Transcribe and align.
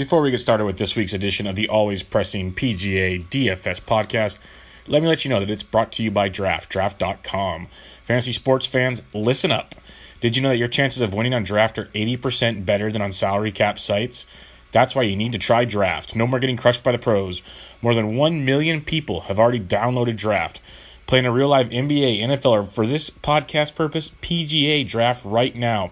Before 0.00 0.22
we 0.22 0.30
get 0.30 0.40
started 0.40 0.64
with 0.64 0.78
this 0.78 0.96
week's 0.96 1.12
edition 1.12 1.46
of 1.46 1.56
the 1.56 1.68
always 1.68 2.02
pressing 2.02 2.54
PGA 2.54 3.22
DFS 3.22 3.82
podcast, 3.82 4.38
let 4.86 5.02
me 5.02 5.08
let 5.08 5.26
you 5.26 5.28
know 5.28 5.40
that 5.40 5.50
it's 5.50 5.62
brought 5.62 5.92
to 5.92 6.02
you 6.02 6.10
by 6.10 6.30
Draft, 6.30 6.70
draft.com. 6.70 7.66
Fantasy 8.04 8.32
sports 8.32 8.66
fans, 8.66 9.02
listen 9.12 9.52
up. 9.52 9.74
Did 10.22 10.36
you 10.36 10.42
know 10.42 10.48
that 10.48 10.56
your 10.56 10.68
chances 10.68 11.02
of 11.02 11.12
winning 11.12 11.34
on 11.34 11.44
draft 11.44 11.76
are 11.76 11.84
80% 11.84 12.64
better 12.64 12.90
than 12.90 13.02
on 13.02 13.12
salary 13.12 13.52
cap 13.52 13.78
sites? 13.78 14.24
That's 14.72 14.94
why 14.94 15.02
you 15.02 15.16
need 15.16 15.32
to 15.32 15.38
try 15.38 15.66
Draft. 15.66 16.16
No 16.16 16.26
more 16.26 16.40
getting 16.40 16.56
crushed 16.56 16.82
by 16.82 16.92
the 16.92 16.98
pros. 16.98 17.42
More 17.82 17.94
than 17.94 18.16
1 18.16 18.46
million 18.46 18.80
people 18.80 19.20
have 19.20 19.38
already 19.38 19.60
downloaded 19.60 20.16
Draft. 20.16 20.62
Playing 21.04 21.26
a 21.26 21.30
real 21.30 21.48
live 21.48 21.68
NBA, 21.68 22.22
NFL, 22.22 22.50
or 22.52 22.62
for 22.62 22.86
this 22.86 23.10
podcast 23.10 23.74
purpose, 23.74 24.08
PGA 24.08 24.88
Draft 24.88 25.26
right 25.26 25.54
now. 25.54 25.90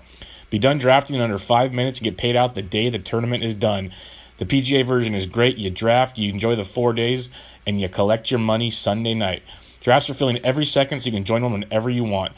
Be 0.51 0.59
done 0.59 0.79
drafting 0.79 1.17
in 1.17 1.23
under 1.23 1.39
five 1.39 1.73
minutes 1.73 1.99
and 1.99 2.05
get 2.05 2.17
paid 2.17 2.37
out 2.37 2.55
the 2.55 2.63
day 2.63 2.89
the 2.89 2.99
tournament 2.99 3.45
is 3.45 3.55
done. 3.55 3.93
The 4.39 4.47
PGA 4.47 4.85
version 4.85 5.15
is 5.15 5.27
great. 5.27 5.59
You 5.59 5.71
draft, 5.71 6.19
you 6.19 6.31
enjoy 6.31 6.55
the 6.57 6.65
four 6.65 6.93
days, 6.93 7.29
and 7.67 7.81
you 7.81 7.89
collect 7.89 8.31
your 8.31 8.41
money 8.41 8.71
Sunday 8.71 9.15
night. 9.15 9.43
Drafts 9.81 10.09
are 10.11 10.15
filling 10.15 10.45
every 10.45 10.65
second, 10.65 11.01
so 11.01 11.07
you 11.07 11.13
can 11.13 11.25
join 11.25 11.43
them 11.43 11.53
whenever 11.53 11.91
you 11.91 12.05
want. 12.05 12.33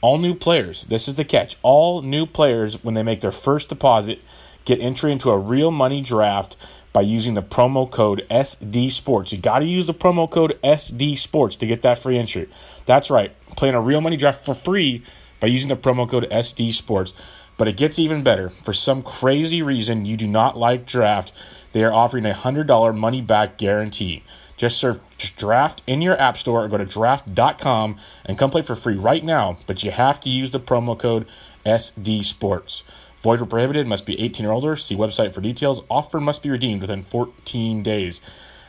All 0.00 0.18
new 0.18 0.34
players, 0.34 0.82
this 0.84 1.08
is 1.08 1.14
the 1.14 1.24
catch. 1.24 1.56
All 1.62 2.02
new 2.02 2.26
players, 2.26 2.84
when 2.84 2.94
they 2.94 3.02
make 3.02 3.20
their 3.20 3.30
first 3.30 3.70
deposit, 3.70 4.20
get 4.64 4.80
entry 4.80 5.12
into 5.12 5.30
a 5.30 5.38
real 5.38 5.70
money 5.70 6.02
draft 6.02 6.56
by 6.92 7.00
using 7.00 7.34
the 7.34 7.42
promo 7.42 7.90
code 7.90 8.26
SD 8.30 8.90
Sports. 8.92 9.32
You 9.32 9.38
got 9.38 9.60
to 9.60 9.64
use 9.64 9.86
the 9.86 9.94
promo 9.94 10.30
code 10.30 10.58
SD 10.62 11.16
Sports 11.18 11.56
to 11.56 11.66
get 11.66 11.82
that 11.82 11.98
free 11.98 12.18
entry. 12.18 12.48
That's 12.86 13.10
right, 13.10 13.32
playing 13.56 13.74
a 13.74 13.80
real 13.80 14.00
money 14.00 14.16
draft 14.16 14.44
for 14.44 14.54
free 14.54 15.02
by 15.40 15.48
using 15.48 15.68
the 15.68 15.76
promo 15.76 16.08
code 16.08 16.28
SD 16.30 16.72
Sports. 16.72 17.14
But 17.56 17.68
it 17.68 17.76
gets 17.76 17.98
even 17.98 18.22
better. 18.22 18.48
For 18.48 18.72
some 18.72 19.02
crazy 19.02 19.62
reason 19.62 20.06
you 20.06 20.16
do 20.16 20.26
not 20.26 20.56
like 20.56 20.86
draft, 20.86 21.32
they 21.72 21.84
are 21.84 21.92
offering 21.92 22.26
a 22.26 22.32
$100 22.32 22.96
money 22.96 23.20
back 23.20 23.58
guarantee. 23.58 24.22
Just 24.56 24.78
search 24.78 25.36
draft 25.36 25.82
in 25.86 26.02
your 26.02 26.20
app 26.20 26.36
store 26.38 26.64
or 26.64 26.68
go 26.68 26.78
to 26.78 26.84
draft.com 26.84 27.96
and 28.24 28.38
come 28.38 28.50
play 28.50 28.62
for 28.62 28.74
free 28.74 28.96
right 28.96 29.24
now. 29.24 29.58
But 29.66 29.82
you 29.82 29.90
have 29.90 30.20
to 30.22 30.30
use 30.30 30.50
the 30.50 30.60
promo 30.60 30.98
code 30.98 31.26
SD 31.66 32.24
Sports. 32.24 32.84
Void 33.18 33.40
or 33.40 33.46
prohibited, 33.46 33.86
must 33.86 34.06
be 34.06 34.20
18 34.20 34.46
or 34.46 34.52
older. 34.52 34.76
See 34.76 34.96
website 34.96 35.32
for 35.32 35.40
details. 35.40 35.84
Offer 35.88 36.20
must 36.20 36.42
be 36.42 36.50
redeemed 36.50 36.82
within 36.82 37.02
14 37.02 37.82
days. 37.82 38.20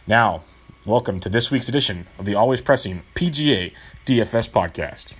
Now, 0.07 0.41
welcome 0.85 1.19
to 1.19 1.29
this 1.29 1.51
week's 1.51 1.69
edition 1.69 2.07
of 2.17 2.25
the 2.25 2.35
always 2.35 2.61
pressing 2.61 3.03
PGA 3.15 3.73
DFS 4.05 4.49
podcast. 4.49 5.13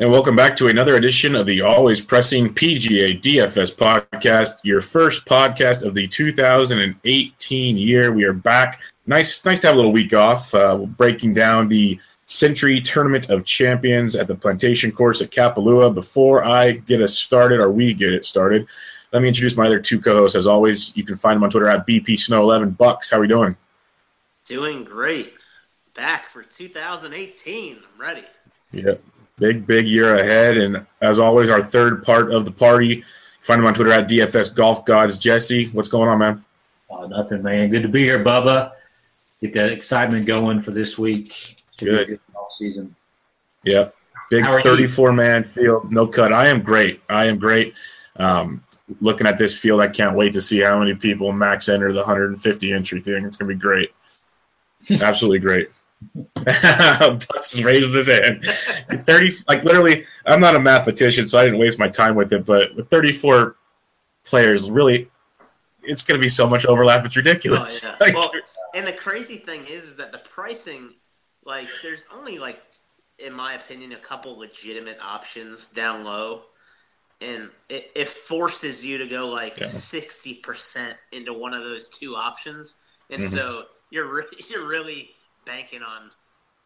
And 0.00 0.10
welcome 0.10 0.34
back 0.34 0.56
to 0.56 0.68
another 0.68 0.96
edition 0.96 1.36
of 1.36 1.44
the 1.44 1.60
always 1.60 2.00
pressing 2.00 2.54
PGA 2.54 3.20
DFS 3.20 3.76
podcast, 3.76 4.60
your 4.62 4.80
first 4.80 5.26
podcast 5.26 5.84
of 5.84 5.92
the 5.92 6.08
2018 6.08 7.76
year. 7.76 8.10
We 8.10 8.24
are 8.24 8.32
back. 8.32 8.80
Nice, 9.06 9.44
nice 9.44 9.60
to 9.60 9.66
have 9.66 9.74
a 9.74 9.76
little 9.76 9.92
week 9.92 10.14
off. 10.14 10.54
Uh, 10.54 10.78
breaking 10.78 11.34
down 11.34 11.68
the 11.68 12.00
Sentry 12.24 12.80
Tournament 12.80 13.28
of 13.28 13.44
Champions 13.44 14.16
at 14.16 14.26
the 14.26 14.34
Plantation 14.34 14.90
Course 14.92 15.20
at 15.20 15.30
Kapalua. 15.30 15.94
Before 15.94 16.42
I 16.42 16.72
get 16.72 17.02
us 17.02 17.18
started, 17.18 17.60
or 17.60 17.70
we 17.70 17.92
get 17.92 18.14
it 18.14 18.24
started, 18.24 18.68
let 19.12 19.20
me 19.20 19.28
introduce 19.28 19.54
my 19.54 19.66
other 19.66 19.80
two 19.80 20.00
co-hosts. 20.00 20.34
As 20.34 20.46
always, 20.46 20.96
you 20.96 21.04
can 21.04 21.16
find 21.18 21.36
them 21.36 21.44
on 21.44 21.50
Twitter 21.50 21.68
at 21.68 21.86
BP 21.86 22.18
Snow 22.18 22.40
11 22.44 22.70
Bucks. 22.70 23.10
How 23.10 23.18
are 23.18 23.20
we 23.20 23.28
doing? 23.28 23.54
Doing 24.46 24.84
great. 24.84 25.34
Back 25.92 26.30
for 26.30 26.42
2018. 26.42 27.76
I'm 27.76 28.00
ready. 28.00 28.24
Yep 28.72 29.02
big, 29.40 29.66
big 29.66 29.88
year 29.88 30.14
ahead. 30.16 30.56
And 30.56 30.86
as 31.00 31.18
always, 31.18 31.50
our 31.50 31.62
third 31.62 32.04
part 32.04 32.32
of 32.32 32.44
the 32.44 32.52
party. 32.52 33.02
Find 33.40 33.58
him 33.58 33.66
on 33.66 33.74
Twitter 33.74 33.92
at 33.92 34.08
DFS 34.08 34.54
Golf 34.54 34.84
Gods. 34.84 35.18
Jesse, 35.18 35.66
what's 35.68 35.88
going 35.88 36.08
on, 36.08 36.18
man? 36.18 36.44
Oh, 36.90 37.06
nothing, 37.06 37.42
man. 37.42 37.70
Good 37.70 37.82
to 37.82 37.88
be 37.88 38.02
here, 38.02 38.22
Bubba. 38.22 38.72
Get 39.40 39.54
that 39.54 39.72
excitement 39.72 40.26
going 40.26 40.60
for 40.60 40.70
this 40.70 40.98
week. 40.98 41.56
Good. 41.78 42.08
good 42.08 42.20
off 42.36 42.52
season. 42.52 42.94
Yep. 43.64 43.94
Big 44.30 44.44
34 44.44 45.12
man 45.12 45.44
field, 45.44 45.90
no 45.90 46.06
cut. 46.06 46.32
I 46.32 46.48
am 46.48 46.62
great. 46.62 47.00
I 47.08 47.26
am 47.26 47.38
great. 47.38 47.74
Um, 48.16 48.62
looking 49.00 49.26
at 49.26 49.38
this 49.38 49.58
field, 49.58 49.80
I 49.80 49.88
can't 49.88 50.16
wait 50.16 50.34
to 50.34 50.40
see 50.40 50.60
how 50.60 50.78
many 50.78 50.94
people 50.94 51.32
max 51.32 51.68
enter 51.68 51.92
the 51.92 51.98
150 51.98 52.72
entry 52.72 53.00
thing. 53.00 53.24
It's 53.24 53.38
gonna 53.38 53.52
be 53.52 53.58
great. 53.58 53.90
Absolutely 54.90 55.40
great. 55.40 55.70
Bucks 56.34 57.60
raises 57.62 57.94
his 57.94 58.08
hand. 58.08 58.44
Thirty, 59.04 59.30
like 59.46 59.64
literally, 59.64 60.06
I'm 60.24 60.40
not 60.40 60.56
a 60.56 60.60
mathematician, 60.60 61.26
so 61.26 61.38
I 61.38 61.44
didn't 61.44 61.58
waste 61.58 61.78
my 61.78 61.88
time 61.88 62.14
with 62.14 62.32
it. 62.32 62.46
But 62.46 62.74
with 62.74 62.88
34 62.88 63.56
players, 64.24 64.70
really, 64.70 65.08
it's 65.82 66.06
going 66.06 66.18
to 66.18 66.22
be 66.22 66.28
so 66.28 66.48
much 66.48 66.66
overlap. 66.66 67.04
It's 67.04 67.16
ridiculous. 67.16 67.84
Oh, 67.84 67.88
yeah. 67.88 67.96
like, 68.00 68.14
well, 68.14 68.32
and 68.74 68.86
the 68.86 68.92
crazy 68.92 69.36
thing 69.36 69.66
is, 69.66 69.84
is 69.84 69.96
that 69.96 70.12
the 70.12 70.18
pricing, 70.18 70.90
like, 71.44 71.66
there's 71.82 72.06
only 72.14 72.38
like, 72.38 72.60
in 73.18 73.34
my 73.34 73.54
opinion, 73.54 73.92
a 73.92 73.96
couple 73.96 74.38
legitimate 74.38 74.98
options 75.02 75.68
down 75.68 76.04
low, 76.04 76.42
and 77.20 77.50
it, 77.68 77.90
it 77.94 78.08
forces 78.08 78.84
you 78.84 78.98
to 78.98 79.06
go 79.06 79.28
like 79.28 79.58
sixty 79.58 80.30
yeah. 80.30 80.36
percent 80.42 80.96
into 81.12 81.34
one 81.34 81.52
of 81.52 81.62
those 81.62 81.88
two 81.88 82.16
options, 82.16 82.76
and 83.10 83.20
mm-hmm. 83.20 83.34
so 83.34 83.64
you're 83.90 84.06
re- 84.06 84.24
you're 84.48 84.66
really 84.66 85.10
banking 85.44 85.82
on 85.82 86.10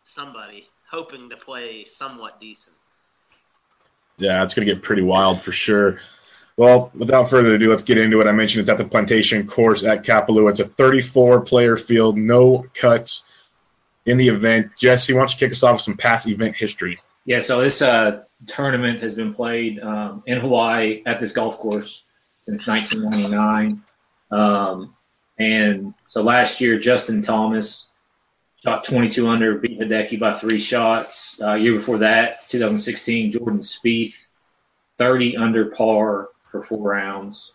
somebody, 0.03 0.67
hoping 0.91 1.31
to 1.31 1.37
play 1.37 1.85
somewhat 1.85 2.41
decent. 2.41 2.77
Yeah, 4.17 4.45
it's 4.45 4.55
going 4.55 4.67
to 4.67 4.75
get 4.75 4.83
pretty 4.83 5.03
wild 5.03 5.43
for 5.43 5.53
sure. 5.53 6.01
Well, 6.57 6.93
without 6.95 7.29
further 7.29 7.55
ado, 7.55 7.69
let's 7.69 7.83
get 7.83 7.99
into 7.99 8.21
it. 8.21 8.29
I 8.29 8.33
mentioned 8.33 8.61
it's 8.61 8.71
at 8.71 8.79
the 8.79 8.84
Plantation 8.84 9.47
Course 9.47 9.84
at 9.84 10.05
Kapalua. 10.05 10.51
It's 10.51 10.61
a 10.61 10.65
34 10.65 11.41
player 11.41 11.77
field, 11.77 12.17
no 12.17 12.65
cuts 12.75 13.29
in 14.07 14.19
the 14.19 14.29
event. 14.29 14.73
Jesse, 14.79 15.15
why 15.15 15.21
don't 15.21 15.33
you 15.33 15.39
kick 15.39 15.51
us 15.51 15.65
off 15.65 15.75
with 15.75 15.83
some 15.83 15.97
past 15.97 16.29
event 16.29 16.55
history? 16.55 16.99
Yeah, 17.25 17.41
so 17.41 17.61
this 17.61 17.83
uh, 17.83 18.23
tournament 18.47 19.01
has 19.01 19.15
been 19.15 19.34
played 19.34 19.81
um, 19.81 20.23
in 20.27 20.39
Hawaii 20.39 21.03
at 21.07 21.21
this 21.21 21.33
golf 21.33 21.59
course 21.59 22.05
since 22.41 22.67
1999. 22.67 23.83
Um, 24.31 24.95
and 25.39 25.95
so 26.07 26.23
last 26.23 26.61
year, 26.61 26.79
Justin 26.79 27.23
Thomas 27.23 27.94
shot 28.65 28.85
22 28.85 29.29
under, 29.29 29.59
beat 29.59 29.79
Hideki 29.79 30.19
by 30.19 30.35
three 30.35 30.59
shots. 30.59 31.41
Uh, 31.41 31.55
year 31.55 31.75
before 31.75 31.99
that, 31.99 32.41
2016, 32.49 33.33
Jordan 33.33 33.61
Spieth, 33.61 34.15
30 34.97 35.37
under 35.37 35.71
par 35.71 36.29
for 36.51 36.63
four 36.63 36.91
rounds 36.91 37.53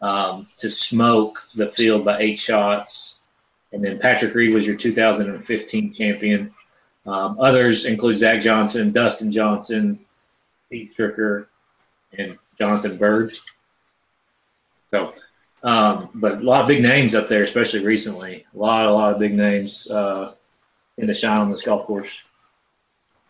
um, 0.00 0.46
to 0.58 0.68
smoke 0.68 1.46
the 1.54 1.68
field 1.68 2.04
by 2.04 2.18
eight 2.18 2.38
shots. 2.38 3.24
And 3.72 3.82
then 3.82 3.98
Patrick 3.98 4.34
Reed 4.34 4.54
was 4.54 4.66
your 4.66 4.76
2015 4.76 5.94
champion. 5.94 6.50
Um, 7.06 7.38
others 7.40 7.86
include 7.86 8.18
Zach 8.18 8.42
Johnson, 8.42 8.92
Dustin 8.92 9.32
Johnson, 9.32 10.00
Pete 10.70 10.94
Stricker, 10.94 11.46
and 12.16 12.38
Jonathan 12.58 12.98
Byrd. 12.98 13.36
So 14.90 15.12
um, 15.62 16.08
but 16.14 16.38
a 16.38 16.44
lot 16.44 16.62
of 16.62 16.68
big 16.68 16.82
names 16.82 17.14
up 17.14 17.28
there, 17.28 17.44
especially 17.44 17.84
recently. 17.84 18.44
A 18.54 18.58
lot, 18.58 18.86
a 18.86 18.90
lot 18.90 19.12
of 19.12 19.20
big 19.20 19.32
names. 19.32 19.88
Uh, 19.88 20.32
in 21.02 21.08
the 21.08 21.14
shine 21.14 21.40
on 21.40 21.50
this 21.50 21.62
golf 21.62 21.86
course. 21.86 22.24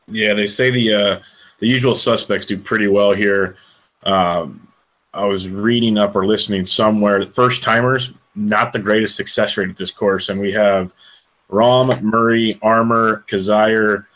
Yeah, 0.06 0.34
they 0.34 0.46
say 0.46 0.70
the 0.70 0.94
uh, 0.94 1.18
the 1.58 1.66
usual 1.66 1.94
suspects 1.94 2.46
do 2.46 2.58
pretty 2.58 2.86
well 2.86 3.12
here. 3.12 3.56
Um, 4.04 4.68
I 5.12 5.24
was 5.24 5.48
reading 5.48 5.98
up 5.98 6.14
or 6.14 6.26
listening 6.26 6.64
somewhere. 6.64 7.26
First 7.26 7.62
timers, 7.62 8.14
not 8.34 8.72
the 8.72 8.78
greatest 8.78 9.16
success 9.16 9.56
rate 9.56 9.70
at 9.70 9.76
this 9.76 9.90
course, 9.90 10.28
and 10.28 10.40
we 10.40 10.52
have 10.52 10.92
Rahm, 11.50 12.02
Murray, 12.02 12.58
Armour, 12.62 13.24
Kizzire, 13.26 14.06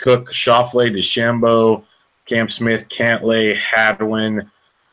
Cook, 0.00 0.30
Schauffele, 0.30 0.92
DeChambeau, 0.92 1.84
Cam 2.26 2.48
Smith, 2.48 2.88
Cantlay, 2.88 3.56
Hadwin, 3.56 4.50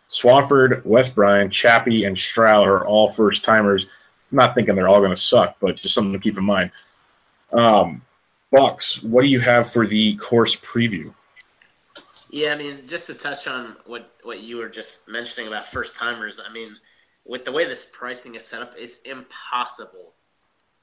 Swafford, 0.10 0.86
Wes 0.86 1.12
Bryan, 1.12 1.50
Chappie, 1.50 2.06
and 2.06 2.18
Stroud 2.18 2.68
are 2.68 2.86
all 2.86 3.10
first 3.10 3.44
timers. 3.44 3.86
I'm 4.31 4.38
not 4.38 4.56
thinking 4.56 4.75
they're 4.75 4.88
all 4.88 5.00
going 5.00 5.12
to 5.12 5.16
suck, 5.16 5.58
but 5.60 5.75
just 5.75 5.94
something 5.94 6.13
to 6.13 6.20
keep 6.20 6.38
in 6.38 6.46
mind. 6.46 6.72
Um, 7.52 8.02
Bucks, 8.52 9.04
what 9.04 9.24
do 9.24 9.28
you 9.28 9.40
have 9.40 9.70
for 9.70 9.86
the 9.86 10.16
course 10.16 10.56
preview? 10.56 11.14
Yeah, 12.30 12.54
I 12.54 12.58
mean, 12.58 12.88
just 12.88 13.08
to 13.08 13.14
touch 13.14 13.48
on 13.48 13.76
what 13.86 14.10
what 14.24 14.42
you 14.42 14.58
were 14.58 14.70
just 14.70 15.08
mentioning 15.08 15.48
about 15.48 15.70
first 15.70 15.96
timers. 15.96 16.40
I 16.46 16.52
mean, 16.52 16.76
with 17.26 17.46
the 17.46 17.52
way 17.52 17.66
this 17.66 17.88
pricing 17.92 18.36
is 18.36 18.46
set 18.46 18.62
up, 18.62 18.74
it's 18.78 18.98
impossible 19.02 20.14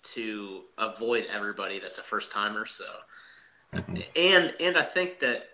to 0.05 0.63
avoid 0.77 1.27
everybody 1.33 1.79
that's 1.79 1.99
a 1.99 2.03
first 2.03 2.33
timer. 2.33 2.67
So, 2.67 2.85
mm-hmm. 3.73 3.97
and 4.17 4.55
and 4.61 4.77
I 4.77 4.83
think 4.83 5.21
that 5.21 5.49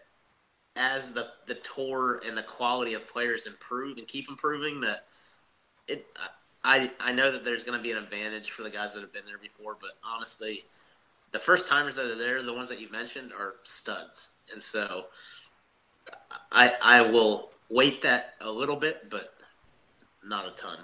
as 0.77 1.13
the 1.13 1.29
the 1.47 1.55
tour 1.55 2.21
and 2.25 2.37
the 2.37 2.43
quality 2.43 2.95
of 2.95 3.09
players 3.09 3.47
improve 3.47 3.99
and 3.99 4.07
keep 4.07 4.29
improving, 4.29 4.81
that 4.81 5.07
it 5.89 6.07
I 6.65 6.91
I 7.01 7.13
know 7.13 7.33
that 7.33 7.45
there's 7.45 7.65
going 7.65 7.79
to 7.79 7.83
be 7.83 7.93
an 7.93 7.99
advantage 7.99 8.51
for 8.51 8.63
the 8.63 8.71
guys 8.71 8.95
that 8.95 9.01
have 9.01 9.13
been 9.13 9.27
there 9.27 9.39
before, 9.39 9.77
but 9.81 9.91
honestly 10.05 10.65
the 11.33 11.39
first 11.39 11.69
timers 11.69 11.97
that 11.97 12.07
are 12.07 12.17
there, 12.17 12.43
the 12.43 12.53
ones 12.53 12.69
that 12.69 12.81
you 12.81 12.91
mentioned, 12.91 13.33
are 13.33 13.55
studs, 13.63 14.31
and 14.53 14.63
so 14.63 15.07
I 16.51 16.73
I 16.83 17.03
will 17.03 17.51
weight 17.69 18.03
that 18.03 18.35
a 18.41 18.51
little 18.51 18.77
bit, 18.77 19.09
but 19.11 19.33
not 20.25 20.47
a 20.47 20.51
ton. 20.53 20.79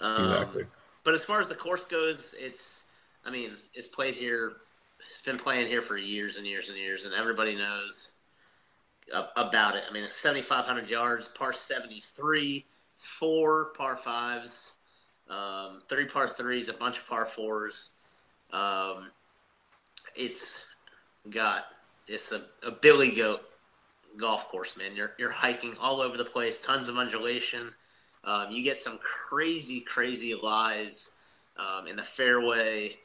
Um, 0.00 0.20
exactly. 0.20 0.64
but 1.04 1.14
as 1.14 1.24
far 1.24 1.40
as 1.40 1.48
the 1.48 1.54
course 1.54 1.86
goes, 1.86 2.34
it's 2.38 2.82
I 3.24 3.30
mean 3.30 3.52
it's 3.74 3.88
played 3.88 4.14
here. 4.14 4.52
It's 5.08 5.22
been 5.22 5.38
playing 5.38 5.66
here 5.66 5.82
for 5.82 5.96
years 5.96 6.36
and 6.36 6.46
years 6.46 6.68
and 6.68 6.76
years, 6.76 7.04
and 7.06 7.14
everybody 7.14 7.54
knows 7.54 8.12
about 9.36 9.76
it. 9.76 9.82
I 9.88 9.92
mean, 9.92 10.04
it's 10.04 10.16
7,500 10.16 10.88
yards, 10.88 11.28
par 11.28 11.52
73, 11.52 12.64
four 12.98 13.66
par 13.76 13.96
fives, 13.96 14.72
um, 15.28 15.82
three 15.88 16.06
par 16.06 16.28
threes, 16.28 16.68
a 16.68 16.72
bunch 16.72 16.98
of 16.98 17.08
par 17.08 17.26
fours. 17.26 17.90
Um, 18.52 19.10
it's 20.16 20.64
got 21.28 21.64
it's 22.06 22.32
a, 22.32 22.42
a 22.66 22.70
billy 22.70 23.12
goat 23.12 23.42
golf 24.16 24.48
course, 24.48 24.76
man. 24.76 24.96
You're 24.96 25.12
you're 25.18 25.30
hiking 25.30 25.76
all 25.80 26.00
over 26.00 26.16
the 26.16 26.24
place, 26.24 26.58
tons 26.58 26.88
of 26.88 26.98
undulation. 26.98 27.72
Um, 28.24 28.50
you 28.50 28.62
get 28.62 28.76
some 28.76 28.98
crazy, 28.98 29.80
crazy 29.80 30.34
lies 30.34 31.10
um, 31.56 31.86
in 31.86 31.96
the 31.96 32.02
fairway, 32.02 32.96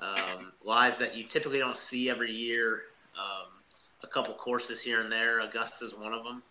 um, 0.00 0.52
lies 0.64 0.98
that 0.98 1.16
you 1.16 1.24
typically 1.24 1.58
don't 1.58 1.78
see 1.78 2.10
every 2.10 2.32
year. 2.32 2.82
Um, 3.18 3.48
a 4.02 4.06
couple 4.06 4.34
courses 4.34 4.80
here 4.80 5.00
and 5.00 5.10
there. 5.10 5.40
Augusta's 5.40 5.94
one 5.94 6.12
of 6.12 6.24
them. 6.24 6.42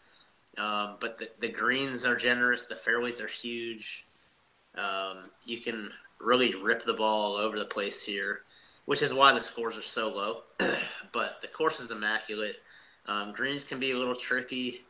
Um, 0.57 0.97
but 0.99 1.19
the, 1.19 1.29
the 1.39 1.49
greens 1.49 2.05
are 2.05 2.15
generous. 2.15 2.65
The 2.65 2.75
fairways 2.75 3.21
are 3.21 3.27
huge. 3.27 4.05
Um, 4.75 5.29
you 5.45 5.59
can 5.61 5.91
really 6.19 6.55
rip 6.55 6.83
the 6.83 6.93
ball 6.93 7.33
all 7.33 7.37
over 7.37 7.57
the 7.57 7.65
place 7.65 8.03
here, 8.03 8.41
which 8.89 9.03
is 9.03 9.13
why 9.13 9.33
the 9.33 9.39
scores 9.39 9.77
are 9.77 9.83
so 9.83 10.09
low. 10.09 10.41
but 11.11 11.43
the 11.43 11.47
course 11.47 11.79
is 11.79 11.91
immaculate. 11.91 12.55
Um, 13.05 13.33
greens 13.33 13.63
can 13.63 13.79
be 13.79 13.91
a 13.91 13.97
little 13.99 14.15
tricky, 14.15 14.81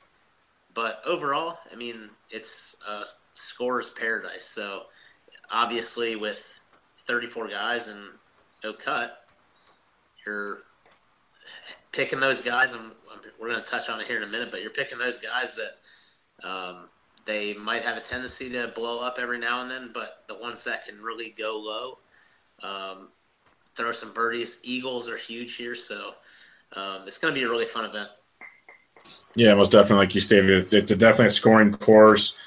but 0.74 1.02
overall, 1.06 1.58
I 1.70 1.76
mean, 1.76 2.10
it's 2.30 2.78
a 2.88 3.04
scores 3.34 3.90
paradise. 3.90 4.46
So 4.46 4.84
obviously, 5.52 6.16
with 6.16 6.42
34 7.08 7.50
guys 7.50 7.90
and 7.90 8.00
no 8.64 8.72
cut, 8.72 9.22
you're 10.26 10.60
picking 11.92 12.22
those 12.22 12.42
guys. 12.42 12.72
And 12.72 12.92
we're 13.38 13.50
going 13.50 13.62
to 13.62 13.70
touch 13.70 13.90
on 13.90 14.00
it 14.00 14.08
here 14.08 14.16
in 14.16 14.24
a 14.24 14.28
minute, 14.28 14.50
but 14.50 14.62
you're 14.62 14.70
picking 14.70 14.98
those 14.98 15.18
guys 15.18 15.58
that 15.58 16.48
um, 16.48 16.88
they 17.26 17.54
might 17.54 17.82
have 17.82 17.98
a 17.98 18.02
tendency 18.02 18.50
to 18.52 18.70
blow 18.70 19.06
up 19.06 19.18
every 19.20 19.40
now 19.40 19.62
and 19.62 19.70
then, 19.70 19.92
but 19.94 20.24
the 20.30 20.36
ones 20.36 20.64
that 20.64 20.86
can 20.86 21.02
really 21.02 21.36
go 21.38 21.60
low, 21.60 21.98
um, 22.64 23.10
throw 23.80 23.92
some 23.94 24.14
birdies. 24.14 24.60
Eagles 24.64 25.08
are 25.08 25.16
huge 25.16 25.56
here, 25.56 25.74
so 25.74 26.14
um, 26.74 27.04
it's 27.08 27.18
going 27.18 27.34
to 27.34 27.40
be 27.40 27.46
a 27.46 27.50
really 27.50 27.66
fun 27.66 27.86
event. 27.86 28.10
Yeah, 29.34 29.54
most 29.54 29.72
definitely, 29.72 30.06
like 30.06 30.16
you 30.16 30.22
stated, 30.22 30.50
it's, 30.50 30.74
it's 30.74 30.92
a 30.92 30.98
definitely 30.98 31.28
a 31.28 31.32
scoring 31.32 31.74
course. 31.74 32.38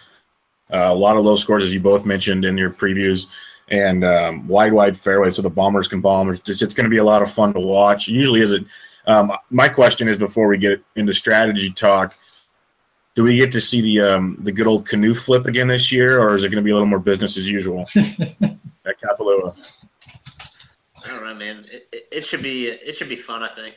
Uh, 0.71 0.91
a 0.91 0.95
lot 0.95 1.17
of 1.17 1.25
low 1.25 1.37
scores, 1.37 1.65
as 1.65 1.75
you 1.75 1.81
both 1.81 2.05
mentioned 2.05 2.45
in 2.45 2.59
your 2.59 2.71
previews, 2.71 3.31
and 3.69 4.05
um, 4.05 4.47
wide, 4.47 4.75
wide 4.75 4.97
fairways, 4.97 5.37
so 5.37 5.43
the 5.43 5.51
bombers 5.51 5.89
can 5.89 6.03
bomb. 6.03 6.29
It's, 6.29 6.63
it's 6.63 6.75
going 6.75 6.85
to 6.85 6.91
be 6.91 6.99
a 6.99 7.05
lot 7.05 7.23
of 7.23 7.31
fun 7.31 7.55
to 7.55 7.61
watch. 7.61 8.09
Usually, 8.09 8.43
is 8.43 8.53
it? 8.53 8.65
Um, 9.07 9.33
my 9.51 9.71
question 9.71 10.09
is 10.09 10.19
before 10.19 10.49
we 10.49 10.59
get 10.59 10.83
into 10.95 11.15
strategy 11.15 11.71
talk, 11.71 12.15
do 13.15 13.25
we 13.25 13.37
get 13.37 13.53
to 13.53 13.61
see 13.61 13.81
the 13.81 14.01
um, 14.03 14.37
the 14.41 14.53
good 14.53 14.67
old 14.67 14.87
canoe 14.87 15.15
flip 15.15 15.47
again 15.47 15.69
this 15.69 15.93
year, 15.93 16.21
or 16.21 16.35
is 16.35 16.45
it 16.45 16.51
going 16.51 16.63
to 16.63 16.65
be 16.65 16.71
a 16.71 16.75
little 16.75 16.87
more 16.87 16.99
business 16.99 17.39
as 17.39 17.49
usual 17.49 17.87
at 17.97 19.01
Kapalua? 19.01 19.57
I 21.13 21.17
don't 21.17 21.27
know, 21.27 21.35
man. 21.35 21.67
It, 21.71 21.89
it, 21.93 22.09
it, 22.13 22.21
should 22.25 22.43
be 22.43 22.67
it 22.69 22.97
should 22.97 23.09
be 23.09 23.17
fun. 23.17 23.43
I 23.43 23.55
think. 23.55 23.75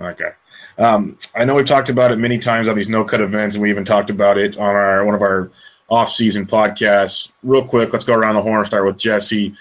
Okay. 0.00 0.30
Um, 0.78 1.18
I 1.36 1.44
know 1.44 1.54
we've 1.54 1.66
talked 1.66 1.90
about 1.90 2.10
it 2.10 2.16
many 2.16 2.38
times 2.38 2.68
on 2.68 2.76
these 2.76 2.88
no 2.88 3.04
cut 3.04 3.20
events, 3.20 3.56
and 3.56 3.62
we 3.62 3.70
even 3.70 3.84
talked 3.84 4.10
about 4.10 4.38
it 4.38 4.56
on 4.56 4.74
our 4.74 5.04
one 5.04 5.14
of 5.14 5.22
our 5.22 5.50
off 5.88 6.08
season 6.08 6.46
podcasts. 6.46 7.32
Real 7.42 7.64
quick, 7.64 7.92
let's 7.92 8.04
go 8.04 8.14
around 8.14 8.36
the 8.36 8.42
horn. 8.42 8.64
Start 8.64 8.86
with 8.86 8.96
Jesse. 8.96 9.56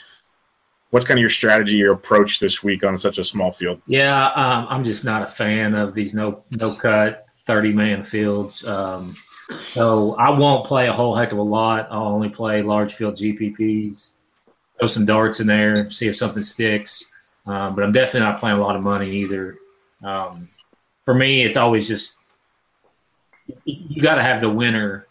What's 0.91 1.05
kind 1.05 1.19
of 1.19 1.21
your 1.21 1.29
strategy, 1.29 1.75
your 1.75 1.93
approach 1.93 2.39
this 2.39 2.63
week 2.63 2.83
on 2.83 2.97
such 2.97 3.19
a 3.19 3.23
small 3.23 3.51
field? 3.51 3.81
Yeah, 3.85 4.25
um, 4.25 4.67
I'm 4.69 4.83
just 4.85 5.05
not 5.05 5.21
a 5.21 5.27
fan 5.27 5.75
of 5.75 5.93
these 5.93 6.13
no 6.13 6.43
no 6.51 6.73
cut 6.73 7.25
30 7.45 7.73
man 7.73 8.03
fields. 8.03 8.65
Um, 8.65 9.13
so 9.73 10.15
I 10.15 10.31
won't 10.31 10.67
play 10.67 10.87
a 10.87 10.93
whole 10.93 11.15
heck 11.15 11.31
of 11.31 11.37
a 11.37 11.43
lot. 11.43 11.89
I'll 11.91 12.07
only 12.07 12.29
play 12.29 12.61
large 12.61 12.93
field 12.93 13.15
GPPs, 13.15 14.11
throw 14.79 14.87
some 14.87 15.05
darts 15.05 15.39
in 15.39 15.47
there, 15.47 15.89
see 15.89 16.07
if 16.07 16.15
something 16.15 16.43
sticks. 16.43 17.41
Um, 17.45 17.75
but 17.75 17.83
I'm 17.83 17.91
definitely 17.91 18.29
not 18.29 18.39
playing 18.39 18.57
a 18.57 18.61
lot 18.61 18.75
of 18.75 18.83
money 18.83 19.09
either. 19.17 19.55
Um, 20.03 20.47
for 21.05 21.13
me, 21.13 21.43
it's 21.43 21.57
always 21.57 21.87
just 21.87 22.15
you 23.65 24.01
got 24.01 24.15
to 24.15 24.23
have 24.23 24.41
the 24.41 24.49
winner 24.49 25.05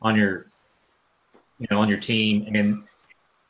on 0.00 0.16
your, 0.16 0.46
you 1.58 1.66
know, 1.70 1.80
on 1.80 1.88
your 1.88 1.98
team, 1.98 2.48
and 2.54 2.78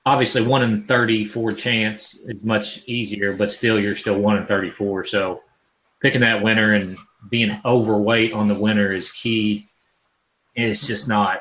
obviously 0.05 0.43
one 0.43 0.63
in 0.63 0.83
34 0.83 1.53
chance 1.53 2.19
is 2.19 2.43
much 2.43 2.83
easier, 2.87 3.35
but 3.37 3.53
still 3.53 3.79
you're 3.79 3.97
still 3.97 4.19
one 4.19 4.39
in 4.39 4.45
34. 4.45 5.05
So 5.05 5.41
picking 6.01 6.23
that 6.23 6.43
winner 6.43 6.75
and 6.75 6.99
being 7.31 7.57
overweight 7.65 8.35
on 8.35 8.49
the 8.49 8.59
winner 8.59 8.93
is 8.93 9.11
key. 9.11 9.67
And 10.57 10.69
it's 10.69 10.87
just 10.87 11.09
not. 11.09 11.41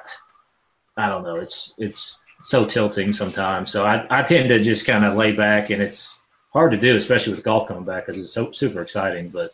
I 0.95 1.10
don't 1.10 1.24
know. 1.24 1.38
It's 1.38 1.74
it's 1.78 2.19
so 2.43 2.65
tilting 2.65 3.13
sometimes. 3.13 3.71
So 3.71 3.85
I, 3.85 4.05
I 4.09 4.23
tend 4.23 4.49
to 4.49 4.61
just 4.61 4.85
kind 4.85 5.05
of 5.05 5.15
lay 5.15 5.35
back, 5.35 5.69
and 5.69 5.81
it's 5.81 6.19
hard 6.53 6.71
to 6.71 6.77
do, 6.77 6.95
especially 6.95 7.33
with 7.33 7.43
golf 7.43 7.67
coming 7.67 7.85
back, 7.85 8.05
because 8.05 8.21
it's 8.21 8.33
so 8.33 8.51
super 8.51 8.81
exciting. 8.81 9.29
But 9.29 9.53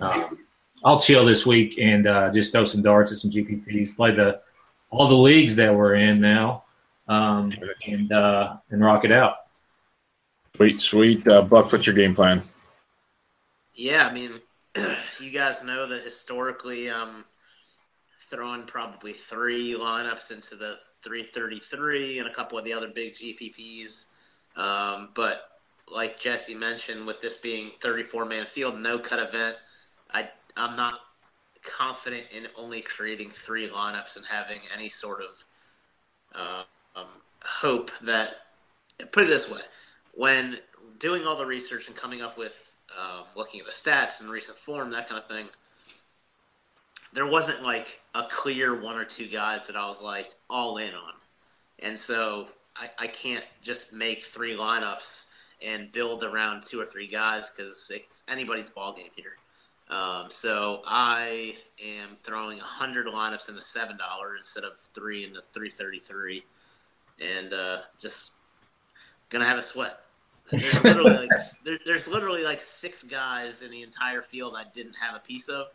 um, 0.00 0.38
I'll 0.84 1.00
chill 1.00 1.24
this 1.24 1.46
week 1.46 1.78
and 1.78 2.06
uh, 2.06 2.32
just 2.32 2.52
throw 2.52 2.64
some 2.64 2.82
darts 2.82 3.12
at 3.12 3.18
some 3.18 3.30
GPPs, 3.30 3.96
play 3.96 4.12
the 4.12 4.40
all 4.90 5.08
the 5.08 5.16
leagues 5.16 5.56
that 5.56 5.74
we're 5.74 5.94
in 5.94 6.20
now, 6.20 6.62
um, 7.08 7.52
and 7.86 8.12
uh, 8.12 8.56
and 8.70 8.82
rock 8.82 9.04
it 9.04 9.12
out. 9.12 9.36
Sweet, 10.56 10.80
sweet. 10.80 11.26
Uh, 11.26 11.42
Buck, 11.42 11.72
what's 11.72 11.86
your 11.86 11.96
game 11.96 12.14
plan? 12.14 12.42
Yeah, 13.74 14.06
I 14.06 14.12
mean, 14.12 14.30
you 15.20 15.30
guys 15.30 15.64
know 15.64 15.88
that 15.88 16.04
historically 16.04 16.90
I'm 16.90 17.24
throwing 18.30 18.62
probably 18.62 19.12
three 19.12 19.74
lineups 19.74 20.30
into 20.30 20.54
the 20.56 20.76
333 21.04 22.18
and 22.18 22.28
a 22.28 22.34
couple 22.34 22.58
of 22.58 22.64
the 22.64 22.72
other 22.72 22.88
big 22.88 23.14
GPPs. 23.14 24.06
Um, 24.56 25.10
but 25.14 25.48
like 25.92 26.18
Jesse 26.18 26.54
mentioned, 26.54 27.06
with 27.06 27.20
this 27.20 27.36
being 27.36 27.70
34 27.80 28.24
man 28.24 28.46
field, 28.46 28.78
no 28.78 28.98
cut 28.98 29.18
event, 29.18 29.56
I, 30.12 30.28
I'm 30.56 30.76
not 30.76 31.00
confident 31.62 32.26
in 32.34 32.46
only 32.56 32.80
creating 32.80 33.30
three 33.30 33.68
lineups 33.68 34.16
and 34.16 34.24
having 34.26 34.60
any 34.76 34.88
sort 34.88 35.20
of 35.22 35.44
uh, 36.34 36.62
um, 37.00 37.06
hope 37.42 37.90
that. 38.02 38.36
Put 39.10 39.24
it 39.24 39.26
this 39.26 39.50
way: 39.50 39.60
when 40.14 40.56
doing 41.00 41.26
all 41.26 41.36
the 41.36 41.46
research 41.46 41.88
and 41.88 41.96
coming 41.96 42.22
up 42.22 42.38
with 42.38 42.56
um, 42.98 43.24
looking 43.34 43.60
at 43.60 43.66
the 43.66 43.72
stats 43.72 44.20
and 44.20 44.30
recent 44.30 44.56
form, 44.58 44.90
that 44.92 45.08
kind 45.08 45.20
of 45.20 45.28
thing, 45.28 45.48
there 47.14 47.26
wasn't 47.26 47.62
like 47.62 48.00
a 48.14 48.24
clear 48.24 48.74
one 48.78 48.96
or 48.96 49.04
two 49.04 49.28
guys 49.28 49.68
that 49.68 49.76
I 49.76 49.86
was 49.86 50.02
like 50.02 50.28
all 50.50 50.76
in 50.78 50.94
on. 50.94 51.12
And 51.78 51.98
so 51.98 52.48
I, 52.76 52.90
I 52.98 53.06
can't 53.06 53.44
just 53.62 53.92
make 53.92 54.24
three 54.24 54.56
lineups 54.56 55.26
and 55.64 55.90
build 55.92 56.24
around 56.24 56.64
two 56.64 56.80
or 56.80 56.84
three 56.84 57.06
guys 57.06 57.50
because 57.50 57.90
it's 57.94 58.24
anybody's 58.28 58.68
ball 58.68 58.94
game 58.94 59.10
here. 59.16 59.36
Um, 59.90 60.26
so 60.30 60.82
I 60.86 61.54
am 61.84 62.16
throwing 62.24 62.58
100 62.58 63.06
lineups 63.06 63.48
in 63.48 63.54
the 63.54 63.60
$7 63.60 63.96
instead 64.36 64.64
of 64.64 64.72
three 64.92 65.24
in 65.24 65.34
the 65.34 65.42
333 65.52 66.44
and 67.20 67.54
uh, 67.54 67.78
just 68.00 68.32
going 69.30 69.40
to 69.40 69.48
have 69.48 69.58
a 69.58 69.62
sweat. 69.62 70.00
There's 70.50 70.82
literally 70.82 71.16
like 71.16 71.30
there, 71.64 71.78
there's 71.86 72.08
literally 72.08 72.42
like 72.42 72.60
six 72.60 73.02
guys 73.04 73.62
in 73.62 73.70
the 73.70 73.82
entire 73.82 74.22
field 74.22 74.54
I 74.56 74.64
didn't 74.74 74.96
have 75.00 75.16
a 75.16 75.20
piece 75.20 75.48
of, 75.48 75.66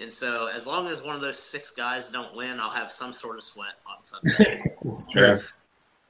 and 0.00 0.12
so 0.12 0.46
as 0.46 0.66
long 0.66 0.86
as 0.86 1.02
one 1.02 1.14
of 1.14 1.20
those 1.20 1.38
six 1.38 1.72
guys 1.72 2.08
don't 2.08 2.34
win, 2.34 2.58
I'll 2.58 2.70
have 2.70 2.90
some 2.90 3.12
sort 3.12 3.36
of 3.36 3.44
sweat 3.44 3.74
on 3.86 4.02
Sunday. 4.02 4.64
yeah. 5.14 5.38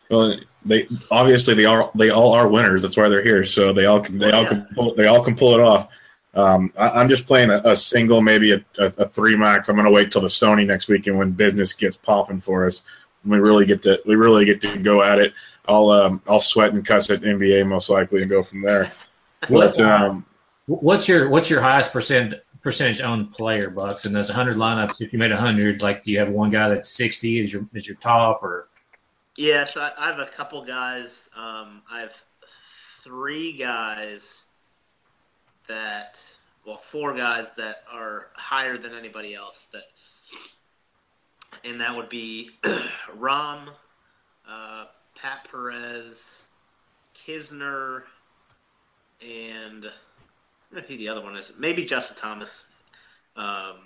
Well, 0.08 0.38
they 0.64 0.88
obviously 1.10 1.54
they 1.54 1.66
are 1.66 1.90
they 1.94 2.10
all 2.10 2.32
are 2.32 2.48
winners. 2.48 2.82
That's 2.82 2.96
why 2.96 3.08
they're 3.08 3.22
here. 3.22 3.44
So 3.44 3.72
they 3.72 3.86
all 3.86 4.00
they 4.00 4.30
all 4.30 4.46
can 4.46 4.66
pull, 4.74 4.94
they 4.94 5.06
all 5.06 5.24
can 5.24 5.36
pull 5.36 5.54
it 5.54 5.60
off. 5.60 5.88
Um, 6.32 6.72
I, 6.78 7.00
am 7.00 7.08
just 7.08 7.26
playing 7.26 7.50
a, 7.50 7.60
a 7.64 7.76
single, 7.76 8.20
maybe 8.20 8.52
a, 8.52 8.64
a, 8.78 8.86
a, 8.86 9.06
three 9.06 9.36
max. 9.36 9.68
I'm 9.68 9.76
gonna 9.76 9.90
wait 9.90 10.12
till 10.12 10.22
the 10.22 10.28
Sony 10.28 10.66
next 10.66 10.88
weekend 10.88 11.18
when 11.18 11.32
business 11.32 11.72
gets 11.72 11.96
popping 11.96 12.40
for 12.40 12.66
us. 12.66 12.84
We 13.24 13.38
really 13.38 13.66
get 13.66 13.82
to 13.82 14.00
we 14.06 14.14
really 14.14 14.44
get 14.44 14.60
to 14.62 14.82
go 14.82 15.02
at 15.02 15.18
it. 15.18 15.32
I'll 15.66 15.90
um, 15.90 16.22
I'll 16.28 16.40
sweat 16.40 16.72
and 16.72 16.86
cuss 16.86 17.10
at 17.10 17.22
NBA 17.22 17.66
most 17.66 17.90
likely 17.90 18.22
and 18.22 18.30
go 18.30 18.42
from 18.42 18.62
there. 18.62 18.92
But, 19.48 19.80
um, 19.80 20.26
what's 20.66 21.08
your 21.08 21.30
what's 21.30 21.48
your 21.48 21.62
highest 21.62 21.94
percent 21.94 22.34
percentage 22.62 23.00
owned 23.00 23.32
player 23.32 23.70
bucks 23.70 24.06
and 24.06 24.14
those 24.14 24.28
100 24.28 24.56
lineups? 24.56 25.00
If 25.00 25.12
you 25.12 25.18
made 25.18 25.30
100, 25.30 25.82
like 25.82 26.04
do 26.04 26.12
you 26.12 26.20
have 26.20 26.30
one 26.30 26.50
guy 26.50 26.68
that's 26.68 26.88
60 26.90 27.40
is 27.40 27.52
your 27.52 27.66
is 27.74 27.86
your 27.86 27.96
top 27.96 28.42
or? 28.42 28.66
Yeah, 29.36 29.64
so 29.64 29.80
I, 29.80 29.92
I 29.96 30.06
have 30.08 30.18
a 30.18 30.26
couple 30.26 30.64
guys. 30.64 31.30
Um, 31.36 31.82
I 31.90 32.00
have 32.00 32.14
three 33.02 33.56
guys 33.56 34.44
that 35.68 36.20
well, 36.66 36.76
four 36.76 37.14
guys 37.14 37.52
that 37.54 37.84
are 37.90 38.26
higher 38.34 38.76
than 38.76 38.94
anybody 38.94 39.34
else 39.34 39.68
that, 39.72 39.84
and 41.64 41.80
that 41.80 41.96
would 41.96 42.08
be 42.08 42.50
Rahm 43.18 43.68
uh, 44.50 44.84
Pat 45.20 45.48
Perez, 45.50 46.42
Kisner, 47.14 48.02
and 49.22 49.86
know 50.72 50.80
who 50.80 50.96
the 50.96 51.08
other 51.08 51.20
one 51.22 51.36
is. 51.36 51.52
Maybe 51.58 51.84
Justin 51.84 52.16
Thomas. 52.16 52.66
Um, 53.36 53.76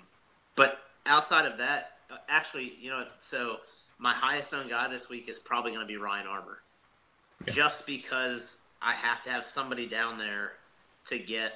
but 0.55 0.77
outside 1.05 1.45
of 1.45 1.57
that, 1.59 1.91
uh, 2.11 2.15
actually, 2.27 2.73
you 2.79 2.89
know, 2.89 3.05
so 3.21 3.57
my 3.97 4.13
highest 4.13 4.53
owned 4.53 4.69
guy 4.69 4.87
this 4.87 5.09
week 5.09 5.27
is 5.29 5.39
probably 5.39 5.71
going 5.71 5.81
to 5.81 5.87
be 5.87 5.97
Ryan 5.97 6.27
Armour, 6.27 6.59
Yeah. 7.45 7.53
just 7.53 7.85
because 7.85 8.57
I 8.81 8.93
have 8.93 9.21
to 9.23 9.29
have 9.31 9.45
somebody 9.45 9.87
down 9.87 10.17
there 10.17 10.53
to 11.07 11.17
get 11.19 11.53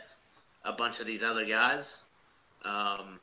a 0.63 0.71
bunch 0.73 0.99
of 0.99 1.05
these 1.05 1.23
other 1.23 1.45
guys. 1.45 1.99
Um, 2.63 3.19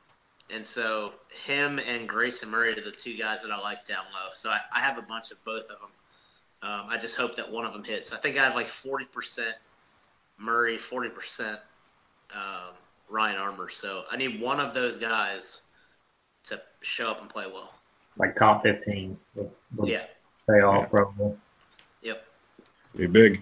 and 0.49 0.65
so 0.65 1.13
him 1.45 1.79
and 1.79 2.07
Grayson 2.07 2.49
Murray 2.49 2.71
are 2.71 2.81
the 2.81 2.91
two 2.91 3.17
guys 3.17 3.41
that 3.41 3.51
I 3.51 3.59
like 3.59 3.85
down 3.85 4.05
low. 4.13 4.29
So 4.33 4.49
I, 4.49 4.59
I 4.73 4.79
have 4.79 4.97
a 4.97 5.01
bunch 5.01 5.31
of 5.31 5.43
both 5.43 5.63
of 5.63 5.79
them. 5.79 5.89
Um, 6.63 6.85
I 6.89 6.97
just 6.97 7.15
hope 7.17 7.35
that 7.35 7.51
one 7.51 7.65
of 7.65 7.73
them 7.73 7.83
hits. 7.83 8.13
I 8.13 8.17
think 8.17 8.37
I 8.37 8.43
have 8.45 8.55
like 8.55 8.67
40% 8.67 9.51
Murray, 10.39 10.77
40% 10.77 11.57
um, 12.35 12.73
Ryan 13.09 13.37
Armour. 13.37 13.69
So 13.69 14.03
I 14.11 14.17
need 14.17 14.41
one 14.41 14.59
of 14.59 14.73
those 14.73 14.97
guys 14.97 15.59
to 16.45 16.61
show 16.81 17.11
up 17.11 17.21
and 17.21 17.29
play 17.29 17.45
well. 17.45 17.73
Like 18.17 18.35
top 18.35 18.63
15. 18.63 19.17
Would, 19.35 19.51
would 19.75 19.89
Yeah. 19.89 20.05
Pay 20.49 20.61
off, 20.61 20.83
Yeah. 20.83 20.85
probably. 20.99 21.37
Yep. 22.01 22.25
Be 22.95 23.07
big. 23.07 23.41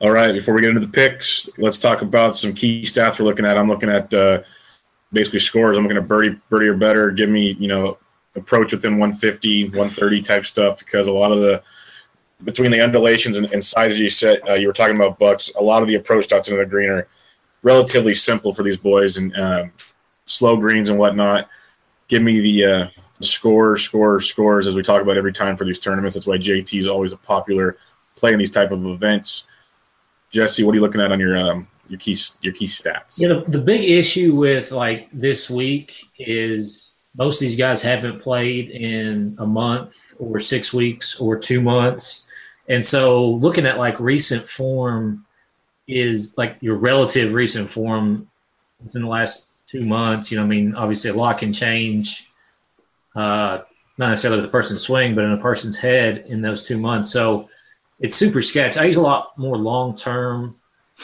All 0.00 0.10
right, 0.10 0.32
before 0.32 0.54
we 0.54 0.60
get 0.60 0.68
into 0.70 0.80
the 0.80 0.92
picks, 0.92 1.58
let's 1.58 1.78
talk 1.78 2.02
about 2.02 2.36
some 2.36 2.52
key 2.52 2.82
stats 2.82 3.18
we're 3.18 3.26
looking 3.26 3.46
at. 3.46 3.56
I'm 3.56 3.68
looking 3.68 3.88
at 3.88 4.12
uh, 4.12 4.42
basically 5.10 5.38
scores. 5.38 5.78
I'm 5.78 5.84
looking 5.84 5.96
at 5.96 6.06
birdie, 6.06 6.36
birdie 6.50 6.68
or 6.68 6.76
better. 6.76 7.10
Give 7.12 7.28
me, 7.28 7.52
you 7.52 7.68
know, 7.68 7.96
approach 8.34 8.72
within 8.72 8.92
150, 8.98 9.64
130 9.68 10.22
type 10.22 10.44
stuff 10.44 10.78
because 10.80 11.08
a 11.08 11.12
lot 11.12 11.32
of 11.32 11.40
the 11.40 11.62
between 12.44 12.70
the 12.70 12.82
undulations 12.82 13.38
and, 13.38 13.50
and 13.50 13.64
sizes 13.64 13.98
you 13.98 14.10
set, 14.10 14.46
uh, 14.46 14.52
you 14.54 14.66
were 14.66 14.74
talking 14.74 14.96
about 14.96 15.18
bucks. 15.18 15.52
A 15.58 15.62
lot 15.62 15.80
of 15.80 15.88
the 15.88 15.94
approach 15.94 16.28
dots 16.28 16.48
into 16.48 16.58
the 16.58 16.66
green 16.66 16.90
are 16.90 17.08
relatively 17.66 18.14
simple 18.14 18.52
for 18.52 18.62
these 18.62 18.76
boys 18.76 19.16
and 19.16 19.36
um, 19.36 19.72
slow 20.24 20.56
greens 20.56 20.88
and 20.88 21.00
whatnot. 21.00 21.48
Give 22.06 22.22
me 22.22 22.38
the 22.38 22.64
uh, 22.64 22.88
scores, 23.20 23.82
scores, 23.82 24.26
scores 24.26 24.68
as 24.68 24.76
we 24.76 24.84
talk 24.84 25.02
about 25.02 25.16
every 25.16 25.32
time 25.32 25.56
for 25.56 25.64
these 25.64 25.80
tournaments. 25.80 26.14
That's 26.14 26.28
why 26.28 26.38
JT 26.38 26.78
is 26.78 26.86
always 26.86 27.12
a 27.12 27.16
popular 27.16 27.76
play 28.14 28.32
in 28.32 28.38
these 28.38 28.52
type 28.52 28.70
of 28.70 28.86
events. 28.86 29.44
Jesse, 30.30 30.62
what 30.62 30.72
are 30.72 30.74
you 30.76 30.80
looking 30.80 31.00
at 31.00 31.10
on 31.10 31.18
your 31.18 31.36
um, 31.36 31.66
your 31.88 31.98
key 31.98 32.16
your 32.40 32.54
key 32.54 32.66
stats? 32.66 33.18
Yeah, 33.18 33.42
the 33.44 33.58
big 33.58 33.82
issue 33.82 34.36
with 34.36 34.70
like 34.70 35.10
this 35.10 35.50
week 35.50 36.04
is 36.20 36.94
most 37.16 37.36
of 37.36 37.40
these 37.40 37.56
guys 37.56 37.82
haven't 37.82 38.22
played 38.22 38.70
in 38.70 39.36
a 39.40 39.46
month 39.46 40.14
or 40.20 40.38
six 40.38 40.72
weeks 40.72 41.18
or 41.18 41.38
two 41.38 41.60
months. 41.60 42.30
And 42.68 42.84
so 42.84 43.26
looking 43.26 43.66
at 43.66 43.76
like 43.76 43.98
recent 43.98 44.48
form 44.48 45.25
is 45.86 46.34
like 46.36 46.58
your 46.60 46.76
relative 46.76 47.32
recent 47.32 47.70
form 47.70 48.26
within 48.82 49.02
the 49.02 49.08
last 49.08 49.48
two 49.68 49.84
months. 49.84 50.30
You 50.30 50.38
know, 50.38 50.44
I 50.44 50.46
mean, 50.46 50.74
obviously 50.74 51.10
a 51.10 51.14
lot 51.14 51.38
can 51.38 51.52
change, 51.52 52.26
uh, 53.14 53.60
not 53.98 54.10
necessarily 54.10 54.40
with 54.40 54.50
the 54.50 54.52
person's 54.52 54.82
swing, 54.82 55.14
but 55.14 55.24
in 55.24 55.32
a 55.32 55.38
person's 55.38 55.78
head 55.78 56.26
in 56.28 56.42
those 56.42 56.64
two 56.64 56.78
months. 56.78 57.10
So 57.12 57.48
it's 57.98 58.16
super 58.16 58.42
sketch. 58.42 58.76
I 58.76 58.84
use 58.84 58.96
a 58.96 59.02
lot 59.02 59.38
more 59.38 59.56
long 59.56 59.96
term 59.96 60.56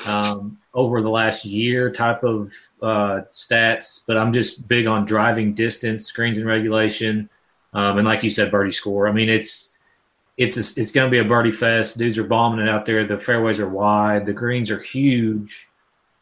um, 0.07 0.59
over 0.75 1.03
the 1.03 1.11
last 1.11 1.45
year 1.45 1.91
type 1.91 2.25
of 2.25 2.53
uh, 2.81 3.23
stats, 3.31 4.03
but 4.07 4.17
I'm 4.17 4.33
just 4.33 4.67
big 4.67 4.87
on 4.87 5.07
driving 5.07 5.55
distance, 5.55 6.07
screens 6.07 6.39
and 6.39 6.47
regulation, 6.47 7.29
um, 7.73 7.99
and 7.99 8.07
like 8.07 8.23
you 8.23 8.31
said, 8.31 8.51
birdie 8.51 8.73
score. 8.73 9.09
I 9.09 9.13
mean, 9.13 9.29
it's 9.29 9.72
it's 10.43 10.57
a, 10.57 10.81
it's 10.81 10.93
going 10.93 11.07
to 11.07 11.11
be 11.11 11.19
a 11.19 11.25
birdie 11.25 11.53
fest. 11.53 11.99
Dudes 11.99 12.19
are 12.19 12.25
bombing 12.25 12.67
it 12.67 12.69
out 12.69 12.87
there. 12.87 13.07
The 13.07 13.19
fairways 13.19 13.61
are 13.61 13.69
wide. 13.69 14.27
The 14.27 14.33
greens 14.33 14.71
are 14.71 14.81
huge, 14.81 15.69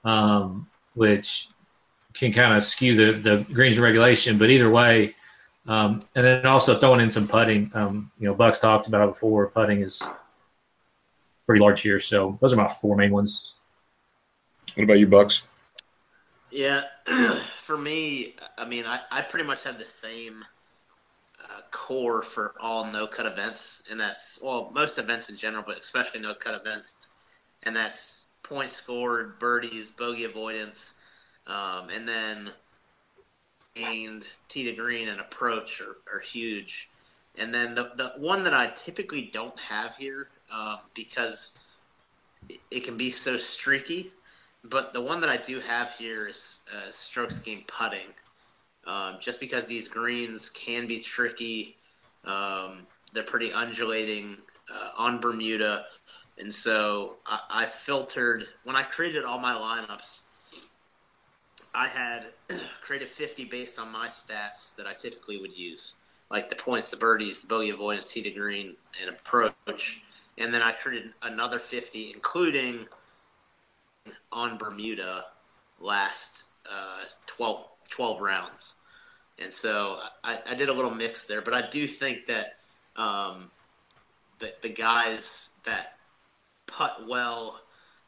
um, 0.05 0.69
which 0.95 1.49
can 2.15 2.33
kind 2.33 2.57
of 2.57 2.65
skew 2.65 2.97
the 2.97 3.19
the 3.19 3.53
greens 3.53 3.79
regulation. 3.79 4.39
But 4.39 4.51
either 4.51 4.69
way, 4.69 5.15
um, 5.67 6.03
and 6.15 6.25
then 6.25 6.47
also 6.47 6.79
throwing 6.79 7.01
in 7.01 7.11
some 7.11 7.29
putting. 7.29 7.71
Um, 7.75 8.11
you 8.19 8.29
know, 8.29 8.35
Bucks 8.35 8.59
talked 8.59 8.89
about 8.89 9.09
it 9.09 9.15
before. 9.15 9.49
Putting 9.49 9.81
is 9.81 10.03
pretty 11.47 11.63
large 11.63 11.81
here, 11.81 12.01
so 12.01 12.39
those 12.41 12.53
are 12.53 12.57
my 12.57 12.69
four 12.69 12.97
main 12.97 13.13
ones. 13.13 13.55
What 14.75 14.85
about 14.85 14.99
you, 14.99 15.07
Bucks? 15.07 15.47
Yeah, 16.51 16.83
for 17.63 17.77
me, 17.77 18.35
I 18.59 18.65
mean, 18.65 18.87
I, 18.87 19.01
I 19.11 19.23
pretty 19.23 19.47
much 19.47 19.65
have 19.65 19.79
the 19.79 19.87
same 19.87 20.45
core 21.71 22.23
for 22.23 22.55
all 22.61 22.85
no 22.85 23.07
cut 23.07 23.27
events, 23.27 23.83
and 23.91 24.01
that's 24.01 24.39
well, 24.43 24.71
most 24.75 24.99
events 24.99 25.31
in 25.31 25.37
general, 25.37 25.65
but 25.67 25.79
especially 25.79 26.21
no 26.21 26.35
cut 26.35 26.61
events, 26.61 27.13
and 27.63 27.75
that's 27.75 28.27
points 28.43 28.75
scored, 28.75 29.39
birdies, 29.39 29.91
bogey 29.91 30.25
avoidance, 30.25 30.95
um, 31.47 31.89
and 31.91 32.09
then 32.09 32.51
aimed 33.77 34.25
tee 34.49 34.65
to 34.65 34.73
green 34.73 35.09
and 35.09 35.21
approach 35.21 35.81
are, 35.81 35.97
are 36.13 36.21
huge. 36.21 36.89
And 37.39 37.55
then 37.55 37.75
the 37.75 37.91
the 37.95 38.13
one 38.17 38.45
that 38.45 38.55
I 38.55 38.69
typically 38.69 39.31
don't 39.33 39.59
have 39.61 39.97
here 39.97 40.29
um, 40.53 40.79
because 40.95 41.55
it, 42.49 42.61
it 42.71 42.85
can 42.85 42.97
be 42.97 43.11
so 43.11 43.37
streaky 43.37 44.11
but 44.65 44.93
the 44.93 45.01
one 45.01 45.21
that 45.23 45.31
I 45.31 45.37
do 45.37 45.61
have 45.61 45.93
here 45.97 46.29
is 46.29 46.61
uh, 46.73 46.91
strokes 46.91 47.39
gained 47.39 47.67
putting. 47.67 48.07
Um, 48.87 49.19
just 49.21 49.41
because 49.41 49.67
these 49.67 49.89
greens 49.89 50.49
can 50.49 50.87
be 50.87 51.01
tricky, 51.01 51.77
um, 52.25 52.87
they're 53.13 53.23
pretty 53.23 53.53
undulating 53.53 54.39
uh, 54.73 54.91
on 54.97 55.21
Bermuda, 55.21 55.87
and 56.39 56.53
so 56.53 57.17
I, 57.27 57.41
I 57.51 57.67
filtered 57.67 58.47
when 58.65 58.77
I 58.77 58.83
created 58.83 59.25
all 59.25 59.39
my 59.39 59.53
lineups. 59.53 60.23
I 61.75 61.87
had 61.87 62.27
created 62.83 63.09
50 63.09 63.45
based 63.45 63.79
on 63.79 63.93
my 63.93 64.09
stats 64.09 64.75
that 64.77 64.87
I 64.87 64.95
typically 64.95 65.39
would 65.39 65.57
use, 65.57 65.95
like 66.31 66.49
the 66.49 66.57
points, 66.57 66.91
the 66.91 66.97
birdies, 66.97 67.43
the 67.43 67.49
bogey 67.49 67.71
avoidance, 67.71 68.11
tee 68.13 68.23
to 68.23 68.31
green, 68.31 68.77
and 69.01 69.11
approach. 69.11 70.03
And 70.39 70.53
then 70.53 70.63
I 70.63 70.73
created 70.73 71.13
another 71.23 71.59
50, 71.59 72.13
including 72.15 72.89
on 74.33 74.57
Bermuda 74.57 75.25
last 75.81 76.45
uh, 76.67 77.05
12, 77.27 77.67
12 77.91 78.21
rounds. 78.21 78.75
And 79.39 79.53
so 79.53 79.99
I, 80.23 80.39
I 80.51 80.55
did 80.55 80.69
a 80.69 80.73
little 80.73 80.91
mix 80.91 81.25
there, 81.25 81.41
but 81.41 81.55
I 81.55 81.69
do 81.69 81.87
think 81.87 82.27
that 82.27 82.57
um, 82.97 83.51
the, 84.39 84.53
the 84.63 84.69
guys 84.69 85.49
that 85.65 85.95
putt 86.67 87.07
well 87.09 87.59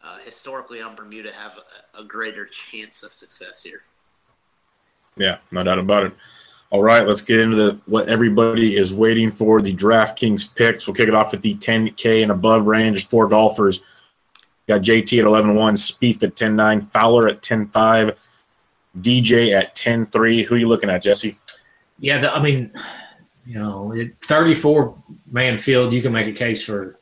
uh, 0.05 0.19
historically 0.25 0.83
on 0.83 0.95
Bermuda 0.95 1.33
have 1.33 1.59
a, 1.95 2.03
a 2.03 2.05
greater 2.05 2.47
chance 2.47 3.03
of 3.03 3.13
success 3.13 3.63
here. 3.63 3.83
Yeah, 5.17 5.39
no 5.51 5.63
doubt 5.63 5.79
about 5.79 6.05
it. 6.05 6.13
All 6.71 6.83
right, 6.83 7.07
let's 7.07 7.23
get 7.23 7.39
into 7.39 7.57
the 7.57 7.81
what 7.85 8.09
everybody 8.09 8.75
is 8.75 8.95
waiting 8.95 9.31
for 9.31 9.61
the 9.61 9.75
DraftKings 9.75 10.57
picks. 10.57 10.87
We'll 10.87 10.95
kick 10.95 11.09
it 11.09 11.15
off 11.15 11.33
with 11.33 11.43
the 11.43 11.55
10K 11.55 12.23
and 12.23 12.33
above 12.33 12.67
range. 12.67 13.07
Four 13.09 13.29
golfers. 13.29 13.81
Got 14.67 14.81
JT 14.81 15.19
at 15.19 15.27
11-1, 15.27 15.73
Spieth 15.77 16.23
at 16.23 16.37
10-9, 16.37 16.93
Fowler 16.93 17.29
at 17.29 17.43
10-5, 17.43 18.17
DJ 18.99 19.59
at 19.59 19.75
10-3. 19.75 20.45
Who 20.45 20.55
are 20.55 20.59
you 20.59 20.69
looking 20.69 20.91
at, 20.91 21.03
Jesse? 21.03 21.37
Yeah, 21.99 22.21
the, 22.21 22.33
I 22.33 22.43
mean, 22.43 22.73
you 23.47 23.59
know, 23.59 23.95
34 24.23 25.03
man 25.31 25.59
field, 25.59 25.93
you 25.93 26.03
can 26.03 26.13
make 26.13 26.27
a 26.27 26.33
case 26.33 26.65
for 26.65 26.95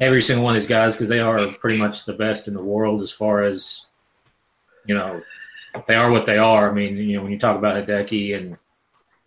every 0.00 0.22
single 0.22 0.44
one 0.44 0.56
of 0.56 0.62
these 0.62 0.68
guys 0.68 0.94
because 0.94 1.08
they 1.08 1.20
are 1.20 1.46
pretty 1.46 1.78
much 1.78 2.04
the 2.04 2.12
best 2.12 2.48
in 2.48 2.54
the 2.54 2.62
world 2.62 3.02
as 3.02 3.12
far 3.12 3.44
as, 3.44 3.86
you 4.86 4.94
know, 4.94 5.22
they 5.86 5.94
are 5.94 6.10
what 6.10 6.26
they 6.26 6.38
are. 6.38 6.70
I 6.70 6.74
mean, 6.74 6.96
you 6.96 7.16
know, 7.16 7.22
when 7.22 7.32
you 7.32 7.38
talk 7.38 7.56
about 7.56 7.86
Hideki 7.86 8.36
and 8.36 8.58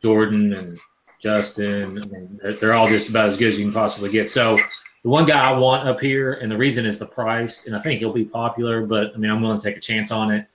Jordan 0.02 0.54
and 0.54 0.78
Justin, 1.22 1.98
I 1.98 2.06
mean, 2.06 2.40
they're, 2.42 2.54
they're 2.54 2.74
all 2.74 2.90
just 2.90 3.10
about 3.10 3.30
as 3.30 3.38
good 3.38 3.50
as 3.50 3.60
you 3.60 3.66
can 3.66 3.74
possibly 3.74 4.12
get. 4.12 4.30
So 4.30 4.60
the 5.04 5.10
one 5.10 5.26
guy 5.26 5.40
I 5.40 5.58
want 5.58 5.88
up 5.88 6.00
here, 6.00 6.34
and 6.34 6.52
the 6.52 6.58
reason 6.58 6.86
is 6.86 7.00
the 7.00 7.06
price, 7.06 7.66
and 7.66 7.76
I 7.76 7.82
think 7.82 8.00
he'll 8.00 8.14
be 8.14 8.26
popular, 8.26 8.86
but 8.86 9.14
I 9.16 9.18
mean, 9.18 9.32
I'm 9.32 9.42
willing 9.42 9.62
to 9.62 9.68
take 9.68 9.78
a 9.78 9.82
chance 9.82 10.12
on 10.12 10.32
it. 10.32 10.46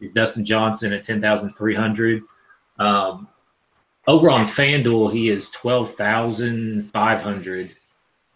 Is 0.00 0.12
Dustin 0.12 0.44
Johnson 0.44 0.92
at 0.92 1.04
10,300. 1.04 2.22
Um, 2.78 3.26
over 4.06 4.30
on 4.30 4.44
FanDuel, 4.46 5.12
he 5.12 5.28
is 5.28 5.50
12,500. 5.50 7.72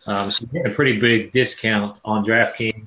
Um, 0.07 0.31
so 0.31 0.47
a 0.65 0.71
pretty 0.71 1.01
big 1.01 1.33
discount 1.33 1.99
on 2.05 2.25
DraftKings 2.25 2.87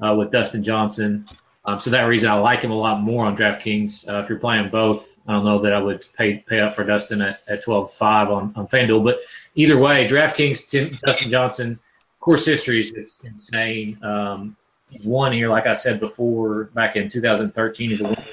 uh, 0.00 0.14
with 0.16 0.30
Dustin 0.30 0.62
Johnson. 0.62 1.26
Um, 1.64 1.80
so 1.80 1.90
that 1.90 2.04
reason 2.04 2.30
I 2.30 2.34
like 2.34 2.60
him 2.60 2.70
a 2.70 2.76
lot 2.76 3.00
more 3.00 3.24
on 3.24 3.36
DraftKings. 3.36 4.08
Uh, 4.08 4.22
if 4.22 4.28
you're 4.28 4.38
playing 4.38 4.68
both, 4.68 5.18
I 5.26 5.32
don't 5.32 5.44
know 5.44 5.62
that 5.62 5.72
I 5.72 5.80
would 5.80 6.04
pay 6.16 6.36
pay 6.36 6.60
up 6.60 6.76
for 6.76 6.84
Dustin 6.84 7.20
at, 7.22 7.40
at 7.48 7.64
12.5 7.64 8.28
on, 8.28 8.52
on 8.54 8.68
FanDuel. 8.68 9.02
But 9.02 9.16
either 9.54 9.78
way, 9.78 10.06
DraftKings, 10.06 10.68
Tim, 10.68 10.98
Dustin 11.04 11.30
Johnson, 11.30 11.78
course 12.24 12.46
history 12.46 12.80
is 12.80 12.90
just 12.90 13.16
insane. 13.22 13.98
Um, 14.02 14.56
he's 14.94 15.04
won 15.04 15.32
here, 15.32 15.48
like 15.48 15.66
I 15.66 15.74
said 15.74 16.00
before, 16.00 16.64
back 16.74 16.96
in 16.96 17.08
2013. 17.08 17.90
He's 17.90 18.00
winner. 18.00 18.24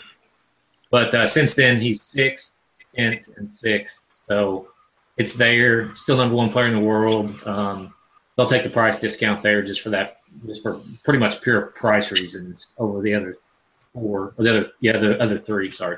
But 0.90 1.14
uh, 1.14 1.28
since 1.28 1.56
then, 1.56 1.80
he's 1.80 2.02
sixth, 2.02 2.56
tenth, 2.96 3.30
and 3.38 3.52
sixth. 3.52 4.06
So 4.28 4.66
it's 5.18 5.36
there. 5.36 5.86
Still 5.88 6.18
number 6.18 6.36
one 6.36 6.50
player 6.50 6.68
in 6.68 6.76
the 6.76 6.86
world. 6.86 7.32
Um, 7.46 7.92
they'll 8.36 8.48
take 8.48 8.64
the 8.64 8.70
price 8.70 9.00
discount 9.00 9.44
there 9.44 9.62
just 9.62 9.82
for 9.82 9.90
that, 9.92 10.18
just 10.46 10.62
for 10.62 10.80
pretty 11.04 11.20
much 11.20 11.42
pure 11.42 11.72
price 11.76 12.12
reasons 12.12 12.68
over 12.78 13.02
the 13.02 13.16
other 13.16 13.36
four, 13.94 14.34
or 14.38 14.44
the 14.44 14.50
other, 14.50 14.72
yeah, 14.80 14.98
the 14.98 15.22
other 15.22 15.38
three. 15.38 15.72
Sorry. 15.72 15.98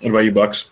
What 0.00 0.10
about 0.10 0.18
you, 0.20 0.32
Bucks? 0.32 0.70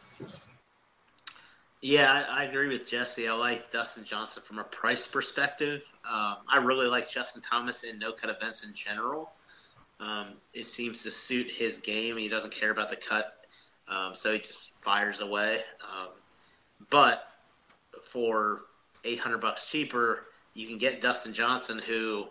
Yeah, 1.82 2.24
I, 2.30 2.40
I 2.40 2.44
agree 2.44 2.68
with 2.68 2.88
Jesse. 2.88 3.28
I 3.28 3.34
like 3.34 3.70
Dustin 3.70 4.04
Johnson 4.04 4.42
from 4.44 4.58
a 4.58 4.64
price 4.64 5.06
perspective. 5.06 5.82
Um, 6.10 6.36
I 6.48 6.58
really 6.62 6.86
like 6.86 7.10
Justin 7.10 7.42
Thomas 7.42 7.84
in 7.84 7.98
no 7.98 8.12
cut 8.12 8.30
events 8.30 8.64
in 8.64 8.72
general. 8.74 9.30
Um, 10.00 10.26
it 10.52 10.66
seems 10.66 11.04
to 11.04 11.10
suit 11.10 11.50
his 11.50 11.78
game. 11.80 12.16
He 12.16 12.28
doesn't 12.28 12.52
care 12.52 12.70
about 12.70 12.90
the 12.90 12.96
cut, 12.96 13.32
um, 13.88 14.14
so 14.14 14.32
he 14.32 14.38
just 14.38 14.72
fires 14.82 15.20
away. 15.20 15.60
Um, 15.82 16.08
but 16.90 17.26
for 18.04 18.62
800 19.04 19.38
bucks 19.38 19.70
cheaper, 19.70 20.24
you 20.54 20.66
can 20.66 20.78
get 20.78 21.00
Dustin 21.00 21.32
Johnson, 21.32 21.78
who 21.78 22.26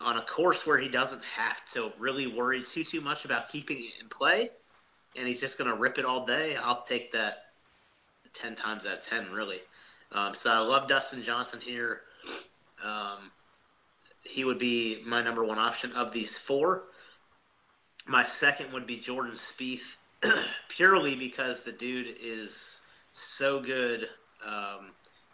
on 0.00 0.18
a 0.18 0.22
course 0.22 0.66
where 0.66 0.78
he 0.78 0.88
doesn't 0.88 1.22
have 1.24 1.64
to 1.72 1.90
really 1.98 2.26
worry 2.26 2.62
too 2.62 2.84
too 2.84 3.00
much 3.00 3.24
about 3.24 3.48
keeping 3.48 3.78
it 3.78 4.02
in 4.02 4.08
play, 4.08 4.50
and 5.16 5.26
he's 5.26 5.40
just 5.40 5.56
going 5.58 5.70
to 5.70 5.76
rip 5.76 5.98
it 5.98 6.04
all 6.04 6.26
day. 6.26 6.56
I'll 6.56 6.82
take 6.82 7.12
that 7.12 7.43
10 8.34 8.54
times 8.54 8.86
out 8.86 8.98
of 8.98 9.02
10, 9.02 9.32
really. 9.32 9.58
Um, 10.12 10.34
so 10.34 10.50
I 10.50 10.58
love 10.58 10.88
Dustin 10.88 11.22
Johnson 11.22 11.60
here. 11.60 12.02
Um, 12.84 13.30
he 14.22 14.44
would 14.44 14.58
be 14.58 15.02
my 15.04 15.22
number 15.22 15.44
one 15.44 15.58
option 15.58 15.92
of 15.92 16.12
these 16.12 16.38
four. 16.38 16.82
My 18.06 18.22
second 18.22 18.72
would 18.72 18.86
be 18.86 18.98
Jordan 18.98 19.34
Spieth, 19.34 19.96
purely 20.68 21.14
because 21.14 21.62
the 21.62 21.72
dude 21.72 22.16
is 22.22 22.80
so 23.12 23.60
good 23.60 24.08
um, 24.46 24.90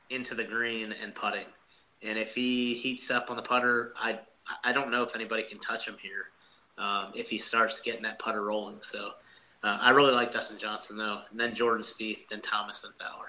into 0.08 0.34
the 0.34 0.44
green 0.44 0.94
and 1.02 1.14
putting. 1.14 1.46
And 2.02 2.18
if 2.18 2.34
he 2.34 2.74
heats 2.74 3.10
up 3.10 3.30
on 3.30 3.36
the 3.36 3.42
putter, 3.42 3.92
I 3.96 4.18
I 4.64 4.72
don't 4.72 4.90
know 4.90 5.02
if 5.02 5.14
anybody 5.14 5.44
can 5.44 5.58
touch 5.58 5.86
him 5.86 5.96
here 6.02 6.26
um, 6.78 7.12
if 7.14 7.30
he 7.30 7.38
starts 7.38 7.80
getting 7.80 8.02
that 8.02 8.18
putter 8.18 8.42
rolling. 8.42 8.78
So 8.82 9.12
uh, 9.62 9.78
I 9.80 9.90
really 9.90 10.12
like 10.12 10.32
Dustin 10.32 10.58
Johnson 10.58 10.96
though, 10.96 11.20
and 11.30 11.38
then 11.38 11.54
Jordan 11.54 11.82
Spieth, 11.82 12.28
then 12.28 12.40
Thomas, 12.40 12.80
then 12.80 12.92
Fowler. 12.98 13.28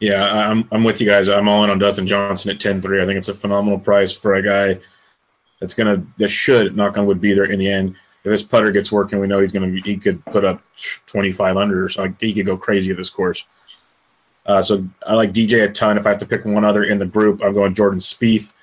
Yeah, 0.00 0.50
I'm 0.50 0.68
I'm 0.70 0.84
with 0.84 1.00
you 1.00 1.06
guys. 1.06 1.28
I'm 1.28 1.48
all 1.48 1.64
in 1.64 1.70
on 1.70 1.78
Dustin 1.78 2.06
Johnson 2.06 2.52
at 2.52 2.58
10-3. 2.58 3.02
I 3.02 3.06
think 3.06 3.18
it's 3.18 3.28
a 3.28 3.34
phenomenal 3.34 3.80
price 3.80 4.16
for 4.16 4.34
a 4.34 4.42
guy 4.42 4.80
that's 5.60 5.74
gonna 5.74 6.04
that 6.18 6.28
should 6.28 6.76
knock 6.76 6.96
on 6.96 7.06
wood 7.06 7.20
be 7.20 7.34
there 7.34 7.44
in 7.44 7.58
the 7.58 7.70
end. 7.70 7.96
If 8.24 8.30
this 8.30 8.42
putter 8.42 8.72
gets 8.72 8.92
working, 8.92 9.20
we 9.20 9.26
know 9.26 9.40
he's 9.40 9.52
gonna 9.52 9.80
he 9.84 9.96
could 9.96 10.24
put 10.24 10.44
up 10.44 10.62
25 11.06 11.56
under 11.56 11.84
or 11.84 11.88
so. 11.88 12.12
He 12.20 12.32
could 12.32 12.46
go 12.46 12.56
crazy 12.56 12.90
at 12.90 12.96
this 12.96 13.10
course. 13.10 13.44
Uh, 14.46 14.62
so 14.62 14.88
I 15.06 15.14
like 15.14 15.32
DJ 15.32 15.64
a 15.64 15.72
ton. 15.72 15.98
If 15.98 16.06
I 16.06 16.10
have 16.10 16.20
to 16.20 16.26
pick 16.26 16.44
one 16.44 16.64
other 16.64 16.82
in 16.82 16.98
the 16.98 17.06
group, 17.06 17.42
I'm 17.42 17.52
going 17.52 17.74
Jordan 17.74 17.98
Spieth. 17.98 18.54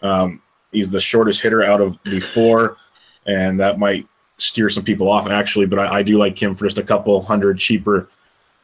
Um, 0.00 0.40
he's 0.70 0.90
the 0.90 1.00
shortest 1.00 1.42
hitter 1.42 1.62
out 1.62 1.80
of 1.80 2.02
the 2.02 2.20
four, 2.20 2.78
and 3.26 3.60
that 3.60 3.78
might 3.78 4.06
steer 4.42 4.68
some 4.68 4.84
people 4.84 5.08
off 5.08 5.28
actually. 5.28 5.66
But 5.66 5.78
I, 5.78 5.98
I 5.98 6.02
do 6.02 6.18
like 6.18 6.40
him 6.40 6.54
for 6.54 6.66
just 6.66 6.78
a 6.78 6.82
couple 6.82 7.20
hundred 7.22 7.58
cheaper 7.58 8.08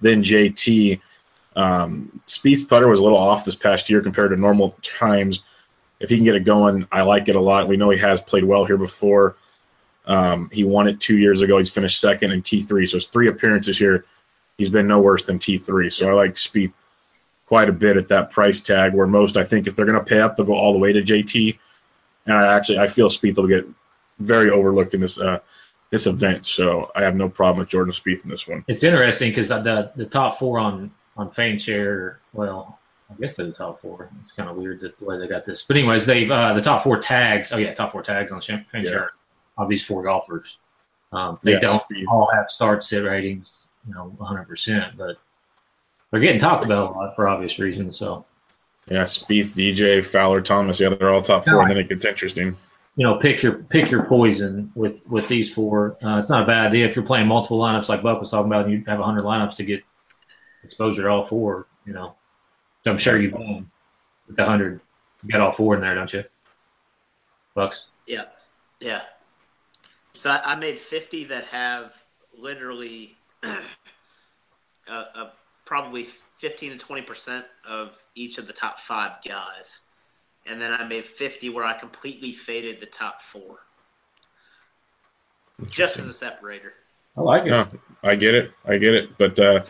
than 0.01 0.23
JT. 0.23 1.01
Um, 1.57 2.21
Spieth's 2.27 2.65
putter 2.65 2.89
was 2.89 3.01
a 3.01 3.03
little 3.03 3.19
off 3.19 3.45
this 3.45 3.55
past 3.55 3.91
year 3.91 4.01
compared 4.01 4.31
to 4.31 4.37
normal 4.37 4.77
times. 4.83 5.43
If 6.01 6.11
he 6.11 6.17
can 6.17 6.25
get 6.25 6.37
it 6.37 6.45
going, 6.45 6.87
I 6.93 7.03
like 7.03 7.29
it 7.29 7.37
a 7.37 7.41
lot. 7.41 7.67
We 7.67 7.77
know 7.77 7.91
he 7.91 7.99
has 7.99 8.21
played 8.21 8.45
well 8.45 8.65
here 8.65 8.77
before. 8.77 9.37
Um, 10.07 10.49
he 10.53 10.65
won 10.65 10.89
it 10.89 11.01
two 11.01 11.17
years 11.19 11.43
ago. 11.43 11.59
He's 11.59 11.75
finished 11.75 12.01
second 12.01 12.33
in 12.33 12.43
T3, 12.43 12.89
so 12.89 12.97
it's 12.97 13.09
three 13.09 13.29
appearances 13.29 13.77
here. 13.77 14.05
He's 14.57 14.71
been 14.71 14.87
no 14.87 15.01
worse 15.01 15.27
than 15.27 15.39
T3. 15.39 15.93
So 15.93 16.09
I 16.09 16.13
like 16.13 16.35
Spieth 16.35 16.73
quite 17.47 17.69
a 17.69 17.73
bit 17.73 17.97
at 17.97 18.09
that 18.09 18.31
price 18.31 18.61
tag. 18.61 18.95
Where 18.95 19.07
most, 19.07 19.37
I 19.37 19.45
think, 19.45 19.67
if 19.67 19.77
they're 19.77 19.87
going 19.87 19.99
to 19.99 20.05
pay 20.05 20.21
up, 20.21 20.37
they'll 20.37 20.47
go 20.47 20.55
all 20.55 20.73
the 20.73 20.79
way 20.79 20.93
to 20.93 21.03
JT. 21.03 21.59
And 22.27 22.35
I 22.35 22.57
actually, 22.57 22.79
I 22.79 22.87
feel 22.87 23.09
Spieth 23.09 23.37
will 23.37 23.49
get 23.49 23.67
very 24.19 24.51
overlooked 24.51 24.95
in 24.95 25.01
this 25.01 25.21
uh, 25.21 25.41
this 25.91 26.07
event. 26.07 26.45
So 26.45 26.91
I 26.95 27.03
have 27.03 27.17
no 27.17 27.29
problem 27.29 27.61
with 27.61 27.69
Jordan 27.69 27.93
Spieth 27.93 28.25
in 28.25 28.31
this 28.31 28.47
one. 28.47 28.65
It's 28.69 28.85
interesting 28.85 29.31
because 29.31 29.49
the, 29.49 29.61
the 29.61 29.93
the 29.97 30.07
top 30.07 30.39
four 30.39 30.59
on 30.59 30.91
on 31.17 31.31
Fanshare, 31.31 32.17
well, 32.33 32.79
I 33.11 33.15
guess 33.21 33.37
they're 33.37 33.47
the 33.47 33.53
top 33.53 33.81
four. 33.81 34.09
It's 34.23 34.33
kind 34.33 34.49
of 34.49 34.57
weird 34.57 34.81
the 34.81 34.93
way 35.01 35.19
they 35.19 35.29
got 35.29 35.47
this. 35.47 35.63
But 35.63 35.77
anyways, 35.77 36.07
they've 36.07 36.31
uh, 36.31 36.55
the 36.55 36.63
top 36.63 36.83
four 36.83 36.99
tags. 36.99 37.53
Oh 37.53 37.57
yeah, 37.57 37.75
top 37.75 37.93
four 37.93 38.03
tags 38.03 38.31
on 38.31 38.41
Fanshare 38.41 38.65
yeah. 38.85 39.07
of 39.57 39.69
these 39.69 39.85
four 39.85 40.03
golfers. 40.03 40.59
Um, 41.11 41.39
they 41.43 41.53
yes. 41.53 41.63
don't 41.63 42.07
all 42.09 42.31
have 42.33 42.51
start 42.51 42.85
sit 42.85 43.03
ratings, 43.03 43.67
you 43.87 43.95
know, 43.95 44.15
100%, 44.21 44.97
but 44.97 45.17
they're 46.11 46.21
getting 46.21 46.41
talked 46.41 46.67
about 46.67 46.91
a 46.91 46.95
lot 46.95 47.17
for 47.17 47.27
obvious 47.27 47.59
reasons. 47.59 47.97
So. 47.97 48.27
Yeah, 48.91 49.05
Spieth, 49.05 49.57
DJ, 49.57 50.05
Fowler, 50.07 50.41
Thomas. 50.41 50.81
Yeah, 50.81 50.91
they're 50.91 51.11
all 51.11 51.23
top 51.23 51.45
four, 51.45 51.61
and 51.61 51.71
then 51.71 51.77
it 51.77 51.89
gets 51.89 52.07
interesting. 52.07 52.57
You 52.99 53.05
know, 53.05 53.15
pick 53.15 53.45
your 53.45 53.53
pick 53.53 53.93
your 53.93 54.07
poison 54.07 54.73
with 54.75 55.07
with 55.07 55.29
these 55.29 55.55
four. 55.55 55.97
Uh, 56.03 56.19
it's 56.19 56.29
not 56.29 56.43
a 56.43 56.47
bad 56.47 56.67
idea 56.67 56.89
if 56.89 56.97
you're 56.97 57.05
playing 57.05 57.29
multiple 57.29 57.61
lineups 57.61 57.89
like 57.89 58.03
Buck 58.03 58.21
was 58.21 58.33
talking 58.33 58.51
about. 58.51 58.65
and 58.65 58.73
You 58.73 58.85
have 58.89 58.99
100 58.99 59.23
lineups 59.23 59.57
to 59.57 59.65
get 59.65 59.85
exposure 60.65 61.03
to 61.05 61.09
all 61.09 61.25
four, 61.25 61.67
you 61.87 61.93
know. 61.93 62.17
So 62.83 62.91
I'm 62.91 62.99
sure 62.99 63.17
you've 63.17 63.35
with 63.35 64.37
the 64.37 64.45
hundred. 64.45 64.81
You 65.23 65.31
got 65.31 65.41
all 65.41 65.53
four 65.53 65.77
in 65.77 65.81
there, 65.81 65.95
don't 65.95 66.13
you? 66.13 66.25
Bucks. 67.55 67.87
Yeah, 68.07 68.25
yeah. 68.81 69.03
So 70.15 70.31
I, 70.31 70.53
I 70.53 70.55
made 70.57 70.81
fifty 70.81 71.25
that 71.25 71.47
have 71.47 71.95
literally 72.37 73.17
uh, 73.43 73.57
uh, 74.89 75.31
probably 75.65 76.09
fifteen 76.39 76.73
to 76.73 76.79
twenty 76.79 77.03
percent 77.03 77.47
of 77.69 77.97
each 78.17 78.39
of 78.39 78.49
the 78.49 78.53
top 78.53 78.81
five 78.81 79.23
guys, 79.25 79.83
and 80.51 80.61
then 80.61 80.73
I 80.73 80.85
made 80.85 81.05
fifty 81.05 81.49
where 81.49 81.65
I 81.65 81.75
completely 81.75 82.33
faded 82.33 82.81
the 82.81 82.87
top 82.87 83.23
four, 83.23 83.59
just 85.71 85.99
as 85.99 86.09
a 86.09 86.13
separator. 86.13 86.73
I 87.17 87.21
like 87.21 87.47
it. 87.47 87.51
No, 87.51 87.69
I 88.03 88.15
get 88.15 88.35
it. 88.35 88.53
I 88.65 88.79
get 88.79 88.95
it. 88.95 89.19
But 89.19 89.39
uh, 89.39 89.65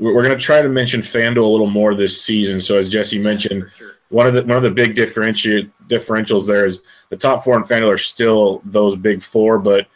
we're 0.00 0.22
going 0.22 0.36
to 0.36 0.44
try 0.44 0.62
to 0.62 0.68
mention 0.68 1.00
FanDuel 1.00 1.44
a 1.44 1.46
little 1.46 1.66
more 1.68 1.94
this 1.94 2.20
season. 2.20 2.60
So 2.60 2.78
as 2.78 2.88
Jesse 2.88 3.18
mentioned, 3.18 3.70
sure. 3.76 3.92
one 4.08 4.26
of 4.26 4.34
the 4.34 4.42
one 4.42 4.56
of 4.56 4.62
the 4.62 4.70
big 4.70 4.96
differenti- 4.96 5.70
differentials 5.86 6.46
there 6.46 6.66
is 6.66 6.82
the 7.08 7.16
top 7.16 7.42
four 7.42 7.56
in 7.56 7.62
FanDuel 7.62 7.92
are 7.92 7.98
still 7.98 8.62
those 8.64 8.96
big 8.96 9.22
four, 9.22 9.58
but 9.58 9.86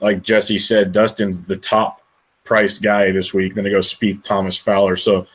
like 0.00 0.22
Jesse 0.22 0.58
said, 0.58 0.92
Dustin's 0.92 1.44
the 1.44 1.56
top 1.56 2.02
priced 2.44 2.82
guy 2.82 3.12
this 3.12 3.32
week. 3.32 3.54
Then 3.54 3.66
it 3.66 3.70
goes 3.70 3.92
Spieth, 3.92 4.22
Thomas, 4.22 4.58
Fowler. 4.58 4.96
So 4.96 5.26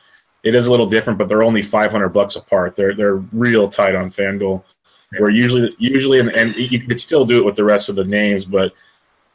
it 0.46 0.54
is 0.54 0.68
a 0.68 0.70
little 0.70 0.88
different, 0.88 1.18
but 1.18 1.28
they're 1.28 1.42
only 1.42 1.60
500 1.60 2.10
bucks 2.10 2.36
apart. 2.36 2.76
They're 2.76 2.94
they're 2.94 3.16
real 3.16 3.68
tight 3.68 3.96
on 3.96 4.10
FanDuel. 4.10 4.62
Where 5.18 5.30
usually 5.30 5.74
usually 5.78 6.20
and, 6.20 6.28
and 6.30 6.54
you 6.56 6.78
could 6.78 7.00
still 7.00 7.26
do 7.26 7.40
it 7.40 7.44
with 7.44 7.56
the 7.56 7.64
rest 7.64 7.88
of 7.88 7.96
the 7.96 8.04
names, 8.04 8.44
but 8.44 8.72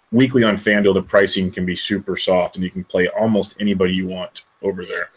weekly 0.10 0.44
on 0.44 0.56
FanDuel 0.56 0.94
the 0.94 1.02
pricing 1.02 1.52
can 1.52 1.66
be 1.66 1.76
super 1.76 2.16
soft 2.16 2.56
and 2.56 2.64
you 2.64 2.70
can 2.70 2.86
play 2.86 3.10
almost 3.10 3.60
anybody 3.60 3.94
you 3.94 4.08
want 4.08 4.44
over 4.62 4.86
there. 4.86 5.10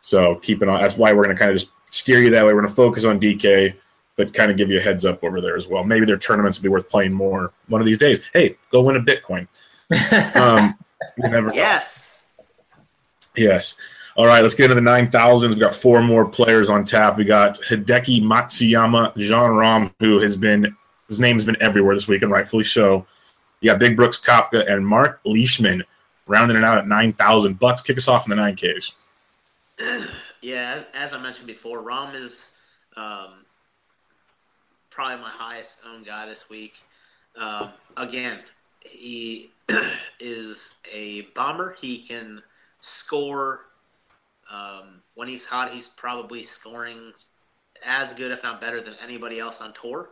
So 0.00 0.34
keep 0.34 0.62
it 0.62 0.68
on. 0.68 0.80
That's 0.80 0.98
why 0.98 1.12
we're 1.12 1.24
going 1.24 1.36
to 1.36 1.38
kind 1.38 1.52
of 1.52 1.58
just 1.58 1.72
steer 1.92 2.20
you 2.20 2.30
that 2.30 2.44
way. 2.44 2.52
We're 2.52 2.62
going 2.62 2.68
to 2.68 2.74
focus 2.74 3.04
on 3.04 3.20
DK, 3.20 3.74
but 4.16 4.34
kind 4.34 4.50
of 4.50 4.56
give 4.56 4.70
you 4.70 4.78
a 4.78 4.82
heads 4.82 5.04
up 5.04 5.22
over 5.22 5.40
there 5.40 5.56
as 5.56 5.68
well. 5.68 5.84
Maybe 5.84 6.06
their 6.06 6.18
tournaments 6.18 6.58
will 6.58 6.64
be 6.64 6.68
worth 6.70 6.90
playing 6.90 7.12
more 7.12 7.52
one 7.68 7.80
of 7.80 7.86
these 7.86 7.98
days. 7.98 8.20
Hey, 8.32 8.56
go 8.70 8.82
win 8.82 8.96
a 8.96 9.00
Bitcoin. 9.00 9.46
um, 10.36 10.76
never 11.18 11.52
yes. 11.52 12.22
Yes. 13.36 13.76
All 14.16 14.26
right, 14.26 14.40
let's 14.40 14.54
get 14.54 14.70
into 14.70 14.76
the 14.76 14.90
9,000s. 14.90 15.50
We've 15.50 15.58
got 15.58 15.74
four 15.74 16.00
more 16.00 16.24
players 16.24 16.70
on 16.70 16.84
tap. 16.84 17.18
We 17.18 17.24
got 17.24 17.56
Hideki 17.56 18.22
Matsuyama, 18.22 19.14
Jon 19.18 19.50
Rahm, 19.50 19.92
who 20.00 20.20
has 20.20 20.38
been, 20.38 20.74
his 21.06 21.20
name 21.20 21.36
has 21.36 21.44
been 21.44 21.60
everywhere 21.60 21.94
this 21.94 22.08
week, 22.08 22.22
and 22.22 22.32
rightfully 22.32 22.64
so. 22.64 23.06
You 23.60 23.70
got 23.70 23.78
Big 23.78 23.94
Brooks 23.94 24.18
Koepka 24.20 24.70
and 24.70 24.86
Mark 24.86 25.20
Leishman 25.24 25.84
rounding 26.26 26.56
it 26.56 26.64
out 26.64 26.78
at 26.78 26.88
9,000 26.88 27.58
bucks. 27.58 27.82
Kick 27.82 27.98
us 27.98 28.08
off 28.08 28.28
in 28.28 28.36
the 28.36 28.42
9Ks. 28.42 28.94
Yeah, 30.42 30.80
as 30.94 31.12
I 31.12 31.20
mentioned 31.20 31.48
before, 31.48 31.82
Rahm 31.82 32.14
is 32.14 32.52
um, 32.96 33.30
probably 34.90 35.20
my 35.20 35.30
highest 35.30 35.78
owned 35.90 36.06
guy 36.06 36.26
this 36.26 36.48
week. 36.48 36.74
Um, 37.36 37.70
again, 37.96 38.38
he 38.84 39.50
is 40.20 40.74
a 40.94 41.22
bomber. 41.34 41.74
He 41.80 41.98
can 41.98 42.42
score. 42.80 43.60
Um, 44.50 45.02
when 45.14 45.28
he's 45.28 45.46
hot, 45.46 45.72
he's 45.72 45.88
probably 45.88 46.42
scoring 46.42 47.12
as 47.84 48.12
good, 48.12 48.30
if 48.30 48.42
not 48.42 48.60
better, 48.60 48.80
than 48.80 48.94
anybody 49.02 49.38
else 49.38 49.60
on 49.60 49.72
tour. 49.72 50.08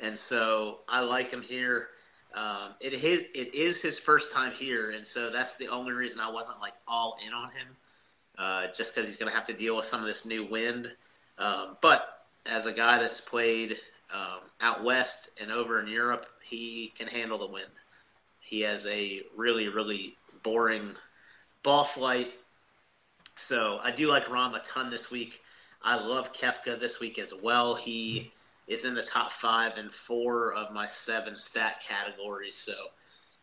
And 0.00 0.18
so 0.18 0.78
I 0.88 1.00
like 1.00 1.30
him 1.30 1.42
here. 1.42 1.88
Um, 2.34 2.74
it 2.80 2.92
it 2.92 3.54
is 3.54 3.80
his 3.80 3.98
first 3.98 4.32
time 4.32 4.52
here, 4.52 4.90
and 4.90 5.06
so 5.06 5.30
that's 5.30 5.54
the 5.54 5.68
only 5.68 5.92
reason 5.92 6.20
I 6.20 6.30
wasn't 6.30 6.60
like 6.60 6.74
all 6.86 7.16
in 7.26 7.32
on 7.32 7.50
him, 7.50 7.68
uh, 8.36 8.66
just 8.76 8.94
because 8.94 9.08
he's 9.08 9.16
going 9.16 9.30
to 9.30 9.36
have 9.36 9.46
to 9.46 9.54
deal 9.54 9.76
with 9.76 9.86
some 9.86 10.00
of 10.00 10.06
this 10.06 10.26
new 10.26 10.44
wind. 10.44 10.90
Um, 11.38 11.78
but 11.80 12.06
as 12.44 12.66
a 12.66 12.72
guy 12.72 12.98
that's 12.98 13.22
played 13.22 13.78
um, 14.12 14.40
out 14.60 14.84
west 14.84 15.30
and 15.40 15.50
over 15.50 15.80
in 15.80 15.88
Europe, 15.88 16.26
he 16.44 16.92
can 16.98 17.08
handle 17.08 17.38
the 17.38 17.46
wind. 17.46 17.70
He 18.40 18.60
has 18.60 18.86
a 18.86 19.22
really 19.34 19.68
really 19.68 20.14
boring 20.42 20.94
ball 21.62 21.84
flight, 21.84 22.32
so 23.36 23.78
I 23.82 23.90
do 23.90 24.08
like 24.08 24.26
Rahm 24.26 24.54
a 24.54 24.60
ton 24.60 24.90
this 24.90 25.10
week. 25.10 25.40
I 25.82 25.96
love 25.96 26.32
Koepka 26.32 26.80
this 26.80 26.98
week 27.00 27.18
as 27.18 27.32
well. 27.32 27.74
He 27.74 28.32
is 28.66 28.84
in 28.84 28.94
the 28.94 29.02
top 29.02 29.30
five 29.30 29.78
in 29.78 29.88
four 29.90 30.52
of 30.52 30.72
my 30.72 30.86
seven 30.86 31.36
stat 31.36 31.82
categories, 31.86 32.56
so 32.56 32.74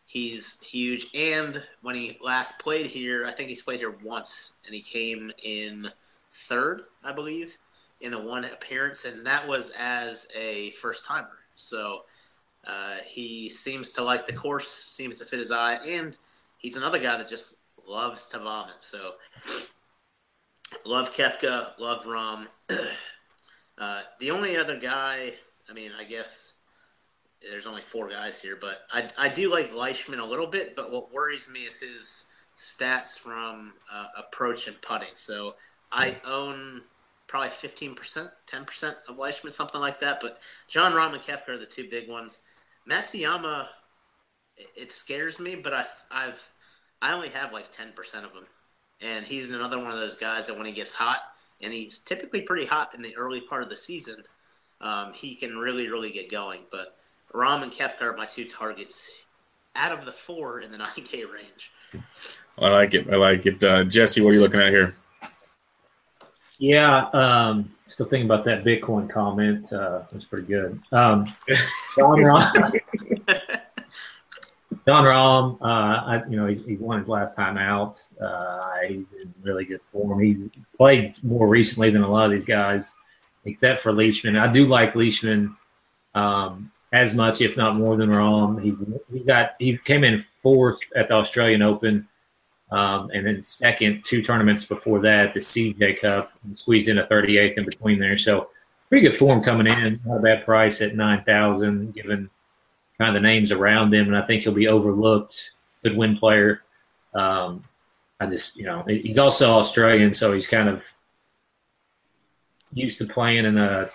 he's 0.04 0.60
huge. 0.60 1.06
And 1.14 1.62
when 1.80 1.94
he 1.94 2.18
last 2.22 2.58
played 2.58 2.86
here, 2.86 3.26
I 3.26 3.32
think 3.32 3.48
he's 3.48 3.62
played 3.62 3.78
here 3.78 3.94
once, 4.02 4.52
and 4.66 4.74
he 4.74 4.82
came 4.82 5.32
in 5.42 5.88
third, 6.48 6.82
I 7.02 7.12
believe, 7.12 7.56
in 8.00 8.10
the 8.10 8.20
one 8.20 8.44
appearance, 8.44 9.04
and 9.04 9.26
that 9.26 9.48
was 9.48 9.70
as 9.78 10.26
a 10.36 10.72
first 10.72 11.06
timer. 11.06 11.38
So 11.56 12.02
uh, 12.66 12.96
he 13.06 13.48
seems 13.48 13.92
to 13.94 14.02
like 14.02 14.26
the 14.26 14.32
course, 14.32 14.68
seems 14.68 15.20
to 15.20 15.24
fit 15.24 15.38
his 15.38 15.52
eye, 15.52 15.74
and 15.74 16.16
he's 16.58 16.76
another 16.76 16.98
guy 16.98 17.16
that 17.16 17.28
just 17.28 17.56
loves 17.86 18.26
to 18.28 18.38
vomit. 18.38 18.76
So 18.80 19.12
love 20.84 21.12
Koepka, 21.12 21.78
love 21.78 22.04
Rahm. 22.04 22.46
uh, 23.78 24.02
the 24.20 24.30
only 24.30 24.56
other 24.56 24.78
guy, 24.78 25.32
I 25.68 25.72
mean, 25.72 25.90
I 25.98 26.04
guess 26.04 26.52
there's 27.50 27.66
only 27.66 27.82
four 27.82 28.08
guys 28.08 28.40
here, 28.40 28.56
but 28.60 28.80
I, 28.92 29.08
I 29.18 29.28
do 29.28 29.50
like 29.50 29.74
Leishman 29.74 30.20
a 30.20 30.26
little 30.26 30.46
bit. 30.46 30.76
But 30.76 30.92
what 30.92 31.12
worries 31.12 31.48
me 31.50 31.60
is 31.60 31.80
his 31.80 32.24
stats 32.56 33.18
from 33.18 33.72
uh, 33.92 34.06
approach 34.16 34.68
and 34.68 34.80
putting. 34.80 35.14
So 35.14 35.54
I 35.90 36.16
own 36.26 36.82
probably 37.26 37.50
15%, 37.50 38.30
10% 38.46 38.94
of 39.08 39.18
Leishman, 39.18 39.52
something 39.52 39.80
like 39.80 40.00
that. 40.00 40.20
But 40.20 40.38
Jon 40.68 40.92
Rahm 40.92 41.14
and 41.14 41.22
Koepka 41.22 41.50
are 41.50 41.58
the 41.58 41.66
two 41.66 41.88
big 41.90 42.08
ones. 42.08 42.40
Matsuyama, 42.88 43.66
it 44.76 44.92
scares 44.92 45.40
me, 45.40 45.54
but 45.54 45.72
I, 45.72 45.86
I've 46.10 46.50
I 47.04 47.12
only 47.12 47.28
have 47.30 47.52
like 47.52 47.70
10% 47.70 47.90
of 48.24 48.32
him, 48.32 48.46
and 49.00 49.24
he's 49.24 49.50
another 49.50 49.78
one 49.78 49.90
of 49.90 49.98
those 49.98 50.16
guys 50.16 50.46
that 50.46 50.56
when 50.56 50.66
he 50.66 50.72
gets 50.72 50.94
hot, 50.94 51.20
and 51.60 51.72
he's 51.72 52.00
typically 52.00 52.42
pretty 52.42 52.66
hot 52.66 52.94
in 52.94 53.02
the 53.02 53.16
early 53.16 53.40
part 53.40 53.62
of 53.62 53.68
the 53.68 53.76
season, 53.76 54.22
um, 54.80 55.12
he 55.12 55.34
can 55.34 55.56
really 55.56 55.88
really 55.88 56.10
get 56.10 56.30
going. 56.30 56.60
But 56.70 56.96
Rahm 57.32 57.62
and 57.62 57.72
Koepka 57.72 58.02
are 58.02 58.16
my 58.16 58.26
two 58.26 58.44
targets 58.44 59.10
out 59.76 59.96
of 59.96 60.04
the 60.04 60.12
four 60.12 60.60
in 60.60 60.70
the 60.70 60.78
9K 60.78 61.24
range. 61.32 61.72
I 62.58 62.68
like 62.68 62.94
it. 62.94 63.10
I 63.10 63.16
like 63.16 63.46
it. 63.46 63.62
Uh, 63.62 63.84
Jesse, 63.84 64.20
what 64.20 64.30
are 64.30 64.34
you 64.34 64.40
looking 64.40 64.60
at 64.60 64.70
here? 64.70 64.94
Yeah, 66.58 67.08
um, 67.12 67.70
still 67.86 68.06
thinking 68.06 68.26
about 68.26 68.44
that 68.44 68.64
Bitcoin 68.64 69.10
comment. 69.10 69.72
Uh, 69.72 70.02
that's 70.12 70.24
pretty 70.24 70.46
good. 70.46 70.80
Um, 70.92 71.26
Jon 71.96 72.18
Rahm, 72.20 72.80
Jon 74.86 75.04
Rahm, 75.04 75.62
uh, 75.62 75.64
I, 75.64 76.22
you 76.28 76.36
know, 76.36 76.46
he 76.46 76.76
won 76.76 76.98
his 76.98 77.08
last 77.08 77.36
time 77.36 77.56
out. 77.56 77.96
Uh, 78.20 78.80
he's 78.86 79.14
in 79.14 79.32
really 79.42 79.64
good 79.64 79.80
form. 79.92 80.20
He 80.20 80.50
played 80.76 81.10
more 81.22 81.48
recently 81.48 81.90
than 81.90 82.02
a 82.02 82.10
lot 82.10 82.26
of 82.26 82.32
these 82.32 82.44
guys, 82.44 82.94
except 83.46 83.80
for 83.80 83.92
Leishman. 83.92 84.36
I 84.36 84.52
do 84.52 84.66
like 84.66 84.94
Leishman 84.94 85.56
um, 86.14 86.70
as 86.92 87.14
much, 87.14 87.40
if 87.40 87.56
not 87.56 87.76
more, 87.76 87.96
than 87.96 88.10
Rahm. 88.10 88.62
He 88.62 88.74
he 89.10 89.24
got 89.24 89.54
he 89.58 89.78
came 89.78 90.04
in 90.04 90.24
fourth 90.42 90.80
at 90.94 91.08
the 91.08 91.14
Australian 91.14 91.62
Open. 91.62 92.08
Um, 92.70 93.10
and 93.12 93.26
then 93.26 93.42
second, 93.42 94.04
two 94.04 94.22
tournaments 94.22 94.64
before 94.64 95.02
that, 95.02 95.32
the 95.32 95.40
CJ 95.40 96.00
Cup, 96.00 96.30
squeezed 96.54 96.88
in 96.88 96.98
a 96.98 97.06
38th 97.06 97.56
in 97.58 97.64
between 97.64 98.00
there. 98.00 98.18
So 98.18 98.48
pretty 98.88 99.08
good 99.08 99.16
form 99.16 99.44
coming 99.44 99.66
in. 99.66 100.00
Not 100.04 100.18
a 100.18 100.22
bad 100.22 100.44
price 100.44 100.82
at 100.82 100.94
9,000, 100.94 101.94
given 101.94 102.30
kind 102.98 103.14
of 103.16 103.22
the 103.22 103.26
names 103.26 103.52
around 103.52 103.92
him. 103.92 104.06
And 104.06 104.16
I 104.16 104.26
think 104.26 104.42
he'll 104.42 104.52
be 104.52 104.68
overlooked. 104.68 105.52
Good 105.82 105.96
win 105.96 106.16
player. 106.16 106.62
Um, 107.14 107.62
I 108.18 108.26
just, 108.26 108.56
you 108.56 108.64
know, 108.64 108.84
he's 108.86 109.18
also 109.18 109.52
Australian, 109.54 110.14
so 110.14 110.32
he's 110.32 110.46
kind 110.46 110.68
of 110.68 110.84
used 112.72 112.98
to 112.98 113.06
playing 113.06 113.44
in 113.44 113.58
a, 113.58 113.86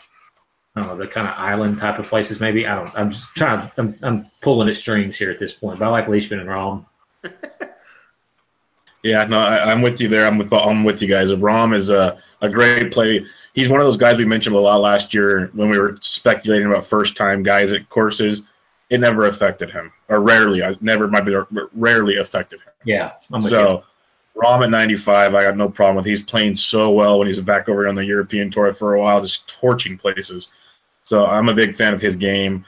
I 0.76 0.82
don't 0.82 0.90
know, 0.90 0.98
the 0.98 1.08
kind 1.08 1.28
of 1.28 1.36
island 1.38 1.80
type 1.80 2.00
of 2.00 2.08
places. 2.08 2.40
Maybe 2.40 2.68
I 2.68 2.76
don't. 2.76 2.98
I'm 2.98 3.12
just 3.12 3.36
trying. 3.36 3.68
I'm, 3.78 3.94
I'm 4.04 4.26
pulling 4.42 4.70
at 4.70 4.78
strings 4.78 5.18
here 5.18 5.32
at 5.32 5.40
this 5.40 5.54
point. 5.54 5.80
But 5.80 5.86
I 5.86 5.90
like 5.90 6.08
Leishman 6.08 6.40
and 6.40 6.50
Rahm. 6.50 6.86
Yeah, 9.02 9.24
no, 9.26 9.40
I, 9.40 9.72
am 9.72 9.82
with 9.82 10.02
you 10.02 10.10
there. 10.10 10.26
I'm 10.26 10.38
with 10.38 10.52
I'm 10.52 10.84
with 10.84 11.02
you 11.02 11.08
guys. 11.08 11.32
Rahm 11.32 11.74
is 11.74 11.90
a, 11.90 12.18
a 12.42 12.50
great 12.50 12.92
play. 12.92 13.26
He's 13.54 13.70
one 13.70 13.80
of 13.80 13.88
those 13.88 13.98
guys 13.98 14.18
we 14.18 14.26
mentioned 14.26 14.56
a 14.56 14.60
lot 14.60 14.82
last 14.82 15.14
year 15.14 15.50
when 15.54 15.70
we 15.70 15.80
were 15.80 15.98
speculating 16.02 16.68
about 16.68 16.86
first 16.86 17.16
time 17.16 17.44
guys 17.44 17.72
at 17.72 17.88
courses. 17.88 18.46
It 18.90 19.00
never 19.00 19.26
affected 19.26 19.70
him, 19.70 19.92
or 20.08 20.20
rarely. 20.20 20.64
I 20.64 20.74
never 20.82 21.08
might 21.08 21.26
be 21.26 21.36
rarely 21.74 22.18
affected 22.18 22.60
him. 22.60 22.74
Yeah. 22.84 23.12
so, 23.40 23.70
you. 23.70 23.84
Rahm 24.42 24.64
at 24.64 24.70
95, 24.70 25.36
I 25.36 25.44
got 25.44 25.58
no 25.58 25.70
problem 25.70 25.98
with. 25.98 26.06
He's 26.06 26.24
playing 26.24 26.56
so 26.56 26.92
well 26.92 27.20
when 27.20 27.28
he's 27.28 27.40
back 27.40 27.70
over 27.70 27.88
on 27.88 27.96
the 27.96 28.06
European 28.06 28.52
tour 28.52 28.74
for 28.74 28.94
a 28.94 29.00
while, 29.00 29.22
just 29.22 29.60
torching 29.60 29.98
places. 29.98 30.48
So 31.04 31.26
I'm 31.26 31.50
a 31.50 31.54
big 31.54 31.76
fan 31.76 31.94
of 31.94 32.02
his 32.02 32.16
game. 32.16 32.66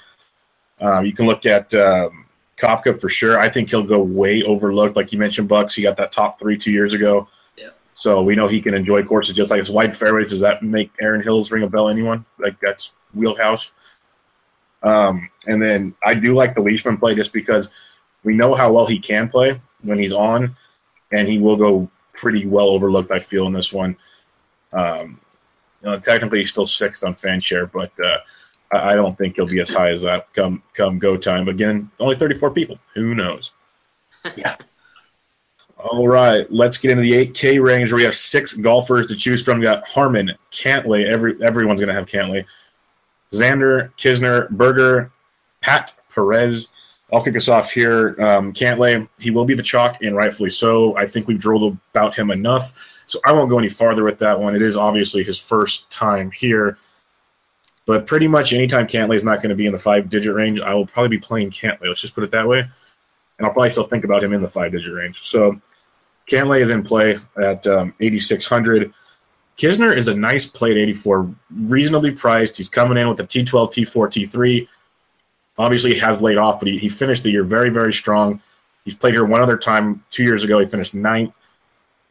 Um, 0.80 1.06
you 1.06 1.14
can 1.14 1.28
look 1.28 1.46
at 1.46 1.74
um, 1.74 2.26
Koepka 2.58 3.00
for 3.00 3.10
sure. 3.10 3.40
I 3.40 3.50
think 3.50 3.70
he'll 3.70 3.84
go 3.84 4.02
way 4.02 4.44
overlooked. 4.44 4.96
Like 4.96 5.14
you 5.14 5.20
mentioned, 5.20 5.48
Bucks, 5.48 5.76
he 5.76 5.84
got 5.84 5.98
that 5.98 6.12
top 6.12 6.40
three 6.40 6.58
two 6.58 6.72
years 6.72 6.94
ago. 6.94 7.30
Yeah. 7.58 7.70
So 7.94 8.24
we 8.24 8.36
know 8.36 8.48
he 8.48 8.62
can 8.62 8.74
enjoy 8.74 9.04
courses 9.04 9.36
just 9.36 9.52
like 9.52 9.60
his 9.60 9.72
wide 9.72 9.96
fairways. 9.96 10.32
Does 10.32 10.42
that 10.42 10.64
make 10.64 10.92
Erin 11.00 11.22
Hills 11.22 11.52
ring 11.52 11.64
a 11.64 11.70
bell? 11.70 11.90
Anyone? 11.90 12.26
Like 12.40 12.60
that's 12.60 12.94
wheelhouse. 13.14 13.72
Um, 14.84 15.30
and 15.48 15.62
then 15.62 15.94
I 16.04 16.15
do 16.15 16.34
like 16.34 16.56
the 16.56 16.62
Leishman 16.62 16.98
play 16.98 17.15
just 17.15 17.34
because 17.34 17.70
we 18.24 18.36
know 18.36 18.56
how 18.56 18.72
well 18.74 18.86
he 18.86 19.00
can 19.00 19.30
play 19.30 19.60
when 19.82 20.00
he's 20.00 20.13
on, 20.13 20.56
and 21.12 21.28
he 21.28 21.38
will 21.39 21.58
go 21.58 21.89
pretty 22.13 22.46
well 22.46 22.70
overlooked. 22.70 23.12
I 23.12 23.20
feel 23.20 23.48
in 23.48 23.54
this 23.54 23.74
one. 23.74 23.98
Um, 24.74 25.20
you 25.82 25.89
know, 25.89 26.00
technically 26.00 26.39
he's 26.39 26.52
still 26.52 26.65
sixth 26.65 27.04
on 27.04 27.15
fan 27.15 27.41
share, 27.41 27.65
but 27.65 27.91
uh, 28.00 28.17
I 28.72 28.96
don't 28.96 29.17
think 29.17 29.36
he'll 29.36 29.48
be 29.48 29.60
as 29.60 29.70
high 29.70 29.89
as 29.89 30.04
that 30.04 30.34
come 30.34 30.63
come 30.74 31.00
go 31.00 31.17
time. 31.17 31.48
Again, 31.48 31.89
only 32.00 32.15
34 32.15 32.52
people. 32.52 32.80
Who 32.94 33.15
knows? 33.15 33.52
Yeah. 34.36 34.56
All 35.78 36.08
right, 36.08 36.46
let's 36.52 36.78
get 36.78 36.91
into 36.91 37.02
the 37.02 37.13
8K 37.26 37.62
range 37.62 37.91
where 37.91 37.98
we 37.98 38.04
have 38.04 38.13
six 38.13 38.56
golfers 38.56 39.08
to 39.08 39.15
choose 39.15 39.44
from. 39.44 39.58
We 39.58 39.63
got 39.63 39.88
Harman, 39.88 40.34
Cantlay. 40.52 41.08
Every 41.08 41.44
everyone's 41.44 41.80
gonna 41.80 41.94
have 41.94 42.06
Cantlay. 42.06 42.46
Xander, 43.34 43.91
Kisner, 43.96 44.50
Berger, 44.50 45.12
Pat 45.62 45.94
Perez. 46.13 46.70
I'll 47.12 47.24
kick 47.24 47.36
us 47.36 47.50
off 47.50 47.72
here. 47.72 48.15
Um, 48.20 48.54
Cantlay, 48.54 49.08
he 49.20 49.32
will 49.32 49.46
be 49.46 49.56
the 49.56 49.63
chalk, 49.63 50.02
and 50.02 50.15
rightfully 50.15 50.50
so. 50.50 50.96
I 50.98 51.08
think 51.08 51.28
we've 51.28 51.39
drilled 51.39 51.78
about 51.94 52.15
him 52.15 52.32
enough, 52.32 53.04
so 53.06 53.20
I 53.26 53.34
won't 53.34 53.50
go 53.50 53.60
any 53.60 53.70
farther 53.70 54.04
with 54.04 54.20
that 54.20 54.39
one. 54.39 54.56
It 54.56 54.62
is 54.62 54.78
obviously 54.78 55.24
his 55.24 55.44
first 55.44 55.89
time 55.91 56.32
here. 56.32 56.78
But 57.86 58.08
pretty 58.08 58.28
much 58.28 58.54
anytime 58.54 58.88
Cantlay 58.88 59.15
is 59.15 59.24
not 59.24 59.38
going 59.38 59.50
to 59.50 59.56
be 59.56 59.65
in 59.65 59.72
the 59.72 59.78
five 59.78 60.10
digit 60.10 60.34
range, 60.34 60.62
I 60.62 60.76
will 60.76 60.86
probably 60.86 61.17
be 61.17 61.20
playing 61.20 61.52
Cantlay. 61.52 61.88
Let's 61.88 62.02
just 62.02 62.15
put 62.15 62.24
it 62.24 62.32
that 62.32 62.48
way. 62.48 62.60
And 62.60 63.48
I'll 63.48 63.54
probably 63.54 63.72
still 63.72 63.88
think 63.88 64.06
about 64.06 64.24
him 64.24 64.34
in 64.34 64.41
the 64.41 64.50
five 64.50 64.72
digit 64.72 64.94
range. 64.94 65.20
So 65.20 65.60
Cantlay 66.28 66.70
in 66.70 66.84
play 66.84 67.17
at 67.36 67.65
um, 67.67 67.94
8,600. 68.00 68.94
Kisner 69.58 69.96
is 69.96 70.08
a 70.08 70.16
nice 70.16 70.50
play 70.50 70.72
at 70.72 70.78
84, 70.78 71.34
reasonably 71.56 72.12
priced. 72.12 72.58
He's 72.58 72.70
coming 72.70 72.98
in 72.98 73.08
with 73.08 73.20
a 73.20 73.24
T12, 73.24 73.70
T4, 73.70 74.08
T3. 74.08 74.68
Obviously, 75.58 75.94
he 75.94 76.00
has 76.00 76.22
laid 76.22 76.38
off, 76.38 76.60
but 76.60 76.68
he, 76.68 76.78
he 76.78 76.90
finished 76.90 77.24
the 77.24 77.32
year 77.32 77.44
very, 77.44 77.70
very 77.70 77.94
strong. 77.94 78.42
He's 78.86 78.96
played 78.96 79.14
here 79.14 79.26
one 79.26 79.42
other 79.42 79.58
time 79.58 80.04
two 80.10 80.24
years 80.24 80.44
ago. 80.44 80.60
He 80.60 80.66
finished 80.66 80.96
ninth. 80.96 81.36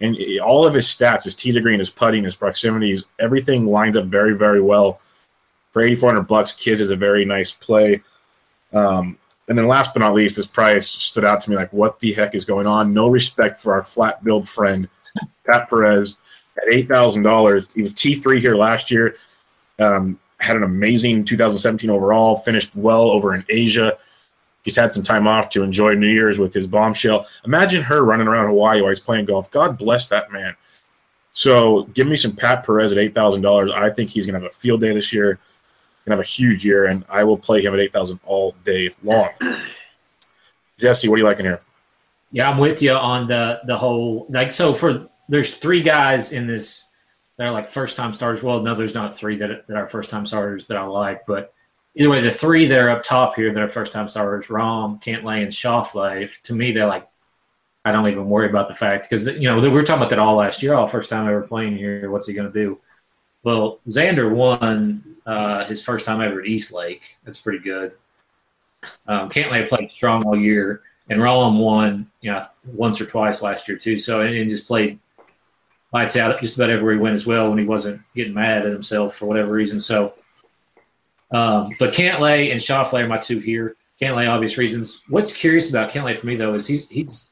And 0.01 0.17
all 0.41 0.67
of 0.67 0.75
his 0.75 0.87
stats, 0.87 1.25
his 1.25 1.35
tee 1.35 1.53
to 1.53 1.61
green, 1.61 1.79
his 1.79 1.91
putting, 1.91 2.25
his 2.25 2.37
proximities, 2.37 3.05
everything 3.19 3.67
lines 3.67 3.97
up 3.97 4.07
very, 4.07 4.37
very 4.37 4.61
well 4.61 5.01
for 5.73 5.83
8400 5.83 6.23
bucks, 6.27 6.53
Kiz 6.53 6.81
is 6.81 6.91
a 6.91 6.97
very 6.97 7.25
nice 7.25 7.53
play. 7.53 8.03
Um, 8.73 9.19
and 9.49 9.59
then 9.59 9.67
last 9.67 9.95
but 9.95 10.01
not 10.01 10.15
least, 10.15 10.37
this 10.37 10.47
price 10.47 10.89
stood 10.89 11.25
out 11.25 11.43
to 11.43 11.51
me 11.51 11.57
like, 11.57 11.73
what 11.73 12.01
the 12.01 12.13
heck 12.13 12.35
is 12.35 12.45
going 12.45 12.67
on? 12.67 12.95
No 12.95 13.09
respect 13.09 13.61
for 13.61 13.75
our 13.75 13.85
flat 13.85 14.23
build 14.23 14.49
friend, 14.49 14.89
Pat 15.47 15.69
Perez, 15.69 16.17
at 16.63 16.69
$8,000. 16.69 17.75
He 17.75 17.83
was 17.83 17.95
T3 17.95 18.41
here 18.41 18.55
last 18.55 18.91
year. 18.91 19.17
Um, 19.79 20.19
had 20.39 20.57
an 20.57 20.63
amazing 20.63 21.25
2017 21.25 21.91
overall, 21.91 22.37
finished 22.37 22.77
well 22.77 23.11
over 23.11 23.35
in 23.35 23.45
Asia. 23.49 23.99
He's 24.65 24.77
had 24.77 24.93
some 24.93 25.03
time 25.03 25.27
off 25.27 25.51
to 25.51 25.63
enjoy 25.63 25.95
New 25.95 26.09
Year's 26.09 26.39
with 26.39 26.53
his 26.53 26.67
bombshell. 26.67 27.27
Imagine 27.45 27.83
her 27.83 28.03
running 28.03 28.29
around 28.29 28.47
Hawaii 28.47 28.81
while 28.81 28.91
he's 28.91 29.01
playing 29.01 29.27
golf. 29.27 29.51
God 29.51 29.79
bless 29.79 30.11
that 30.11 30.33
man. 30.33 30.55
So 31.33 31.85
give 31.85 32.07
me 32.07 32.17
some 32.17 32.37
Pat 32.37 32.67
Perez 32.67 32.93
at 32.93 32.99
$8,000. 32.99 33.73
I 33.73 33.91
think 33.91 34.11
he's 34.11 34.27
going 34.27 34.35
to 34.35 34.47
have 34.47 34.51
a 34.51 34.55
field 34.55 34.81
day 34.81 34.93
this 34.93 35.13
year 35.13 35.39
to 36.05 36.11
have 36.11 36.21
a 36.21 36.25
huge 36.25 36.65
year, 36.65 36.87
and 36.87 37.05
I 37.09 37.25
will 37.25 37.39
play 37.39 37.63
him 37.63 37.73
at 37.73 37.81
8,000 37.81 38.21
all 38.25 38.55
day 38.65 38.91
long. 39.03 39.29
Jesse, 40.79 41.09
what 41.09 41.17
are 41.17 41.19
you 41.19 41.25
liking 41.25 41.45
here? 41.45 41.61
Yeah, 42.33 42.51
I'm 42.51 42.59
with 42.59 42.81
you 42.81 42.93
on 42.93 43.27
the 43.27 43.61
the 43.65 43.77
whole 43.77 44.27
like 44.31 44.53
so 44.53 44.73
for 44.73 45.10
there's 45.31 45.57
three 45.57 45.83
guys 45.83 46.33
in 46.33 46.47
this 46.47 46.87
that 47.37 47.47
are 47.47 47.53
like 47.53 47.73
first 47.73 47.97
time 47.97 48.13
starters. 48.13 48.43
Well, 48.43 48.61
no, 48.61 48.75
there's 48.75 48.95
not 48.95 49.19
three 49.19 49.39
that, 49.39 49.67
that 49.69 49.77
are 49.77 49.89
first 49.89 50.11
time 50.11 50.27
starters 50.27 50.67
that 50.67 50.77
I 50.77 50.85
like, 50.85 51.25
but 51.27 51.55
either 51.95 52.11
way, 52.11 52.21
the 52.21 52.31
three 52.31 52.67
that 52.67 52.79
are 52.79 52.91
up 52.91 53.03
top 53.03 53.37
here 53.37 53.53
that 53.53 53.63
are 53.63 53.69
first 53.69 53.93
time 53.93 54.09
starters, 54.09 54.49
Rahm, 54.49 55.03
Cantlay, 55.03 55.43
and 55.43 55.53
Schauffele, 55.53 56.31
to 56.45 56.55
me 56.55 56.73
they're 56.73 56.87
like 56.87 57.09
I 57.85 57.93
don't 57.93 58.09
even 58.09 58.29
worry 58.29 58.49
about 58.49 58.69
the 58.69 58.75
fact 58.75 59.09
because 59.09 59.27
you 59.27 59.49
know 59.49 59.59
we 59.59 59.69
were 59.69 59.85
talking 59.85 60.03
about 60.03 60.11
that 60.11 60.19
all 60.19 60.37
last 60.37 60.63
year. 60.63 60.75
All 60.75 60.87
first 60.87 61.09
time 61.09 61.27
ever 61.27 61.43
playing 61.43 61.79
here, 61.79 62.11
what's 62.11 62.27
he 62.27 62.35
going 62.35 62.53
to 62.53 62.59
do? 62.59 62.79
Well, 63.43 63.81
Xander 63.89 64.31
won 64.31 64.99
uh, 65.25 65.65
his 65.65 65.83
first 65.83 66.05
time 66.05 66.21
ever 66.21 66.41
at 66.41 66.47
East 66.47 66.75
Lake. 66.75 67.01
That's 67.25 67.41
pretty 67.41 67.61
good. 67.61 67.95
Um, 69.07 69.31
Cantlay 69.31 69.69
played 69.69 69.93
strong 69.93 70.25
all 70.27 70.37
year, 70.37 70.83
and 71.09 71.21
Rollum 71.21 71.59
won, 71.59 72.07
you 72.21 72.33
know, 72.33 72.45
once 72.75 73.01
or 73.01 73.07
twice 73.07 73.41
last 73.41 73.67
year 73.67 73.79
too. 73.79 73.99
So 73.99 74.21
and, 74.21 74.35
and 74.35 74.51
just 74.51 74.67
played 74.67 74.99
lights 75.93 76.17
out 76.17 76.41
just 76.41 76.57
about 76.57 76.71
everywhere 76.71 76.95
he 76.95 77.01
went 77.01 77.15
as 77.15 77.27
well 77.27 77.49
when 77.49 77.59
he 77.59 77.67
wasn't 77.67 78.01
getting 78.15 78.35
mad 78.35 78.67
at 78.67 78.73
himself 78.73 79.17
for 79.17 79.27
whatever 79.27 79.53
reason. 79.53 79.81
So, 79.81 80.15
um, 81.31 81.75
but 81.79 81.95
Cantlay 81.95 82.53
and 82.53 82.61
Schauffele 82.61 83.05
are 83.05 83.09
my 83.09 83.19
two 83.19 83.39
here. 83.39 83.77
Cantlay, 84.01 84.29
obvious 84.29 84.57
reasons. 84.57 85.03
What's 85.09 85.37
curious 85.37 85.71
about 85.71 85.91
Cantlay 85.91 86.17
for 86.17 86.27
me 86.27 86.37
though 86.37 86.55
is 86.55 86.67
he's 86.67 86.89
he's 86.89 87.31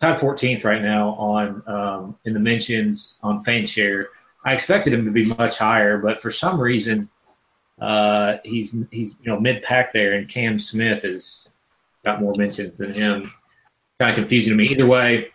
tied 0.00 0.20
14th 0.20 0.64
right 0.64 0.82
now 0.82 1.10
on 1.10 1.62
um, 1.66 2.18
in 2.24 2.34
the 2.34 2.40
mentions 2.40 3.16
on 3.22 3.44
Fanshare. 3.44 4.06
I 4.44 4.54
expected 4.54 4.92
him 4.92 5.04
to 5.04 5.10
be 5.10 5.28
much 5.28 5.58
higher, 5.58 5.98
but 5.98 6.22
for 6.22 6.32
some 6.32 6.60
reason, 6.60 7.10
uh, 7.80 8.38
he's 8.44 8.74
he's 8.90 9.16
you 9.20 9.32
know 9.32 9.40
mid 9.40 9.62
pack 9.62 9.92
there, 9.92 10.14
and 10.14 10.28
Cam 10.28 10.58
Smith 10.58 11.02
has 11.02 11.48
got 12.04 12.20
more 12.20 12.34
mentions 12.36 12.78
than 12.78 12.94
him. 12.94 13.24
Kind 13.98 14.10
of 14.12 14.16
confusing 14.16 14.52
to 14.52 14.56
me. 14.56 14.64
Either 14.64 14.86
way, 14.86 15.26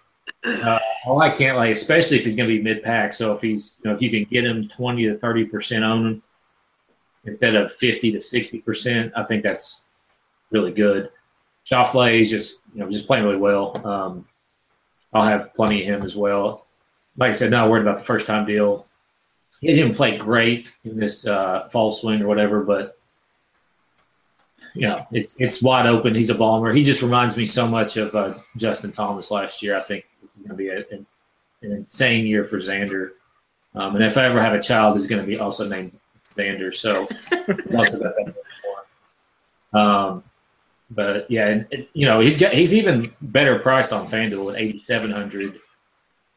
uh, 0.46 0.80
I 1.06 1.30
can't 1.30 1.58
like 1.58 1.72
especially 1.72 2.18
if 2.18 2.26
he's 2.26 2.36
going 2.36 2.50
to 2.50 2.56
be 2.56 2.64
mid 2.64 2.84
pack. 2.84 3.14
So 3.14 3.34
if 3.34 3.42
he's 3.42 3.80
you 3.84 3.90
know 3.90 3.96
if 3.96 4.02
you 4.02 4.10
can 4.10 4.24
get 4.24 4.46
him 4.46 4.70
20 4.70 5.06
to 5.08 5.18
30 5.18 5.46
percent 5.48 5.84
on 5.84 6.06
him 6.06 6.24
instead 7.26 7.56
of 7.56 7.74
50 7.74 8.14
to 8.14 8.22
60 8.22 8.62
percent, 8.62 9.14
I 9.16 9.24
think 9.24 9.44
that's 9.44 9.86
really 10.52 10.74
good. 10.74 11.10
Schauffele 11.70 12.22
is 12.22 12.30
just 12.30 12.60
you 12.74 12.82
know 12.82 12.92
just 12.92 13.08
playing 13.08 13.26
really 13.26 13.38
well. 13.38 13.86
Um, 13.86 14.28
I'll 15.14 15.24
have 15.24 15.54
plenty 15.54 15.88
of 15.88 15.96
him 15.96 16.06
as 16.06 16.16
well. 16.16 16.66
Like 17.18 17.30
I 17.30 17.34
said, 17.34 17.52
not 17.52 17.70
worried 17.70 17.84
about 17.84 18.00
the 18.00 18.06
first 18.06 18.28
time 18.28 18.46
deal. 18.46 18.88
He 19.62 19.68
didn't 19.68 19.96
play 19.96 20.18
great 20.18 20.74
in 20.84 21.00
this 21.00 21.28
uh, 21.28 21.70
fall 21.70 21.92
swing 21.92 22.22
or 22.24 22.28
whatever, 22.28 22.64
but 22.64 22.98
you 24.74 24.88
know 24.88 24.98
it's 25.12 25.36
it's 25.38 25.62
wide 25.62 25.86
open. 25.86 26.16
He's 26.16 26.32
a 26.32 26.36
bomber. 26.36 26.74
He 26.74 26.84
just 26.84 27.04
reminds 27.04 27.38
me 27.38 27.46
so 27.46 27.68
much 27.68 27.98
of 27.98 28.16
uh, 28.16 28.34
Justin 28.58 28.92
Thomas 28.92 29.30
last 29.30 29.62
year. 29.62 29.78
I 29.78 29.84
think 29.84 30.06
this 30.24 30.36
is 30.36 30.42
going 30.42 30.50
to 30.50 30.56
be 30.56 30.70
a, 30.70 30.78
an, 30.78 31.06
an 31.62 31.72
insane 31.72 32.26
year 32.26 32.46
for 32.46 32.58
Xander. 32.58 33.12
Um, 33.76 33.96
and 33.96 34.04
if 34.04 34.18
I 34.18 34.26
ever 34.26 34.42
have 34.42 34.54
a 34.54 34.62
child, 34.62 34.98
he's 34.98 35.08
going 35.08 35.22
to 35.22 35.28
be 35.28 35.40
also 35.40 35.68
named 35.68 35.94
Xander. 36.36 36.74
So 36.74 37.06
he's 37.06 37.76
also 37.76 38.00
got 38.00 38.16
that 38.16 38.34
for 38.34 38.44
um, 39.74 40.24
but 40.90 41.30
yeah, 41.32 41.48
and, 41.48 41.68
and, 41.72 41.88
you 41.94 42.06
know 42.06 42.20
he's 42.20 42.40
got 42.40 42.54
he's 42.54 42.74
even 42.74 43.12
better 43.22 43.60
priced 43.60 43.92
on 43.92 44.10
FanDuel 44.10 44.54
at 44.54 44.62
eighty 44.62 44.78
seven 44.78 45.12
hundred. 45.12 45.60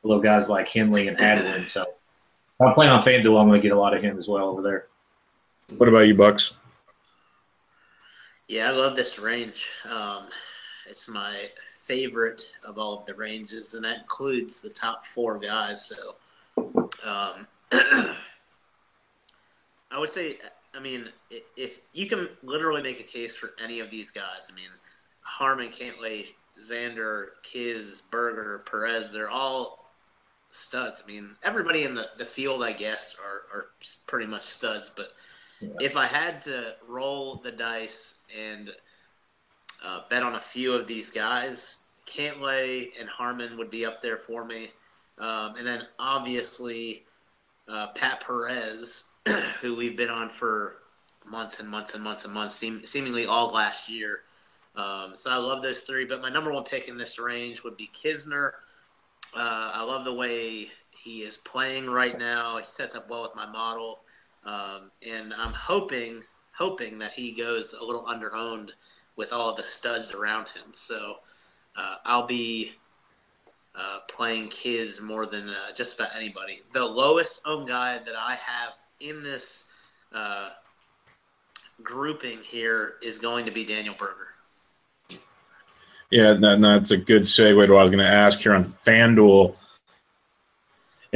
Little 0.03 0.23
guys 0.23 0.49
like 0.49 0.69
Henley 0.69 1.09
and 1.09 1.19
Hadwin. 1.19 1.67
So 1.67 1.83
if 1.83 1.89
I'm 2.61 2.75
playing 2.75 2.93
on 2.93 3.03
FanDuel, 3.05 3.41
I'm 3.41 3.49
going 3.49 3.61
to 3.61 3.69
get 3.69 3.77
a 3.77 3.79
lot 3.79 3.95
of 3.95 4.03
him 4.03 4.19
as 4.19 4.29
well 4.29 4.47
over 4.47 4.63
there. 4.63 4.87
What 5.77 5.89
about 5.89 6.07
you, 6.07 6.15
Bucks? 6.15 6.57
Yeah, 8.47 8.69
I 8.69 8.71
love 8.71 8.95
this 8.95 9.19
range. 9.19 9.69
Um, 9.91 10.29
it's 10.89 11.09
my 11.09 11.35
favorite 11.87 12.51
of 12.65 12.79
all 12.79 12.99
of 12.99 13.07
the 13.07 13.15
ranges, 13.15 13.75
and 13.75 13.85
that 13.85 14.01
includes 14.01 14.61
the 14.61 14.71
top 14.71 15.07
four 15.07 15.39
guys. 15.39 15.87
So, 15.87 16.17
um, 17.05 17.47
I 17.73 18.17
would 19.99 20.11
say, 20.11 20.39
I 20.75 20.81
mean, 20.81 21.09
if 21.57 21.79
you 21.93 22.07
can 22.07 22.29
literally 22.43 22.83
make 22.83 23.01
a 23.01 23.05
case 23.05 23.35
for 23.35 23.51
any 23.63 23.81
of 23.81 23.91
these 23.91 24.11
guys, 24.11 24.49
I 24.51 24.55
mean, 24.55 24.71
Harman, 25.21 25.71
Cantlay, 25.71 26.27
Xander, 26.61 27.29
Kiz, 27.43 28.03
Berger, 28.11 28.63
Perez, 28.71 29.13
they're 29.13 29.31
all 29.31 29.91
studs. 30.51 31.03
I 31.05 31.11
mean, 31.11 31.31
everybody 31.43 31.85
in 31.85 31.95
the, 31.95 32.09
the 32.19 32.27
field, 32.27 32.63
I 32.63 32.73
guess, 32.73 33.17
are, 33.25 33.59
are 33.59 33.67
pretty 34.07 34.27
much 34.27 34.45
studs. 34.45 34.91
But 34.95 35.13
yeah. 35.61 35.71
if 35.81 35.97
I 35.97 36.07
had 36.07 36.43
to 36.43 36.75
roll 36.89 37.37
the 37.37 37.53
dice 37.53 38.17
and 38.39 38.71
uh, 39.85 40.03
bet 40.09 40.23
on 40.23 40.35
a 40.35 40.41
few 40.41 40.75
of 40.75 40.87
these 40.87 41.11
guys, 41.11 41.79
Cantlay 42.07 42.89
and 42.99 43.09
Harman 43.09 43.57
would 43.59 43.71
be 43.71 43.85
up 43.85 44.01
there 44.03 44.17
for 44.17 44.45
me. 44.45 44.71
Um, 45.19 45.57
and 45.57 45.67
then 45.67 45.83
obviously 45.99 47.05
uh, 47.69 47.89
Pat 47.89 48.25
Perez, 48.27 49.05
who 49.61 49.75
we've 49.75 49.97
been 49.97 50.11
on 50.11 50.31
for 50.31 50.77
months 51.25 51.61
and 51.61 51.69
months 51.69 51.95
and 51.95 52.03
months 52.05 52.25
and 52.25 52.33
months, 52.33 52.55
seem, 52.55 52.85
seemingly 52.85 53.27
all 53.27 53.53
last 53.53 53.89
year. 53.89 54.21
Um, 54.77 55.13
so 55.15 55.31
I 55.31 55.37
love 55.37 55.63
those 55.63 55.81
three. 55.81 56.05
But 56.05 56.21
my 56.21 56.29
number 56.29 56.53
one 56.53 56.65
pick 56.65 56.89
in 56.89 56.97
this 56.97 57.19
range 57.19 57.65
would 57.65 57.77
be 57.77 57.91
Kisner. 57.95 58.53
Uh, 59.35 59.71
I 59.75 59.83
love 59.83 60.05
the 60.05 60.13
way 60.13 60.69
he 60.91 61.23
is 61.23 61.39
playing 61.39 61.89
right 61.89 62.19
now. 62.19 62.59
He 62.59 62.65
sets 62.67 62.95
up 62.95 63.09
well 63.09 63.23
with 63.23 63.35
my 63.35 63.47
model, 63.47 64.01
um, 64.45 64.91
and 65.07 65.35
I'm 65.35 65.53
hoping 65.53 66.23
hoping 66.53 66.99
that 66.99 67.13
he 67.13 67.33
goes 67.33 67.75
a 67.75 67.85
little 67.85 68.07
under 68.07 68.31
underowned 68.31 68.71
with 69.17 69.33
all 69.33 69.55
the 69.55 69.65
studs 69.65 70.13
around 70.13 70.45
him. 70.49 70.73
So 70.75 71.17
uh, 71.77 71.97
I'll 72.05 72.27
be 72.27 72.73
uh, 73.75 74.01
playing 74.09 74.49
Kiz 74.49 75.01
more 75.01 75.27
than 75.27 75.49
uh, 75.51 75.73
just 75.75 75.99
about 75.99 76.15
anybody. 76.17 76.63
The 76.73 76.85
lowest 76.85 77.41
owned 77.45 77.69
guy 77.69 77.99
that 77.99 78.15
I 78.17 78.35
have 78.35 78.73
in 79.01 79.23
this 79.23 79.65
uh, 80.15 80.51
grouping 81.83 82.39
here 82.39 82.95
is 83.03 83.19
going 83.19 83.47
to 83.47 83.51
be 83.51 83.65
Daniel 83.65 83.95
Berger. 83.99 84.29
Yeah, 86.11 86.35
that, 86.35 86.61
that's 86.61 86.93
a 86.93 86.97
good 86.97 87.23
segue 87.23 87.67
to 87.67 87.73
what 87.73 87.81
I 87.81 87.83
was 87.83 87.91
going 87.91 88.05
to 88.05 88.11
ask 88.11 88.41
here 88.41 88.55
on 88.55 88.65
FanDuel. 88.65 89.57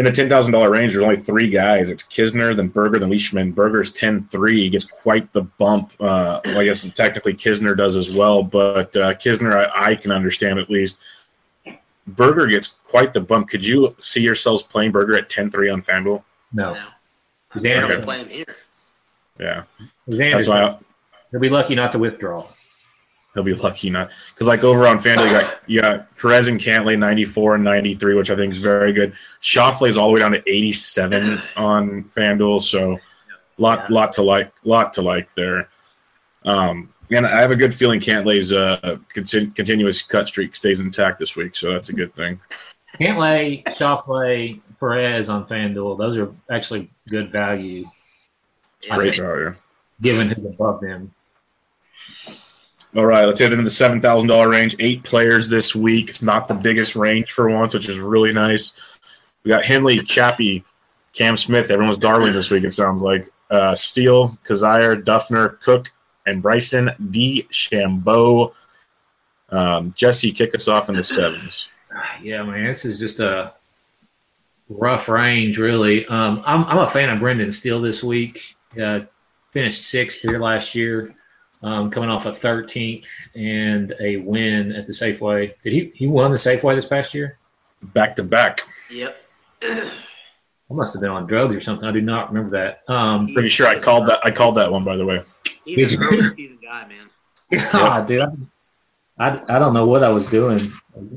In 0.01 0.07
the 0.07 0.13
ten 0.13 0.31
thousand 0.31 0.55
dollar 0.55 0.71
range, 0.71 0.95
there's 0.95 1.05
only 1.05 1.19
three 1.19 1.51
guys. 1.51 1.91
It's 1.91 2.05
Kisner, 2.05 2.57
then 2.57 2.69
Berger, 2.69 2.99
then 2.99 3.11
Leishman. 3.11 3.53
Berger's 3.53 3.93
10-3. 3.93 4.53
He 4.53 4.71
gets 4.71 4.87
quite 4.87 5.31
the 5.35 5.43
bump. 5.43 5.93
Uh, 6.01 6.41
well, 6.43 6.61
I 6.61 6.65
guess 6.65 6.91
technically 6.93 7.35
Kisner 7.35 7.77
does 7.77 7.99
as 7.99 8.11
well, 8.11 8.43
but 8.43 8.97
uh, 8.97 9.13
Kisner, 9.13 9.55
I, 9.55 9.91
I 9.91 9.95
can 9.97 10.11
understand 10.11 10.59
at 10.59 10.71
least. 10.71 10.99
Berger 12.07 12.47
gets 12.47 12.69
quite 12.87 13.13
the 13.13 13.21
bump. 13.21 13.51
Could 13.51 13.67
you 13.67 13.95
see 13.99 14.23
yourselves 14.23 14.63
playing 14.63 14.93
Berger 14.93 15.19
at 15.19 15.29
10-3 15.29 15.71
on 15.71 15.83
FanDuel? 15.83 16.23
No. 16.51 16.73
no. 16.73 16.87
Xander 17.57 17.91
okay. 17.91 18.03
play 18.03 18.21
him 18.21 18.29
here. 18.31 18.57
Yeah. 19.39 19.65
Xander, 20.09 20.33
That's 20.33 20.49
why 20.49 20.63
I, 20.63 20.79
he'll 21.31 21.41
be 21.41 21.51
lucky 21.51 21.75
not 21.75 21.93
to 21.93 21.99
withdraw 21.99 22.47
he'll 23.43 23.57
be 23.57 23.61
lucky 23.61 23.91
not 23.91 24.11
because 24.35 24.47
like 24.47 24.65
over 24.65 24.87
on 24.87 24.99
FanDuel 24.99 25.27
you 25.27 25.33
got 25.33 25.61
you 25.67 25.81
got 25.81 26.17
Perez 26.17 26.49
and 26.49 26.61
Cantlay 26.61 26.99
94 26.99 27.57
and 27.57 27.65
93, 27.65 28.15
which 28.15 28.31
I 28.31 28.37
think 28.37 28.53
is 28.53 28.59
very 28.59 28.93
good. 28.93 29.15
Schauffele 29.41 29.89
is 29.89 29.97
all 29.97 30.09
the 30.09 30.15
way 30.15 30.21
down 30.21 30.33
to 30.33 30.43
87 30.47 31.39
on 31.57 32.05
FanDuel, 32.05 32.61
so 32.61 32.99
lot 33.59 33.91
yeah. 33.91 33.95
lot 33.95 34.13
to 34.13 34.23
like 34.23 34.53
lot 34.65 34.95
to 34.95 35.03
like 35.03 35.33
there. 35.35 35.69
Um, 36.45 36.93
and 37.11 37.27
I 37.27 37.41
have 37.41 37.51
a 37.51 37.57
good 37.57 37.75
feeling 37.75 38.01
Cantlay's 38.01 38.53
uh, 38.53 38.99
continuous 39.09 40.03
cut 40.03 40.29
streak 40.29 40.55
stays 40.55 40.81
intact 40.81 41.19
this 41.19 41.37
week, 41.37 41.57
so 41.57 41.73
that's 41.73 41.89
a 41.89 41.93
good 41.93 42.15
thing. 42.15 42.41
Cantlay, 42.99 43.65
Schauffele, 43.65 44.61
Perez 44.79 45.29
on 45.29 45.47
FanDuel, 45.47 45.99
those 45.99 46.19
are 46.19 46.33
actually 46.49 46.91
good 47.09 47.31
value. 47.31 47.85
Great 48.89 49.17
value. 49.17 49.55
Given 50.01 50.29
who's 50.29 50.45
above 50.45 50.81
them. 50.81 51.13
All 52.97 53.07
right, 53.07 53.25
let's 53.25 53.39
head 53.39 53.53
into 53.53 53.63
the 53.63 53.71
seven 53.71 54.01
thousand 54.01 54.29
dollar 54.29 54.49
range. 54.49 54.77
Eight 54.81 55.05
players 55.05 55.49
this 55.49 55.75
week. 55.75 56.09
It's 56.09 56.25
not 56.25 56.49
the 56.49 56.55
biggest 56.55 56.97
range 56.97 57.31
for 57.31 57.49
once, 57.49 57.75
which 57.75 57.89
is 57.89 58.01
really 58.01 58.33
nice. 58.33 58.75
We 59.45 59.51
got 59.51 59.65
Henley, 59.65 60.01
Chappie, 60.01 60.65
Cam 61.13 61.37
Smith. 61.37 61.71
Everyone's 61.71 61.99
darling 61.99 62.33
this 62.33 62.51
week. 62.51 62.65
It 62.65 62.73
sounds 62.73 63.01
like 63.01 63.27
uh, 63.49 63.77
Steele, 63.77 64.31
Kizzire, 64.45 65.03
Dufner, 65.03 65.61
Cook, 65.61 65.91
and 66.27 66.43
Bryson 66.43 66.91
DeChambeau. 67.01 68.55
Um, 69.51 69.95
Jesse, 69.97 70.33
kick 70.33 70.55
us 70.57 70.67
off 70.67 70.89
in 70.89 70.97
the 70.97 71.05
sevens. 71.05 71.71
Yeah, 72.23 72.43
man, 72.43 72.67
this 72.67 72.85
is 72.85 72.99
just 72.99 73.21
a 73.21 73.53
rough 74.69 75.09
range, 75.09 75.59
really. 75.59 76.07
Um, 76.07 76.43
I'm, 76.45 76.65
I'm 76.65 76.79
a 76.79 76.89
fan 76.89 77.09
of 77.11 77.21
Brendan 77.21 77.53
Steele 77.53 77.81
this 77.81 78.03
week. 78.03 78.57
Uh, 78.81 79.01
finished 79.53 79.83
sixth 79.83 80.23
here 80.23 80.39
last 80.39 80.75
year 80.75 81.15
um, 81.63 81.91
coming 81.91 82.11
off 82.11 82.27
a 82.27 82.31
13th 82.31 83.31
and 83.35 83.93
a 84.01 84.19
win 84.19 84.73
at 84.73 84.87
the 84.87 84.93
Safeway. 84.93 85.55
Did 85.63 85.73
he 85.73 85.93
he 85.95 86.07
won 86.07 86.31
the 86.31 86.37
Safeway 86.37 86.75
this 86.75 86.87
past 86.87 87.15
year? 87.15 87.37
Back 87.83 88.17
to 88.17 88.23
back. 88.23 88.63
Yep. 88.91 89.17
I 89.63 90.75
must 90.75 90.95
have 90.95 91.01
been 91.01 91.11
on 91.11 91.27
drugs 91.27 91.55
or 91.57 91.61
something. 91.61 91.87
I 91.87 91.93
do 91.93 92.01
not 92.01 92.33
remember 92.33 92.57
that. 92.59 92.93
Um, 92.93 93.29
Pretty 93.33 93.49
sure 93.49 93.67
I 93.67 93.79
called 93.79 94.09
that. 94.09 94.21
I 94.25 94.31
called 94.31 94.57
that 94.57 94.73
one 94.73 94.85
by 94.85 94.97
the 94.97 95.05
way. 95.05 95.23
He's 95.65 95.95
an 95.95 96.03
early 96.03 96.29
season 96.31 96.59
guy, 96.63 96.87
man. 96.87 97.63
God, 97.73 98.07
dude, 98.09 98.23
I, 98.23 98.29
I, 99.19 99.57
I 99.57 99.59
don't 99.59 99.75
know 99.75 99.87
what 99.87 100.03
I 100.03 100.11
was 100.11 100.27
doing. 100.27 100.61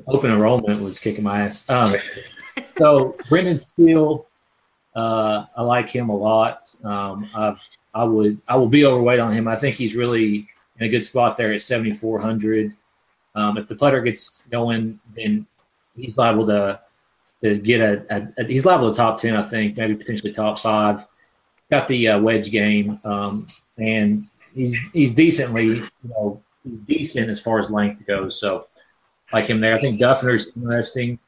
Open 0.07 0.31
enrollment 0.31 0.81
was 0.81 0.99
kicking 0.99 1.23
my 1.23 1.41
ass. 1.41 1.69
Um, 1.69 1.95
so 2.77 3.15
Brendan 3.29 3.57
Steele, 3.57 4.27
uh, 4.95 5.45
I 5.55 5.61
like 5.61 5.89
him 5.89 6.09
a 6.09 6.15
lot. 6.15 6.69
Um, 6.83 7.29
I've 7.33 7.63
I 7.93 8.03
would 8.03 8.39
I 8.47 8.57
will 8.57 8.69
be 8.69 8.85
overweight 8.85 9.19
on 9.19 9.33
him. 9.33 9.47
I 9.47 9.55
think 9.55 9.75
he's 9.75 9.95
really 9.95 10.47
in 10.79 10.85
a 10.85 10.89
good 10.89 11.05
spot 11.05 11.37
there 11.37 11.53
at 11.53 11.61
7,400. 11.61 12.71
Um, 13.35 13.57
if 13.57 13.67
the 13.67 13.75
putter 13.75 14.01
gets 14.01 14.41
going, 14.51 14.99
then 15.15 15.45
he's 15.95 16.17
liable 16.17 16.47
to 16.47 16.79
to 17.41 17.57
get 17.57 17.81
a, 17.81 18.05
a, 18.09 18.41
a 18.41 18.43
he's 18.45 18.65
liable 18.65 18.91
to 18.91 18.97
top 18.97 19.19
10. 19.19 19.35
I 19.35 19.43
think 19.43 19.77
maybe 19.77 19.95
potentially 19.95 20.33
top 20.33 20.59
five. 20.59 21.05
got 21.69 21.87
the 21.87 22.09
uh, 22.09 22.21
wedge 22.21 22.51
game, 22.51 22.99
um, 23.05 23.45
and 23.77 24.23
he's 24.53 24.91
he's 24.91 25.15
decently, 25.15 25.67
you 25.67 25.89
know, 26.03 26.41
he's 26.63 26.79
decent 26.79 27.29
as 27.29 27.41
far 27.41 27.59
as 27.59 27.69
length 27.69 28.05
goes. 28.05 28.39
So 28.39 28.67
like 29.31 29.47
him 29.49 29.59
there. 29.59 29.75
I 29.75 29.81
think 29.81 29.99
Dufner's 29.99 30.49
interesting 30.55 31.19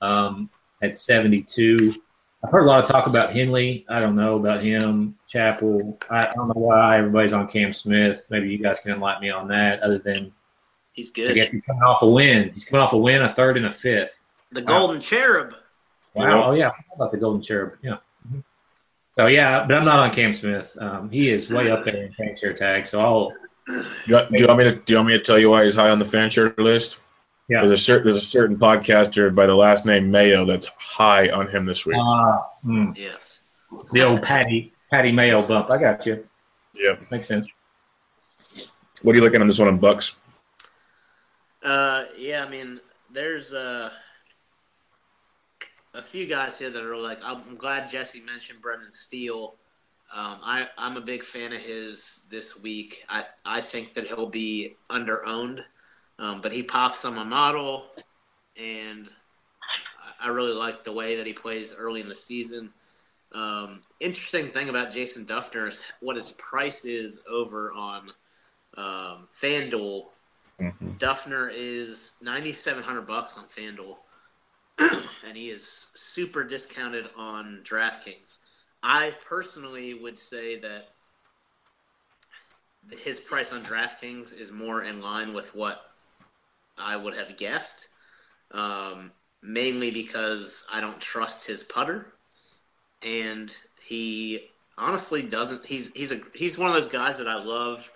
um, 0.00 0.50
at 0.82 0.98
72. 0.98 1.94
I've 2.44 2.50
heard 2.50 2.64
a 2.64 2.66
lot 2.66 2.82
of 2.82 2.88
talk 2.88 3.06
about 3.06 3.32
Henley. 3.32 3.84
I 3.88 4.00
don't 4.00 4.14
know 4.16 4.36
about 4.36 4.60
him. 4.60 5.16
Chappell. 5.28 5.98
I, 6.08 6.28
I 6.28 6.32
don't 6.34 6.48
know 6.48 6.54
why 6.54 6.98
everybody's 6.98 7.32
on 7.32 7.48
Cam 7.48 7.72
Smith. 7.72 8.24
Maybe 8.30 8.50
you 8.50 8.58
guys 8.58 8.80
can 8.80 8.92
enlighten 8.92 9.22
me 9.22 9.30
on 9.30 9.48
that. 9.48 9.82
Other 9.82 9.98
than 9.98 10.32
he's 10.92 11.10
good. 11.10 11.30
I 11.30 11.34
guess 11.34 11.50
he's 11.50 11.62
coming 11.62 11.82
off 11.82 12.02
a 12.02 12.08
win. 12.08 12.50
He's 12.54 12.64
coming 12.64 12.82
off 12.82 12.92
a 12.92 12.98
win, 12.98 13.22
a 13.22 13.34
third 13.34 13.56
and 13.56 13.66
a 13.66 13.74
fifth. 13.74 14.18
The 14.52 14.62
Golden. 14.62 15.00
Cherub. 15.00 15.54
Wow. 16.14 16.50
Oh 16.50 16.52
yeah, 16.54 16.72
about 16.94 17.12
the 17.12 17.18
Golden 17.18 17.42
Cherub. 17.42 17.74
Yeah. 17.82 17.98
Mm-hmm. 18.26 18.40
So 19.12 19.26
yeah, 19.26 19.66
but 19.66 19.76
I'm 19.76 19.84
not 19.84 19.98
on 19.98 20.14
Cam 20.14 20.32
Smith. 20.32 20.76
Um, 20.80 21.10
he 21.10 21.30
is 21.30 21.50
way 21.50 21.70
up 21.70 21.84
there 21.84 22.04
in 22.04 22.12
FanShare 22.12 22.56
tag. 22.56 22.86
So 22.86 23.00
I'll. 23.00 23.32
Do 23.66 23.84
you, 24.06 24.20
do 24.30 24.38
you 24.38 24.46
want 24.46 24.58
me 24.58 24.64
to 24.64 24.76
do 24.76 24.92
you 24.92 24.96
want 24.98 25.08
me 25.08 25.14
to 25.14 25.24
tell 25.24 25.38
you 25.38 25.50
why 25.50 25.64
he's 25.64 25.74
high 25.74 25.90
on 25.90 25.98
the 25.98 26.04
FanShare 26.04 26.56
list? 26.56 27.00
Yeah. 27.48 27.58
There's 27.58 27.70
a 27.70 27.76
certain 27.76 28.04
there's 28.04 28.16
a 28.16 28.20
certain 28.20 28.58
podcaster 28.58 29.34
by 29.34 29.46
the 29.46 29.54
last 29.54 29.86
name 29.86 30.10
Mayo 30.10 30.44
that's 30.44 30.66
high 30.78 31.30
on 31.30 31.48
him 31.48 31.64
this 31.64 31.86
week. 31.86 31.96
Uh, 31.96 32.38
mm. 32.64 32.96
Yes. 32.96 33.40
The 33.92 34.02
old 34.02 34.22
Patty 34.22 34.72
Patty 34.90 35.12
Mayo 35.12 35.46
bump. 35.46 35.72
I 35.72 35.80
got 35.80 36.06
you. 36.06 36.26
Yeah. 36.74 36.96
Makes 37.10 37.28
sense. 37.28 37.48
What 39.02 39.12
are 39.12 39.18
you 39.18 39.22
looking 39.24 39.40
on 39.40 39.46
this 39.46 39.58
one 39.58 39.68
on 39.68 39.78
Bucks? 39.78 40.16
Uh, 41.62 42.04
yeah, 42.16 42.44
I 42.44 42.48
mean, 42.48 42.80
there's 43.12 43.52
uh, 43.52 43.90
a 45.94 46.02
few 46.02 46.26
guys 46.26 46.58
here 46.58 46.70
that 46.70 46.82
are 46.82 46.96
like, 46.96 47.18
I'm 47.24 47.56
glad 47.56 47.90
Jesse 47.90 48.20
mentioned 48.20 48.62
Brendan 48.62 48.92
Steele. 48.92 49.54
Um, 50.14 50.38
I, 50.42 50.68
I'm 50.78 50.96
a 50.96 51.00
big 51.00 51.24
fan 51.24 51.52
of 51.52 51.60
his 51.60 52.20
this 52.30 52.60
week. 52.60 53.04
I, 53.08 53.24
I 53.44 53.60
think 53.60 53.94
that 53.94 54.06
he'll 54.06 54.28
be 54.28 54.76
under 54.88 55.26
owned, 55.26 55.64
um, 56.18 56.40
but 56.40 56.52
he 56.52 56.62
pops 56.62 57.04
on 57.04 57.14
my 57.14 57.24
model, 57.24 57.84
and 58.60 59.08
I 60.20 60.28
really 60.28 60.52
like 60.52 60.84
the 60.84 60.92
way 60.92 61.16
that 61.16 61.26
he 61.26 61.32
plays 61.32 61.74
early 61.76 62.00
in 62.00 62.08
the 62.08 62.14
season. 62.14 62.72
Um, 63.32 63.82
interesting 64.00 64.48
thing 64.48 64.68
about 64.68 64.92
Jason 64.92 65.26
Dufner 65.26 65.68
is 65.68 65.84
what 66.00 66.16
his 66.16 66.30
price 66.30 66.84
is 66.84 67.20
over 67.28 67.72
on 67.72 68.10
um, 68.76 69.28
FanDuel. 69.42 70.04
Mm-hmm. 70.60 70.92
Dufner 70.92 71.50
is 71.54 72.12
ninety 72.22 72.54
seven 72.54 72.82
hundred 72.82 73.06
bucks 73.06 73.36
on 73.36 73.44
FanDuel. 73.44 73.96
and 74.78 75.36
he 75.36 75.48
is 75.48 75.88
super 75.94 76.44
discounted 76.44 77.06
on 77.16 77.62
DraftKings. 77.64 78.38
I 78.82 79.14
personally 79.28 79.94
would 79.94 80.18
say 80.18 80.60
that 80.60 80.88
his 83.02 83.18
price 83.18 83.52
on 83.52 83.64
DraftKings 83.64 84.38
is 84.38 84.52
more 84.52 84.82
in 84.82 85.00
line 85.00 85.34
with 85.34 85.54
what 85.54 85.82
I 86.78 86.96
would 86.96 87.16
have 87.16 87.36
guessed, 87.36 87.88
um, 88.50 89.12
mainly 89.42 89.90
because 89.90 90.64
I 90.72 90.80
don't 90.80 91.00
trust 91.00 91.46
his 91.46 91.62
putter, 91.62 92.06
and 93.02 93.54
he 93.86 94.48
honestly 94.76 95.22
doesn't. 95.22 95.64
He's 95.64 95.92
he's 95.92 96.12
a 96.12 96.20
he's 96.34 96.58
one 96.58 96.68
of 96.68 96.74
those 96.74 96.88
guys 96.88 97.18
that 97.18 97.28
I 97.28 97.42
love 97.42 97.88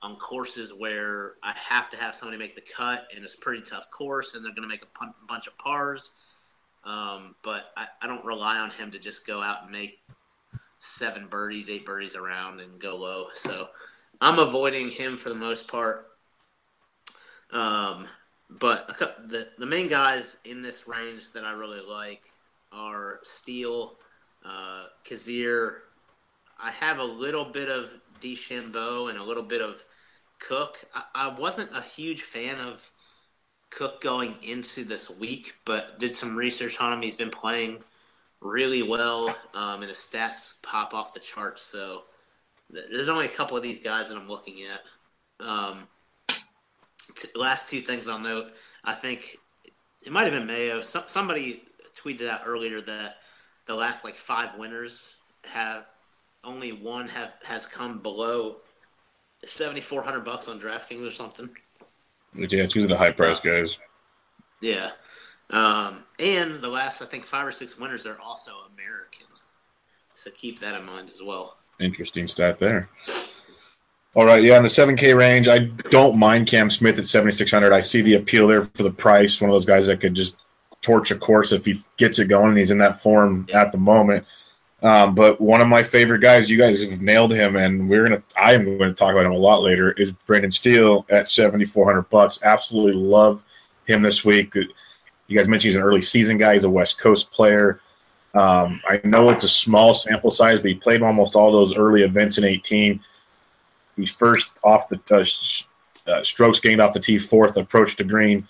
on 0.00 0.16
courses 0.16 0.72
where 0.72 1.32
I 1.42 1.54
have 1.68 1.90
to 1.90 1.96
have 1.96 2.14
somebody 2.14 2.38
make 2.38 2.54
the 2.54 2.60
cut, 2.60 3.10
and 3.14 3.24
it's 3.24 3.34
a 3.34 3.38
pretty 3.38 3.62
tough 3.62 3.90
course, 3.90 4.34
and 4.34 4.44
they're 4.44 4.54
going 4.54 4.62
to 4.62 4.68
make 4.68 4.82
a 4.82 5.06
bunch 5.26 5.46
of 5.46 5.58
pars 5.58 6.12
um, 6.84 7.34
but 7.42 7.70
I, 7.76 7.86
I 8.00 8.06
don't 8.06 8.24
rely 8.24 8.58
on 8.58 8.70
him 8.70 8.92
to 8.92 8.98
just 8.98 9.26
go 9.26 9.42
out 9.42 9.62
and 9.62 9.70
make 9.70 10.00
seven 10.78 11.26
birdies, 11.26 11.68
eight 11.68 11.84
birdies 11.84 12.14
around 12.14 12.60
and 12.60 12.80
go 12.80 12.96
low. 12.96 13.28
So 13.34 13.68
I'm 14.20 14.38
avoiding 14.38 14.90
him 14.90 15.18
for 15.18 15.28
the 15.28 15.34
most 15.34 15.68
part. 15.68 16.06
Um, 17.52 18.06
but 18.50 18.98
the 19.28 19.48
the 19.58 19.66
main 19.66 19.88
guys 19.88 20.36
in 20.44 20.62
this 20.62 20.88
range 20.88 21.32
that 21.32 21.44
I 21.44 21.52
really 21.52 21.80
like 21.80 22.22
are 22.72 23.20
Steele, 23.22 23.94
uh, 24.44 24.84
Kizzire. 25.04 25.76
I 26.60 26.70
have 26.72 26.98
a 26.98 27.04
little 27.04 27.44
bit 27.44 27.68
of 27.68 27.90
DeChambeau 28.20 29.10
and 29.10 29.18
a 29.18 29.22
little 29.24 29.42
bit 29.42 29.62
of 29.62 29.82
Cook. 30.40 30.78
I, 30.94 31.02
I 31.14 31.28
wasn't 31.28 31.76
a 31.76 31.82
huge 31.82 32.22
fan 32.22 32.58
of 32.60 32.90
Cook 33.70 34.00
going 34.00 34.34
into 34.42 34.84
this 34.84 35.10
week, 35.10 35.54
but 35.64 35.98
did 35.98 36.14
some 36.14 36.36
research 36.36 36.80
on 36.80 36.92
him. 36.92 37.02
He's 37.02 37.16
been 37.16 37.30
playing 37.30 37.82
really 38.40 38.82
well, 38.82 39.28
um, 39.54 39.80
and 39.82 39.88
his 39.88 39.98
stats 39.98 40.60
pop 40.62 40.94
off 40.94 41.14
the 41.14 41.20
charts. 41.20 41.62
So 41.62 42.02
there's 42.70 43.08
only 43.08 43.26
a 43.26 43.30
couple 43.30 43.56
of 43.56 43.62
these 43.62 43.80
guys 43.80 44.08
that 44.08 44.16
I'm 44.16 44.28
looking 44.28 44.62
at. 44.62 45.46
Um, 45.46 45.86
t- 47.16 47.28
last 47.34 47.68
two 47.68 47.80
things 47.80 48.08
I'll 48.08 48.18
note. 48.18 48.52
I 48.84 48.94
think 48.94 49.36
it 50.04 50.12
might 50.12 50.24
have 50.24 50.32
been 50.32 50.46
Mayo. 50.46 50.82
So- 50.82 51.04
somebody 51.06 51.62
tweeted 51.96 52.28
out 52.28 52.42
earlier 52.46 52.80
that 52.80 53.16
the 53.66 53.74
last 53.74 54.04
like 54.04 54.16
five 54.16 54.56
winners 54.56 55.16
have 55.44 55.84
only 56.44 56.72
one 56.72 57.08
have 57.08 57.32
has 57.44 57.66
come 57.66 57.98
below 57.98 58.56
seventy 59.44 59.80
four 59.80 60.02
hundred 60.02 60.24
bucks 60.24 60.48
on 60.48 60.60
DraftKings 60.60 61.06
or 61.06 61.10
something. 61.10 61.50
Yeah, 62.34 62.66
two 62.66 62.84
of 62.84 62.88
the 62.88 62.96
high 62.96 63.12
price 63.12 63.40
guys. 63.40 63.78
Yeah. 64.60 64.90
Um, 65.50 66.04
and 66.18 66.60
the 66.60 66.68
last, 66.68 67.00
I 67.00 67.06
think, 67.06 67.24
five 67.24 67.46
or 67.46 67.52
six 67.52 67.78
winners 67.78 68.06
are 68.06 68.18
also 68.18 68.52
American. 68.74 69.26
So 70.14 70.30
keep 70.30 70.60
that 70.60 70.74
in 70.74 70.84
mind 70.84 71.10
as 71.10 71.22
well. 71.22 71.56
Interesting 71.80 72.28
stat 72.28 72.58
there. 72.58 72.88
All 74.18 74.24
right, 74.24 74.42
yeah, 74.42 74.56
in 74.56 74.64
the 74.64 74.68
7K 74.68 75.16
range, 75.16 75.46
I 75.46 75.60
don't 75.60 76.18
mind 76.18 76.48
Cam 76.48 76.70
Smith 76.70 76.98
at 76.98 77.06
7,600. 77.06 77.72
I 77.72 77.78
see 77.78 78.02
the 78.02 78.14
appeal 78.14 78.48
there 78.48 78.62
for 78.62 78.82
the 78.82 78.90
price. 78.90 79.40
One 79.40 79.48
of 79.48 79.54
those 79.54 79.64
guys 79.64 79.86
that 79.86 80.00
could 80.00 80.14
just 80.14 80.36
torch 80.82 81.12
a 81.12 81.14
course 81.16 81.52
if 81.52 81.64
he 81.64 81.76
gets 81.96 82.18
it 82.18 82.26
going 82.26 82.48
and 82.48 82.58
he's 82.58 82.72
in 82.72 82.78
that 82.78 83.00
form 83.00 83.46
at 83.54 83.70
the 83.70 83.78
moment. 83.78 84.26
Um, 84.82 85.14
but 85.14 85.40
one 85.40 85.60
of 85.60 85.68
my 85.68 85.84
favorite 85.84 86.18
guys, 86.18 86.50
you 86.50 86.58
guys 86.58 86.82
have 86.82 87.00
nailed 87.00 87.32
him, 87.32 87.54
and 87.54 87.88
we're 87.88 88.08
gonna. 88.08 88.24
I 88.36 88.54
am 88.54 88.64
going 88.64 88.90
to 88.90 88.92
talk 88.92 89.12
about 89.12 89.24
him 89.24 89.30
a 89.30 89.38
lot 89.38 89.62
later. 89.62 89.92
Is 89.92 90.10
Brendan 90.10 90.50
Steele 90.50 91.06
at 91.08 91.28
seventy 91.28 91.64
four 91.64 91.86
hundred 91.86 92.10
bucks? 92.10 92.42
Absolutely 92.42 93.00
love 93.00 93.44
him 93.86 94.02
this 94.02 94.24
week. 94.24 94.52
You 94.56 95.36
guys 95.36 95.46
mentioned 95.46 95.68
he's 95.70 95.76
an 95.76 95.84
early 95.84 96.02
season 96.02 96.38
guy. 96.38 96.54
He's 96.54 96.64
a 96.64 96.70
West 96.70 97.00
Coast 97.00 97.30
player. 97.30 97.78
Um, 98.34 98.82
I 98.84 99.00
know 99.04 99.30
it's 99.30 99.44
a 99.44 99.48
small 99.48 99.94
sample 99.94 100.32
size, 100.32 100.58
but 100.58 100.72
he 100.72 100.74
played 100.74 101.02
almost 101.02 101.36
all 101.36 101.52
those 101.52 101.76
early 101.76 102.02
events 102.02 102.38
in 102.38 102.42
18. 102.42 102.98
He's 103.98 104.14
first 104.14 104.60
off 104.64 104.88
the 104.88 105.00
uh, 105.10 106.10
uh, 106.10 106.22
strokes 106.24 106.60
gained 106.60 106.80
off 106.80 106.94
the 106.94 107.00
tee, 107.00 107.18
fourth 107.18 107.56
approach 107.56 107.96
to 107.96 108.04
green. 108.04 108.48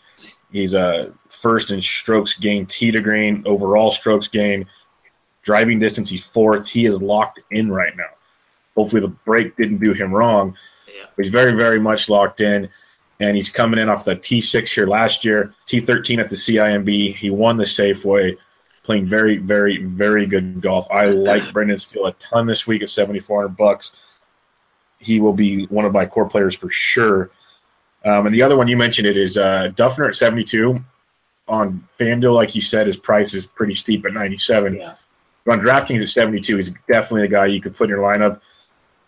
He's 0.53 0.75
uh, 0.75 1.13
first 1.29 1.71
in 1.71 1.83
strokes 1.83 2.39
gained 2.39 2.69
tee 2.69 2.91
to 2.93 3.01
green, 3.01 3.45
overall 3.47 3.91
strokes 3.91 4.29
gained 4.29 4.67
Driving 5.49 5.79
distance, 5.79 6.11
he's 6.11 6.27
fourth. 6.27 6.69
He 6.69 6.85
is 6.85 7.03
locked 7.03 7.41
in 7.51 7.71
right 7.73 7.97
now. 7.97 8.11
Hopefully, 8.77 9.01
the 9.01 9.09
break 9.09 9.57
didn't 9.57 9.79
do 9.79 9.95
him 9.95 10.13
wrong. 10.13 10.59
Yeah. 10.87 11.07
But 11.17 11.25
he's 11.25 11.33
very, 11.33 11.55
very 11.55 11.81
much 11.81 12.11
locked 12.11 12.43
in. 12.43 12.69
And 13.19 13.35
he's 13.35 13.49
coming 13.49 13.81
in 13.81 13.89
off 13.89 14.05
the 14.05 14.15
T6 14.15 14.75
here 14.75 14.87
last 14.87 15.25
year, 15.25 15.55
T13 15.67 16.19
at 16.19 16.29
the 16.29 16.37
CIMB. 16.37 17.15
He 17.15 17.31
won 17.31 17.57
the 17.57 17.65
Safeway, 17.65 18.37
playing 18.83 19.07
very, 19.07 19.39
very, 19.39 19.83
very 19.83 20.27
good 20.27 20.61
golf. 20.61 20.89
I 20.91 21.07
like 21.07 21.51
Brendan 21.55 21.79
Steele 21.79 22.05
a 22.05 22.13
ton 22.13 22.47
this 22.47 22.67
week 22.67 22.83
at 22.83 22.91
7,400 22.91 23.57
bucks. 23.57 23.97
He 24.99 25.21
will 25.21 25.33
be 25.33 25.67
one 25.67 25.85
of 25.85 25.93
my 25.93 26.07
core 26.07 26.29
players 26.29 26.57
for 26.57 26.71
sure. 26.71 27.31
Um, 28.05 28.27
and 28.27 28.35
the 28.35 28.43
other 28.43 28.57
one 28.57 28.69
you 28.69 28.77
mentioned 28.77 29.07
it 29.07 29.17
is 29.17 29.37
uh, 29.37 29.73
Dufner 29.75 30.09
at 30.09 30.15
72 30.15 30.81
on 31.47 31.85
FanDuel, 31.99 32.35
like 32.35 32.55
you 32.55 32.61
said, 32.61 32.87
his 32.87 32.97
price 32.97 33.35
is 33.35 33.47
pretty 33.47 33.75
steep 33.75 34.05
at 34.07 34.13
97. 34.13 34.77
Yeah 34.77 34.95
on 35.49 35.61
DraftKings 35.61 36.03
at 36.03 36.09
72, 36.09 36.57
he's 36.57 36.75
definitely 36.87 37.25
a 37.25 37.31
guy 37.31 37.47
you 37.47 37.61
could 37.61 37.77
put 37.77 37.85
in 37.85 37.91
your 37.91 38.01
lineup. 38.01 38.41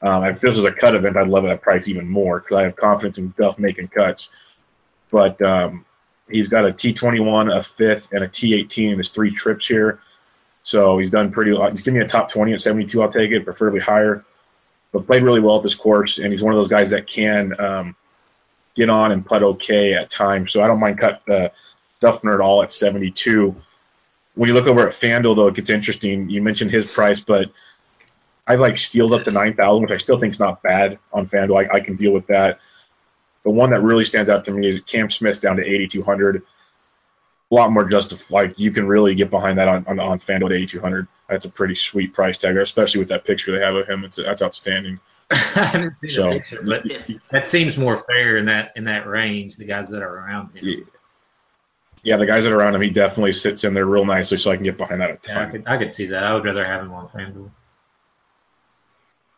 Um, 0.02 0.24
if 0.24 0.40
this 0.40 0.56
was 0.56 0.64
a 0.64 0.72
cut 0.72 0.94
event, 0.94 1.16
I'd 1.16 1.28
love 1.28 1.44
that 1.44 1.60
price 1.60 1.88
even 1.88 2.08
more 2.08 2.40
because 2.40 2.56
I 2.56 2.62
have 2.62 2.76
confidence 2.76 3.18
in 3.18 3.34
Duff 3.36 3.58
making 3.58 3.88
cuts. 3.88 4.30
But 5.10 5.42
um, 5.42 5.84
he's 6.30 6.48
got 6.48 6.66
a 6.66 6.72
T21, 6.72 7.54
a 7.54 7.62
fifth, 7.62 8.12
and 8.12 8.24
a 8.24 8.28
T18 8.28 8.92
in 8.92 8.98
his 8.98 9.10
three 9.10 9.30
trips 9.30 9.66
here. 9.66 10.00
So 10.62 10.98
he's 10.98 11.10
done 11.10 11.32
pretty 11.32 11.52
well. 11.52 11.68
He's 11.70 11.82
giving 11.82 12.00
me 12.00 12.04
a 12.04 12.08
top 12.08 12.30
20 12.30 12.54
at 12.54 12.60
72. 12.60 13.02
I'll 13.02 13.08
take 13.08 13.30
it, 13.32 13.44
preferably 13.44 13.80
higher. 13.80 14.24
But 14.92 15.06
played 15.06 15.22
really 15.22 15.40
well 15.40 15.56
at 15.56 15.62
this 15.62 15.76
course, 15.76 16.18
and 16.18 16.32
he's 16.32 16.42
one 16.42 16.52
of 16.52 16.58
those 16.58 16.70
guys 16.70 16.90
that 16.90 17.06
can 17.06 17.58
um, 17.60 17.96
get 18.74 18.90
on 18.90 19.12
and 19.12 19.24
putt 19.24 19.42
okay 19.42 19.94
at 19.94 20.10
times. 20.10 20.52
So 20.52 20.62
I 20.62 20.66
don't 20.66 20.80
mind 20.80 20.98
cut 20.98 21.22
uh, 21.28 21.48
Dufner 22.02 22.34
at 22.34 22.40
all 22.40 22.62
at 22.62 22.70
72 22.70 23.54
when 24.34 24.48
you 24.48 24.54
look 24.54 24.66
over 24.66 24.86
at 24.86 24.92
FanDuel, 24.92 25.36
though, 25.36 25.48
it 25.48 25.54
gets 25.54 25.70
interesting. 25.70 26.30
You 26.30 26.42
mentioned 26.42 26.70
his 26.70 26.90
price, 26.90 27.20
but 27.20 27.50
I've 28.46 28.60
like 28.60 28.78
Steeled 28.78 29.12
up 29.12 29.24
to 29.24 29.30
9,000, 29.30 29.82
which 29.82 29.90
I 29.90 29.98
still 29.98 30.18
think 30.18 30.32
is 30.32 30.40
not 30.40 30.62
bad 30.62 30.98
on 31.12 31.26
FanDuel. 31.26 31.68
I, 31.70 31.76
I 31.76 31.80
can 31.80 31.96
deal 31.96 32.12
with 32.12 32.28
that. 32.28 32.60
The 33.42 33.50
one 33.50 33.70
that 33.70 33.82
really 33.82 34.04
stands 34.04 34.30
out 34.30 34.44
to 34.44 34.52
me 34.52 34.66
is 34.66 34.80
Cam 34.80 35.10
Smith 35.10 35.40
down 35.40 35.56
to 35.56 35.66
8,200. 35.66 36.42
A 37.50 37.54
lot 37.54 37.72
more 37.72 37.88
justified. 37.88 38.32
Like 38.50 38.58
you 38.58 38.70
can 38.70 38.86
really 38.86 39.14
get 39.14 39.30
behind 39.30 39.58
that 39.58 39.68
on 39.68 39.84
on, 39.86 39.98
on 40.00 40.18
FanDuel 40.18 40.46
at 40.46 40.52
8,200. 40.52 41.06
That's 41.28 41.44
a 41.46 41.50
pretty 41.50 41.74
sweet 41.74 42.12
price 42.12 42.38
tag, 42.38 42.56
especially 42.56 43.00
with 43.00 43.08
that 43.08 43.24
picture 43.24 43.52
they 43.52 43.64
have 43.64 43.74
of 43.74 43.88
him. 43.88 44.04
It's 44.04 44.16
that's 44.16 44.42
outstanding. 44.42 45.00
I 45.30 45.36
haven't 45.36 45.94
seen 46.00 46.10
So- 46.10 46.30
the 46.32 46.38
picture, 46.40 46.62
but 46.62 47.20
that 47.30 47.46
seems 47.46 47.78
more 47.78 47.96
fair 47.96 48.36
in 48.36 48.46
that 48.46 48.72
in 48.76 48.84
that 48.84 49.06
range. 49.06 49.56
The 49.56 49.64
guys 49.64 49.90
that 49.90 50.02
are 50.02 50.16
around 50.18 50.52
him. 50.52 50.64
Yeah. 50.66 50.84
Yeah, 52.02 52.16
the 52.16 52.24
guys 52.24 52.44
that 52.44 52.52
are 52.54 52.58
around 52.58 52.74
him, 52.74 52.80
he 52.80 52.88
definitely 52.88 53.32
sits 53.32 53.62
in 53.64 53.74
there 53.74 53.84
real 53.84 54.06
nicely, 54.06 54.38
so 54.38 54.50
I 54.50 54.54
can 54.56 54.64
get 54.64 54.78
behind 54.78 55.02
that 55.02 55.10
a 55.10 55.18
Yeah, 55.28 55.42
I 55.46 55.50
could 55.50 55.68
I 55.68 55.76
could 55.76 55.92
see 55.92 56.06
that. 56.06 56.24
I 56.24 56.32
would 56.34 56.44
rather 56.46 56.64
have 56.64 56.80
him 56.82 56.92
on 56.92 57.08
FanDuel. 57.08 57.50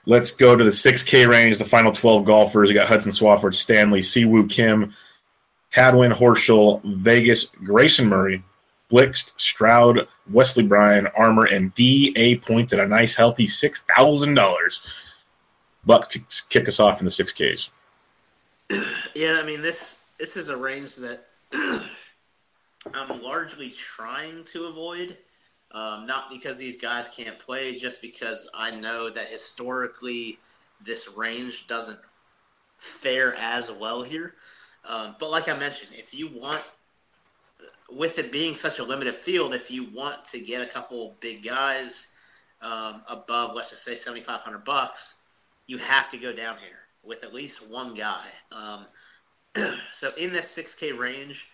Let's 0.04 0.36
go 0.36 0.56
to 0.56 0.62
the 0.64 0.70
6K 0.70 1.28
range. 1.28 1.58
The 1.58 1.64
final 1.64 1.92
12 1.92 2.24
golfers. 2.24 2.68
You 2.68 2.74
got 2.74 2.88
Hudson 2.88 3.12
Swafford, 3.12 3.54
Stanley, 3.54 4.00
Siwoo 4.00 4.48
Kim, 4.50 4.94
Hadwin, 5.72 6.12
Horschel, 6.12 6.82
Vegas, 6.84 7.46
Grayson 7.46 8.08
Murray, 8.08 8.42
Blixt, 8.90 9.40
Stroud, 9.40 10.06
Wesley 10.30 10.66
Bryan, 10.66 11.06
Armour, 11.06 11.46
and 11.46 11.74
DA 11.74 12.36
Points 12.36 12.74
at 12.74 12.80
a 12.80 12.86
nice, 12.86 13.16
healthy 13.16 13.46
$6,000. 13.46 14.86
Buck 15.84 16.12
kick 16.50 16.68
us 16.68 16.78
off 16.78 17.00
in 17.00 17.06
the 17.06 17.10
6Ks. 17.10 17.70
Yeah, 19.14 19.38
I 19.38 19.42
mean 19.42 19.60
this 19.60 19.98
this 20.18 20.36
is 20.36 20.48
a 20.48 20.56
range 20.56 20.96
that 20.96 21.26
I'm 21.52 23.22
largely 23.22 23.70
trying 23.70 24.44
to 24.52 24.64
avoid. 24.64 25.16
Um, 25.72 26.06
not 26.06 26.30
because 26.30 26.58
these 26.58 26.78
guys 26.78 27.08
can't 27.08 27.38
play, 27.38 27.76
just 27.76 28.02
because 28.02 28.48
I 28.54 28.70
know 28.72 29.08
that 29.10 29.28
historically 29.28 30.38
this 30.84 31.08
range 31.16 31.66
doesn't 31.66 31.98
fare 32.78 33.34
as 33.38 33.70
well 33.70 34.02
here. 34.02 34.34
Um, 34.88 35.16
but 35.18 35.30
like 35.30 35.48
I 35.48 35.56
mentioned, 35.56 35.92
if 35.94 36.14
you 36.14 36.28
want, 36.28 36.62
with 37.90 38.18
it 38.18 38.32
being 38.32 38.56
such 38.56 38.78
a 38.78 38.84
limited 38.84 39.16
field, 39.16 39.54
if 39.54 39.70
you 39.70 39.84
want 39.90 40.24
to 40.26 40.40
get 40.40 40.62
a 40.62 40.66
couple 40.66 41.14
big 41.20 41.42
guys 41.44 42.06
um, 42.60 43.02
above, 43.08 43.54
let's 43.54 43.70
just 43.70 43.84
say 43.84 43.96
seventy 43.96 44.22
five 44.22 44.40
hundred 44.40 44.64
bucks, 44.64 45.16
you 45.66 45.78
have 45.78 46.10
to 46.10 46.18
go 46.18 46.32
down 46.32 46.56
here 46.58 46.78
with 47.04 47.24
at 47.24 47.34
least 47.34 47.66
one 47.68 47.94
guy. 47.94 48.24
Um, 48.50 48.86
so 49.92 50.12
in 50.16 50.32
this 50.32 50.56
6K 50.56 50.96
range, 50.96 51.48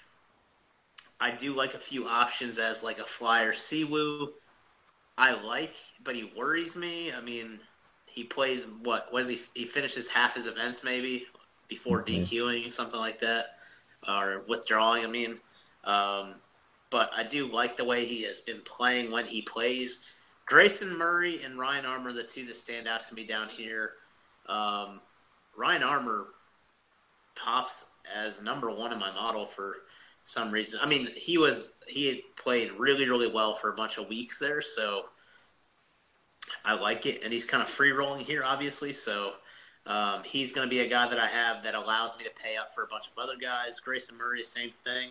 I 1.20 1.30
do 1.32 1.54
like 1.54 1.74
a 1.74 1.78
few 1.78 2.06
options 2.06 2.58
as 2.58 2.82
like 2.82 2.98
a 2.98 3.04
flyer 3.04 3.52
Siwoo. 3.52 4.28
I 5.16 5.32
like, 5.42 5.74
but 6.04 6.14
he 6.14 6.30
worries 6.36 6.76
me. 6.76 7.12
I 7.12 7.20
mean, 7.20 7.58
he 8.06 8.22
plays 8.22 8.66
what? 8.82 9.12
Was 9.12 9.28
he? 9.28 9.40
He 9.54 9.64
finishes 9.64 10.08
half 10.08 10.34
his 10.34 10.46
events 10.46 10.84
maybe 10.84 11.26
before 11.68 12.02
Mhm. 12.02 12.26
DQing 12.26 12.72
something 12.72 12.98
like 12.98 13.20
that, 13.20 13.58
or 14.06 14.44
withdrawing. 14.48 15.04
I 15.04 15.08
mean, 15.08 15.40
um, 15.84 16.40
but 16.90 17.12
I 17.14 17.22
do 17.22 17.46
like 17.46 17.76
the 17.76 17.84
way 17.84 18.06
he 18.06 18.22
has 18.22 18.40
been 18.40 18.62
playing 18.62 19.10
when 19.10 19.26
he 19.26 19.42
plays. 19.42 20.00
Grayson 20.46 20.96
Murray 20.96 21.42
and 21.42 21.58
Ryan 21.58 21.84
Armour, 21.84 22.12
the 22.12 22.24
two 22.24 22.46
that 22.46 22.56
stand 22.56 22.88
out 22.88 23.02
to 23.04 23.14
me 23.14 23.24
down 23.24 23.50
here. 23.50 23.92
Um, 24.46 25.00
Ryan 25.54 25.82
Armour 25.82 26.26
pops 27.34 27.84
as 28.14 28.40
number 28.40 28.70
one 28.70 28.92
in 28.92 28.98
my 28.98 29.12
model 29.12 29.46
for 29.46 29.76
some 30.24 30.50
reason. 30.50 30.80
I 30.82 30.86
mean, 30.86 31.08
he 31.14 31.38
was 31.38 31.72
he 31.86 32.08
had 32.08 32.18
played 32.36 32.72
really 32.72 33.08
really 33.08 33.28
well 33.28 33.54
for 33.54 33.70
a 33.70 33.74
bunch 33.74 33.98
of 33.98 34.08
weeks 34.08 34.38
there, 34.38 34.62
so 34.62 35.08
I 36.64 36.74
like 36.74 37.06
it, 37.06 37.24
and 37.24 37.32
he's 37.32 37.44
kind 37.44 37.62
of 37.62 37.68
free 37.68 37.92
rolling 37.92 38.24
here, 38.24 38.42
obviously. 38.44 38.92
So 38.92 39.34
um, 39.86 40.22
he's 40.24 40.52
going 40.52 40.68
to 40.68 40.70
be 40.70 40.80
a 40.80 40.88
guy 40.88 41.08
that 41.08 41.18
I 41.18 41.26
have 41.26 41.64
that 41.64 41.74
allows 41.74 42.16
me 42.18 42.24
to 42.24 42.30
pay 42.30 42.56
up 42.56 42.74
for 42.74 42.82
a 42.82 42.86
bunch 42.86 43.06
of 43.06 43.22
other 43.22 43.36
guys. 43.40 43.80
Grayson 43.80 44.18
Murray, 44.18 44.44
same 44.44 44.72
thing, 44.84 45.10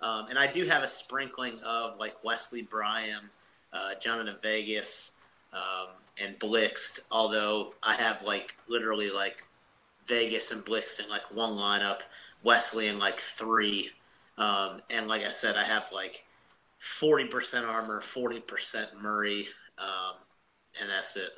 um, 0.00 0.26
and 0.28 0.38
I 0.38 0.46
do 0.46 0.64
have 0.66 0.82
a 0.82 0.88
sprinkling 0.88 1.60
of 1.64 1.98
like 1.98 2.22
Wesley 2.24 2.62
Bryan, 2.62 3.20
uh, 3.72 3.94
Jhonattan 4.00 4.40
Vegas, 4.42 5.12
um, 5.52 5.88
and 6.22 6.38
Blixt. 6.38 7.00
Although 7.10 7.74
I 7.82 7.94
have 7.94 8.22
like 8.22 8.54
literally 8.68 9.10
like 9.10 9.42
Vegas 10.06 10.50
and 10.50 10.64
Blixt 10.64 11.00
in 11.00 11.08
like 11.08 11.34
one 11.34 11.52
lineup, 11.52 12.00
Wesley 12.42 12.88
in 12.88 12.98
like 12.98 13.20
three, 13.20 13.90
um, 14.38 14.82
and 14.90 15.08
like 15.08 15.22
I 15.22 15.30
said, 15.30 15.56
I 15.56 15.64
have 15.64 15.90
like 15.92 16.24
forty 16.78 17.26
percent 17.26 17.66
Armour, 17.66 18.00
forty 18.00 18.40
percent 18.40 18.88
Murray, 19.00 19.48
um, 19.78 20.14
and 20.80 20.90
that's 20.90 21.16
it. 21.16 21.30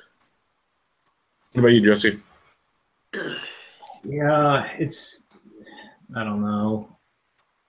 What 1.53 1.61
about 1.61 1.73
you, 1.73 1.85
Jesse? 1.85 2.19
Yeah, 4.03 4.69
it's 4.77 5.21
I 6.15 6.23
don't 6.23 6.41
know. 6.41 6.95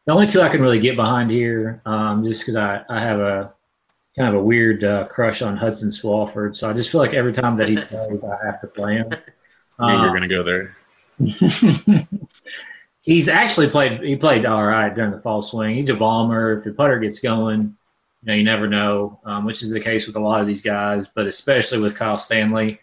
The 0.06 0.12
only 0.12 0.26
two 0.26 0.42
I 0.42 0.48
can 0.50 0.60
really 0.60 0.80
get 0.80 0.96
behind 0.96 1.30
here, 1.30 1.80
um, 1.86 2.24
just 2.24 2.42
because 2.42 2.56
I, 2.56 2.82
I 2.88 3.00
have 3.00 3.20
a 3.20 3.54
kind 4.16 4.28
of 4.28 4.40
a 4.40 4.44
weird 4.44 4.84
uh, 4.84 5.06
crush 5.06 5.40
on 5.42 5.56
Hudson 5.56 5.90
Swafford, 5.90 6.56
so 6.56 6.68
I 6.68 6.72
just 6.74 6.90
feel 6.90 7.00
like 7.00 7.14
every 7.14 7.32
time 7.32 7.56
that 7.56 7.68
he 7.68 7.76
plays, 7.80 8.22
I 8.22 8.46
have 8.46 8.60
to 8.60 8.66
play 8.66 8.96
him. 8.96 9.10
I 9.78 9.86
knew 9.92 9.96
you 9.96 10.02
were 10.02 10.08
Um, 10.08 10.16
going 10.16 10.28
to 10.28 10.34
go 10.34 10.42
there. 10.42 10.76
he's 13.02 13.28
actually 13.28 13.68
played. 13.68 14.00
He 14.02 14.16
played 14.16 14.44
all 14.46 14.64
right 14.64 14.94
during 14.94 15.12
the 15.12 15.20
fall 15.20 15.42
swing. 15.42 15.76
He's 15.76 15.88
a 15.88 15.94
bomber. 15.94 16.58
If 16.58 16.64
the 16.64 16.72
putter 16.72 16.98
gets 16.98 17.20
going, 17.20 17.60
you 18.22 18.26
know, 18.26 18.34
you 18.34 18.44
never 18.44 18.68
know, 18.68 19.20
um, 19.24 19.44
which 19.46 19.62
is 19.62 19.70
the 19.70 19.80
case 19.80 20.06
with 20.06 20.16
a 20.16 20.20
lot 20.20 20.40
of 20.40 20.46
these 20.46 20.62
guys, 20.62 21.08
but 21.08 21.26
especially 21.26 21.78
with 21.78 21.98
Kyle 21.98 22.18
Stanley. 22.18 22.78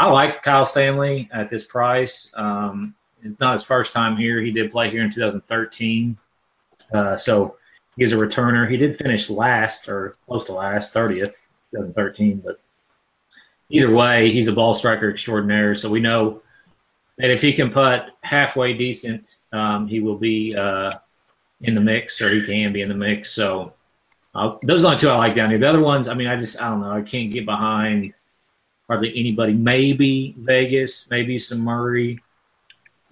I 0.00 0.06
like 0.06 0.42
Kyle 0.42 0.64
Stanley 0.64 1.28
at 1.30 1.50
this 1.50 1.66
price. 1.66 2.32
Um, 2.34 2.94
it's 3.22 3.38
not 3.38 3.52
his 3.52 3.64
first 3.64 3.92
time 3.92 4.16
here. 4.16 4.40
He 4.40 4.50
did 4.50 4.72
play 4.72 4.88
here 4.88 5.02
in 5.02 5.10
2013, 5.12 6.16
uh, 6.90 7.16
so 7.16 7.56
he's 7.98 8.12
a 8.12 8.16
returner. 8.16 8.66
He 8.66 8.78
did 8.78 8.96
finish 8.96 9.28
last 9.28 9.90
or 9.90 10.14
close 10.26 10.44
to 10.44 10.54
last, 10.54 10.94
30th, 10.94 11.34
2013, 11.72 12.38
but 12.42 12.58
either 13.68 13.92
way, 13.92 14.32
he's 14.32 14.48
a 14.48 14.54
ball 14.54 14.74
striker 14.74 15.10
extraordinaire. 15.10 15.74
So 15.74 15.90
we 15.90 16.00
know 16.00 16.40
that 17.18 17.30
if 17.30 17.42
he 17.42 17.52
can 17.52 17.70
putt 17.70 18.10
halfway 18.22 18.72
decent, 18.72 19.26
um, 19.52 19.86
he 19.86 20.00
will 20.00 20.16
be 20.16 20.56
uh, 20.56 20.92
in 21.60 21.74
the 21.74 21.82
mix, 21.82 22.22
or 22.22 22.30
he 22.30 22.46
can 22.46 22.72
be 22.72 22.80
in 22.80 22.88
the 22.88 22.94
mix. 22.94 23.32
So 23.32 23.74
uh, 24.34 24.56
those 24.62 24.80
are 24.80 24.82
the 24.82 24.88
only 24.88 24.98
two 24.98 25.10
I 25.10 25.16
like 25.16 25.34
down 25.34 25.50
here. 25.50 25.58
The 25.58 25.68
other 25.68 25.82
ones, 25.82 26.08
I 26.08 26.14
mean, 26.14 26.28
I 26.28 26.36
just 26.36 26.58
I 26.58 26.70
don't 26.70 26.80
know. 26.80 26.90
I 26.90 27.02
can't 27.02 27.30
get 27.30 27.44
behind 27.44 28.14
hardly 28.90 29.12
anybody. 29.16 29.52
Maybe 29.52 30.34
Vegas, 30.36 31.08
maybe 31.10 31.38
some 31.38 31.60
Murray, 31.60 32.18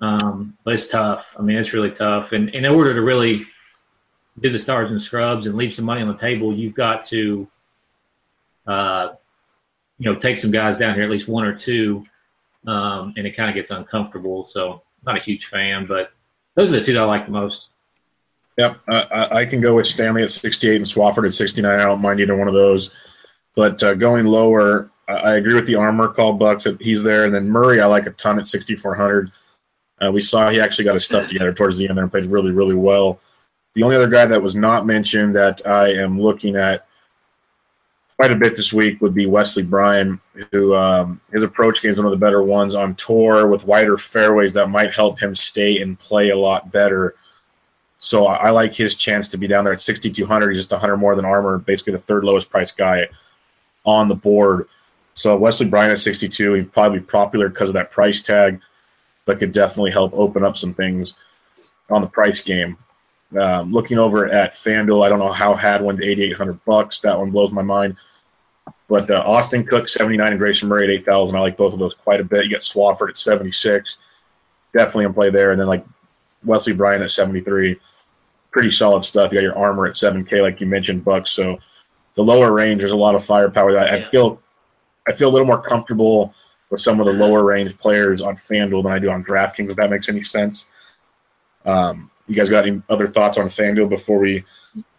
um, 0.00 0.56
but 0.64 0.74
it's 0.74 0.88
tough. 0.88 1.36
I 1.38 1.42
mean, 1.42 1.56
it's 1.56 1.72
really 1.72 1.92
tough. 1.92 2.32
And, 2.32 2.50
in 2.56 2.66
order 2.66 2.94
to 2.94 3.00
really 3.00 3.42
do 4.38 4.50
the 4.50 4.58
stars 4.58 4.90
and 4.90 5.00
scrubs 5.00 5.46
and 5.46 5.54
leave 5.54 5.72
some 5.72 5.84
money 5.84 6.02
on 6.02 6.08
the 6.08 6.18
table, 6.18 6.52
you've 6.52 6.74
got 6.74 7.06
to, 7.06 7.46
uh, 8.66 9.10
you 9.98 10.12
know, 10.12 10.18
take 10.18 10.38
some 10.38 10.50
guys 10.50 10.78
down 10.78 10.94
here, 10.94 11.04
at 11.04 11.10
least 11.10 11.28
one 11.28 11.44
or 11.44 11.54
two 11.54 12.04
um, 12.66 13.14
and 13.16 13.26
it 13.26 13.36
kind 13.36 13.48
of 13.48 13.54
gets 13.54 13.70
uncomfortable. 13.70 14.46
So 14.46 14.82
not 15.04 15.16
a 15.16 15.20
huge 15.20 15.46
fan, 15.46 15.86
but 15.86 16.10
those 16.54 16.72
are 16.72 16.78
the 16.78 16.84
two 16.84 16.94
that 16.94 17.02
I 17.02 17.06
like 17.06 17.26
the 17.26 17.32
most. 17.32 17.68
Yep, 18.56 18.78
I, 18.88 19.00
I 19.00 19.38
I 19.40 19.44
can 19.46 19.60
go 19.60 19.76
with 19.76 19.86
Stanley 19.86 20.22
at 20.22 20.30
68 20.30 20.76
and 20.76 20.84
Swafford 20.84 21.26
at 21.26 21.32
69. 21.32 21.78
I 21.78 21.84
don't 21.84 22.02
mind 22.02 22.20
either 22.20 22.36
one 22.36 22.48
of 22.48 22.54
those. 22.54 22.94
But 23.54 23.82
uh, 23.82 23.94
going 23.94 24.26
lower, 24.26 24.90
I, 25.08 25.14
I 25.14 25.36
agree 25.36 25.54
with 25.54 25.66
the 25.66 25.76
Armour 25.76 26.08
call 26.08 26.34
Bucks 26.34 26.66
he's 26.80 27.02
there, 27.02 27.24
and 27.24 27.34
then 27.34 27.48
Murray 27.48 27.80
I 27.80 27.86
like 27.86 28.06
a 28.06 28.10
ton 28.10 28.38
at 28.38 28.46
6400. 28.46 29.32
Uh, 30.00 30.12
we 30.12 30.20
saw 30.20 30.50
he 30.50 30.60
actually 30.60 30.84
got 30.84 30.94
his 30.94 31.04
stuff 31.04 31.28
together 31.28 31.52
towards 31.52 31.78
the 31.78 31.88
end 31.88 31.96
there 31.96 32.04
and 32.04 32.10
played 32.12 32.26
really 32.26 32.52
really 32.52 32.76
well. 32.76 33.20
The 33.74 33.82
only 33.82 33.96
other 33.96 34.08
guy 34.08 34.26
that 34.26 34.42
was 34.42 34.56
not 34.56 34.86
mentioned 34.86 35.36
that 35.36 35.66
I 35.66 35.94
am 35.94 36.20
looking 36.20 36.56
at 36.56 36.86
quite 38.18 38.32
a 38.32 38.36
bit 38.36 38.56
this 38.56 38.72
week 38.72 39.00
would 39.00 39.14
be 39.14 39.26
Wesley 39.26 39.62
Bryan, 39.62 40.20
who 40.50 40.74
um, 40.74 41.20
his 41.32 41.44
approach 41.44 41.82
game 41.82 41.92
is 41.92 41.98
one 41.98 42.06
of 42.06 42.10
the 42.10 42.24
better 42.24 42.42
ones 42.42 42.74
on 42.74 42.96
tour 42.96 43.46
with 43.46 43.64
wider 43.64 43.96
fairways 43.96 44.54
that 44.54 44.68
might 44.68 44.92
help 44.92 45.20
him 45.20 45.36
stay 45.36 45.80
and 45.80 45.98
play 45.98 46.30
a 46.30 46.36
lot 46.36 46.72
better. 46.72 47.14
So 47.98 48.26
I, 48.26 48.48
I 48.48 48.50
like 48.50 48.74
his 48.74 48.96
chance 48.96 49.30
to 49.30 49.38
be 49.38 49.46
down 49.46 49.62
there 49.62 49.72
at 49.72 49.80
6,200. 49.80 50.48
He's 50.48 50.58
just 50.58 50.72
100 50.72 50.96
more 50.96 51.14
than 51.14 51.24
Armour, 51.24 51.58
basically 51.58 51.92
the 51.92 52.00
third 52.00 52.24
lowest 52.24 52.50
price 52.50 52.72
guy 52.72 53.08
on 53.84 54.08
the 54.08 54.16
board. 54.16 54.66
So 55.18 55.36
Wesley 55.36 55.68
Bryan 55.68 55.90
at 55.90 55.98
62, 55.98 56.52
he'd 56.52 56.72
probably 56.72 57.00
be 57.00 57.04
popular 57.04 57.48
because 57.48 57.70
of 57.70 57.72
that 57.72 57.90
price 57.90 58.22
tag, 58.22 58.60
but 59.24 59.40
could 59.40 59.50
definitely 59.50 59.90
help 59.90 60.12
open 60.14 60.44
up 60.44 60.56
some 60.56 60.74
things 60.74 61.16
on 61.90 62.02
the 62.02 62.06
price 62.06 62.44
game. 62.44 62.76
Um, 63.36 63.72
looking 63.72 63.98
over 63.98 64.28
at 64.28 64.54
FanDuel, 64.54 65.04
I 65.04 65.08
don't 65.08 65.18
know 65.18 65.32
how 65.32 65.54
Hadwin 65.54 65.96
to 65.96 66.06
8,800 66.06 66.64
bucks. 66.64 67.00
That 67.00 67.18
one 67.18 67.32
blows 67.32 67.50
my 67.50 67.62
mind. 67.62 67.96
But 68.88 69.10
uh, 69.10 69.20
Austin 69.26 69.66
Cook 69.66 69.88
79 69.88 70.30
and 70.30 70.38
Grayson 70.38 70.68
Murray 70.68 70.84
at 70.84 71.00
8,000. 71.00 71.36
I 71.36 71.40
like 71.40 71.56
both 71.56 71.72
of 71.72 71.80
those 71.80 71.96
quite 71.96 72.20
a 72.20 72.24
bit. 72.24 72.44
You 72.44 72.52
got 72.52 72.60
Swafford 72.60 73.08
at 73.08 73.16
76, 73.16 73.98
definitely 74.72 75.06
in 75.06 75.14
play 75.14 75.30
there, 75.30 75.50
and 75.50 75.60
then 75.60 75.66
like 75.66 75.84
Wesley 76.44 76.74
Bryan 76.74 77.02
at 77.02 77.10
73. 77.10 77.80
Pretty 78.52 78.70
solid 78.70 79.04
stuff. 79.04 79.32
You 79.32 79.38
got 79.38 79.42
your 79.42 79.58
Armour 79.58 79.86
at 79.86 79.94
7K, 79.94 80.42
like 80.42 80.60
you 80.60 80.68
mentioned, 80.68 81.04
Bucks. 81.04 81.32
So 81.32 81.58
the 82.14 82.22
lower 82.22 82.52
range, 82.52 82.78
there's 82.78 82.92
a 82.92 82.96
lot 82.96 83.16
of 83.16 83.24
firepower. 83.24 83.76
I, 83.76 83.96
I 83.96 84.02
feel 84.02 84.40
I 85.08 85.12
feel 85.12 85.28
a 85.28 85.32
little 85.32 85.46
more 85.46 85.62
comfortable 85.62 86.34
with 86.70 86.80
some 86.80 87.00
of 87.00 87.06
the 87.06 87.12
lower 87.12 87.42
range 87.42 87.78
players 87.78 88.22
on 88.22 88.36
FanDuel 88.36 88.82
than 88.82 88.92
I 88.92 88.98
do 88.98 89.10
on 89.10 89.24
DraftKings. 89.24 89.70
If 89.70 89.76
that 89.76 89.90
makes 89.90 90.08
any 90.08 90.22
sense. 90.22 90.72
Um, 91.64 92.10
you 92.26 92.34
guys 92.34 92.50
got 92.50 92.66
any 92.66 92.82
other 92.88 93.06
thoughts 93.06 93.38
on 93.38 93.46
FanDuel 93.46 93.88
before 93.88 94.18
we 94.18 94.44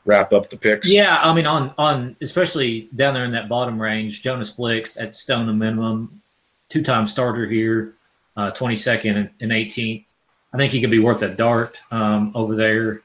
wrap 0.06 0.34
up 0.34 0.50
the 0.50 0.58
picks? 0.58 0.90
Yeah, 0.92 1.16
I 1.16 1.34
mean, 1.34 1.46
on 1.46 1.74
on 1.78 2.16
especially 2.22 2.90
down 2.94 3.14
there 3.14 3.26
in 3.26 3.32
that 3.32 3.48
bottom 3.48 3.82
range, 3.82 4.24
Jonas 4.24 4.54
Blixt 4.54 5.02
at 5.02 5.16
Stone 5.16 5.48
a 5.48 5.54
minimum, 5.54 6.22
two 6.70 6.84
time 6.84 7.08
starter 7.08 7.46
here, 7.46 7.94
uh, 8.36 8.52
22nd 8.52 9.32
and 9.40 9.52
18th. 9.52 10.06
I 10.52 10.58
think 10.58 10.72
he 10.74 10.82
could 10.82 10.92
be 10.92 11.00
worth 11.00 11.22
a 11.22 11.30
dart 11.30 11.80
um, 11.92 12.32
over 12.36 12.56
there. 12.56 13.00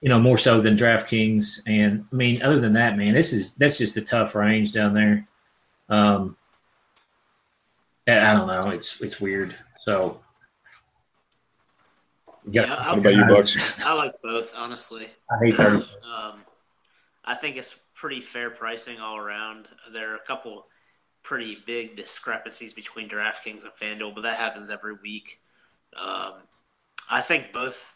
You 0.00 0.10
know, 0.10 0.20
more 0.20 0.38
so 0.38 0.60
than 0.60 0.76
DraftKings. 0.76 1.62
And 1.66 2.04
I 2.12 2.14
mean, 2.14 2.40
other 2.42 2.60
than 2.60 2.74
that, 2.74 2.96
man, 2.96 3.14
this 3.14 3.32
is 3.32 3.54
that's 3.54 3.78
just 3.78 3.96
a 3.96 4.02
tough 4.02 4.34
range 4.36 4.72
down 4.72 4.94
there. 4.94 5.26
Um, 5.88 6.36
I 8.06 8.32
don't 8.32 8.46
know. 8.46 8.70
It's 8.70 9.00
it's 9.00 9.20
weird. 9.20 9.54
So 9.84 10.18
yeah, 12.44 12.74
I, 12.74 12.90
what 12.90 12.98
about 12.98 13.14
you, 13.14 13.24
Bucks? 13.26 13.84
I 13.86 13.92
like 13.94 14.20
both, 14.22 14.52
honestly. 14.56 15.06
I 15.30 15.44
hate 15.44 15.54
thirty. 15.54 15.84
Um, 16.04 16.42
I 17.24 17.34
think 17.34 17.56
it's 17.56 17.74
pretty 17.94 18.20
fair 18.20 18.50
pricing 18.50 19.00
all 19.00 19.18
around. 19.18 19.68
There 19.92 20.12
are 20.12 20.16
a 20.16 20.26
couple 20.26 20.66
pretty 21.22 21.58
big 21.66 21.96
discrepancies 21.96 22.72
between 22.72 23.08
DraftKings 23.08 23.64
and 23.64 23.72
FanDuel, 23.78 24.14
but 24.14 24.22
that 24.22 24.38
happens 24.38 24.70
every 24.70 24.94
week. 24.94 25.40
Um, 25.94 26.34
I 27.10 27.20
think 27.20 27.52
both 27.52 27.94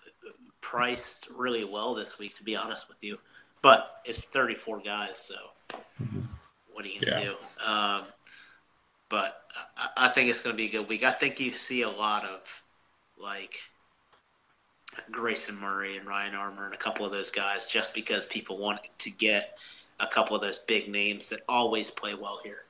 priced 0.60 1.28
really 1.36 1.64
well 1.64 1.94
this 1.94 2.18
week, 2.18 2.36
to 2.36 2.44
be 2.44 2.56
honest 2.56 2.88
with 2.88 3.02
you. 3.02 3.18
But 3.62 3.90
it's 4.04 4.22
34 4.22 4.80
guys, 4.80 5.18
so 5.18 5.36
what 6.82 6.90
are 6.90 6.94
you 6.94 7.00
gonna 7.00 7.22
yeah. 7.22 7.28
do? 7.28 7.70
Um, 7.70 8.02
but 9.08 9.40
I, 9.76 10.06
I 10.06 10.08
think 10.08 10.30
it's 10.30 10.40
gonna 10.40 10.56
be 10.56 10.66
a 10.66 10.70
good 10.70 10.88
week. 10.88 11.04
I 11.04 11.12
think 11.12 11.38
you 11.38 11.54
see 11.54 11.82
a 11.82 11.90
lot 11.90 12.24
of 12.24 12.62
like 13.20 13.60
Grayson 15.10 15.60
Murray 15.60 15.96
and 15.96 16.06
Ryan 16.06 16.34
Armour 16.34 16.66
and 16.66 16.74
a 16.74 16.78
couple 16.78 17.06
of 17.06 17.12
those 17.12 17.30
guys 17.30 17.66
just 17.66 17.94
because 17.94 18.26
people 18.26 18.58
want 18.58 18.80
to 19.00 19.10
get 19.10 19.56
a 20.00 20.06
couple 20.06 20.34
of 20.34 20.42
those 20.42 20.58
big 20.58 20.88
names 20.88 21.28
that 21.28 21.40
always 21.48 21.90
play 21.90 22.14
well 22.14 22.40
here. 22.42 22.64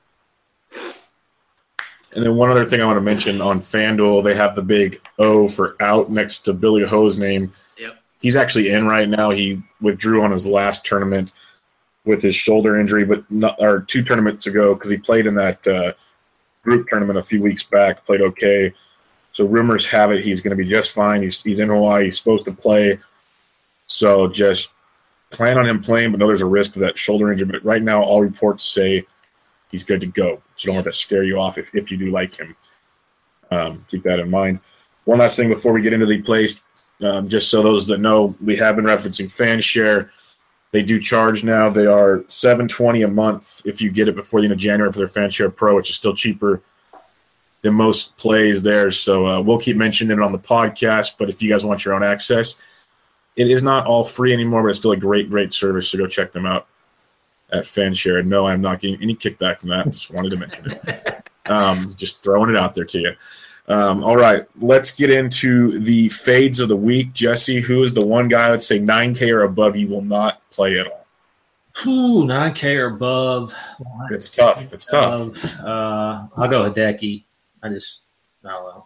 And 2.15 2.23
then 2.23 2.35
one 2.35 2.51
other 2.51 2.65
thing 2.65 2.79
I 2.79 2.85
want 2.85 2.97
to 2.97 3.01
mention 3.01 3.41
on 3.41 3.57
FanDuel, 3.57 4.23
they 4.23 4.35
have 4.35 4.55
the 4.55 4.61
big 4.61 4.99
O 5.17 5.47
for 5.47 5.75
out 5.81 6.11
next 6.11 6.43
to 6.43 6.53
Billy 6.53 6.83
Ho's 6.83 7.17
name. 7.17 7.51
Yep. 7.79 7.95
He's 8.21 8.35
actually 8.35 8.69
in 8.69 8.85
right 8.85 9.09
now. 9.09 9.31
He 9.31 9.63
withdrew 9.81 10.23
on 10.23 10.31
his 10.31 10.45
last 10.45 10.85
tournament 10.85 11.31
with 12.05 12.21
his 12.21 12.35
shoulder 12.35 12.79
injury, 12.79 13.05
but 13.05 13.29
not, 13.31 13.57
or 13.59 13.81
two 13.81 14.03
tournaments 14.03 14.47
ago 14.47 14.73
because 14.73 14.91
he 14.91 14.97
played 14.97 15.25
in 15.25 15.35
that 15.35 15.67
uh, 15.67 15.93
group 16.63 16.87
tournament 16.89 17.17
a 17.17 17.23
few 17.23 17.41
weeks 17.41 17.63
back, 17.63 18.05
played 18.05 18.21
okay. 18.21 18.73
So 19.31 19.45
rumors 19.45 19.87
have 19.87 20.11
it 20.11 20.23
he's 20.23 20.41
going 20.41 20.55
to 20.55 20.63
be 20.63 20.69
just 20.69 20.93
fine. 20.93 21.23
He's, 21.23 21.41
he's 21.41 21.59
in 21.59 21.69
Hawaii. 21.69 22.05
He's 22.05 22.17
supposed 22.17 22.45
to 22.45 22.53
play. 22.53 22.99
So 23.87 24.27
just 24.27 24.73
plan 25.31 25.57
on 25.57 25.65
him 25.65 25.81
playing, 25.81 26.11
but 26.11 26.19
know 26.19 26.27
there's 26.27 26.41
a 26.41 26.45
risk 26.45 26.75
of 26.75 26.81
that 26.81 26.97
shoulder 26.97 27.31
injury. 27.31 27.47
But 27.47 27.65
right 27.65 27.81
now, 27.81 28.03
all 28.03 28.21
reports 28.21 28.63
say 28.63 29.05
he's 29.71 29.83
good 29.83 30.01
to 30.01 30.07
go. 30.07 30.41
So 30.55 30.67
don't 30.67 30.75
let 30.75 30.85
that 30.85 30.95
scare 30.95 31.23
you 31.23 31.39
off 31.39 31.57
if, 31.57 31.73
if 31.73 31.91
you 31.91 31.97
do 31.97 32.11
like 32.11 32.35
him. 32.35 32.55
Um, 33.49 33.83
keep 33.89 34.03
that 34.03 34.19
in 34.19 34.29
mind. 34.29 34.59
One 35.05 35.19
last 35.19 35.35
thing 35.35 35.49
before 35.49 35.73
we 35.73 35.81
get 35.81 35.93
into 35.93 36.05
the 36.05 36.21
plays, 36.21 36.61
um, 37.01 37.27
just 37.27 37.49
so 37.49 37.61
those 37.61 37.87
that 37.87 37.99
know, 37.99 38.35
we 38.43 38.57
have 38.57 38.75
been 38.75 38.85
referencing 38.85 39.25
FanShare. 39.25 40.09
They 40.73 40.81
do 40.81 40.99
charge 40.99 41.43
now. 41.43 41.69
They 41.69 41.85
are 41.85 42.25
seven 42.29 42.67
twenty 42.67 43.03
a 43.03 43.07
month 43.07 43.61
if 43.63 43.83
you 43.83 43.91
get 43.91 44.07
it 44.07 44.15
before 44.15 44.41
the 44.41 44.45
end 44.45 44.53
of 44.53 44.57
January 44.57 44.91
for 44.91 44.97
their 44.97 45.07
FanShare 45.07 45.55
Pro, 45.55 45.75
which 45.75 45.91
is 45.91 45.95
still 45.95 46.15
cheaper 46.15 46.61
than 47.61 47.75
most 47.75 48.17
plays 48.17 48.63
there. 48.63 48.89
So 48.89 49.27
uh, 49.27 49.41
we'll 49.41 49.59
keep 49.59 49.77
mentioning 49.77 50.17
it 50.17 50.23
on 50.23 50.31
the 50.31 50.39
podcast. 50.39 51.19
But 51.19 51.29
if 51.29 51.43
you 51.43 51.49
guys 51.51 51.63
want 51.63 51.85
your 51.85 51.93
own 51.93 52.01
access, 52.03 52.59
it 53.35 53.51
is 53.51 53.61
not 53.61 53.85
all 53.85 54.03
free 54.03 54.33
anymore, 54.33 54.63
but 54.63 54.69
it's 54.69 54.79
still 54.79 54.93
a 54.93 54.97
great, 54.97 55.29
great 55.29 55.53
service. 55.53 55.91
So 55.91 55.99
go 55.99 56.07
check 56.07 56.31
them 56.31 56.47
out 56.47 56.65
at 57.51 57.65
FanShare. 57.65 58.25
No, 58.25 58.47
I'm 58.47 58.61
not 58.61 58.79
getting 58.79 59.03
any 59.03 59.15
kickback 59.15 59.59
from 59.59 59.69
that. 59.69 59.85
Just 59.85 60.11
wanted 60.11 60.31
to 60.31 60.37
mention 60.37 60.71
it. 60.71 61.19
Um, 61.45 61.93
just 61.97 62.23
throwing 62.23 62.49
it 62.49 62.55
out 62.55 62.73
there 62.73 62.85
to 62.85 62.99
you. 62.99 63.13
Um, 63.67 64.03
all 64.03 64.17
right, 64.17 64.45
let's 64.59 64.97
get 64.97 65.09
into 65.09 65.79
the 65.79 66.09
fades 66.09 66.59
of 66.59 66.67
the 66.67 66.75
week. 66.75 67.13
Jesse, 67.13 67.61
who 67.61 67.83
is 67.83 67.93
the 67.93 68.05
one 68.05 68.27
guy, 68.27 68.51
let's 68.51 68.67
say 68.67 68.79
9K 68.79 69.31
or 69.31 69.43
above, 69.43 69.77
you 69.77 69.87
will 69.87 70.01
not 70.01 70.41
play 70.51 70.79
at 70.79 70.87
all? 70.87 71.05
Ooh, 71.87 72.25
9K 72.25 72.77
or 72.77 72.87
above. 72.87 73.53
It's 74.11 74.31
tough. 74.31 74.73
It's 74.73 74.85
tough. 74.85 75.43
Uh, 75.59 76.27
I'll 76.35 76.49
go 76.49 76.69
Hideki. 76.69 77.23
I 77.61 77.69
just, 77.69 78.01
I 78.43 78.49
don't 78.49 78.63
know. 78.65 78.85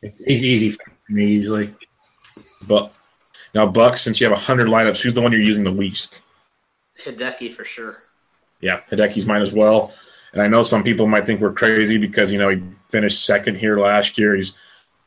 It's, 0.00 0.20
it's 0.20 0.42
easy 0.42 0.70
for 0.70 0.84
me 1.08 1.26
usually. 1.26 1.70
But 2.68 2.96
now, 3.54 3.66
Buck, 3.66 3.96
since 3.96 4.20
you 4.20 4.26
have 4.26 4.36
100 4.36 4.68
lineups, 4.68 5.02
who's 5.02 5.14
the 5.14 5.22
one 5.22 5.32
you're 5.32 5.40
using 5.40 5.64
the 5.64 5.70
least? 5.70 6.22
Hideki 7.04 7.52
for 7.52 7.64
sure. 7.64 7.96
Yeah, 8.60 8.80
Hideki's 8.90 9.26
mine 9.26 9.42
as 9.42 9.52
well. 9.52 9.92
And 10.34 10.42
I 10.42 10.48
know 10.48 10.62
some 10.62 10.82
people 10.82 11.06
might 11.06 11.26
think 11.26 11.40
we're 11.40 11.52
crazy 11.52 11.98
because 11.98 12.32
you 12.32 12.38
know 12.38 12.48
he 12.48 12.62
finished 12.90 13.24
second 13.24 13.56
here 13.56 13.78
last 13.78 14.18
year. 14.18 14.34
He's 14.34 14.58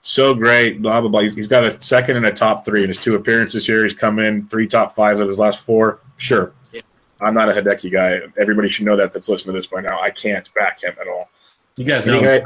so 0.02 0.34
great, 0.34 0.82
blah 0.82 1.02
blah 1.02 1.10
blah. 1.10 1.22
he's, 1.22 1.36
he's 1.36 1.50
got 1.50 1.66
a 1.66 1.72
second 1.72 2.18
and 2.18 2.26
a 2.26 2.32
top 2.32 2.66
three 2.66 2.84
in 2.84 2.88
his 2.88 2.98
two 2.98 3.16
appearances 3.16 3.68
here. 3.68 3.84
He's 3.84 3.94
come 3.94 4.20
in 4.20 4.44
three 4.44 4.68
top 4.68 4.94
fives 4.94 5.20
of 5.20 5.28
his 5.28 5.40
last 5.40 5.66
four. 5.66 6.00
Sure, 6.16 6.54
yeah. 6.72 6.82
I'm 7.20 7.34
not 7.34 7.50
a 7.50 7.52
Hideki 7.52 7.92
guy. 7.92 8.22
Everybody 8.38 8.70
should 8.70 8.86
know 8.86 8.96
that 8.96 9.12
that's 9.12 9.28
listening 9.28 9.54
to 9.54 9.60
this 9.60 9.68
by 9.68 9.82
now. 9.82 10.00
I 10.00 10.12
can't 10.12 10.52
back 10.54 10.82
him 10.82 10.96
at 11.00 11.08
all. 11.08 11.30
You 11.76 11.86
guys 11.86 12.08
any 12.08 12.22
know 12.22 12.40
guy, 12.40 12.46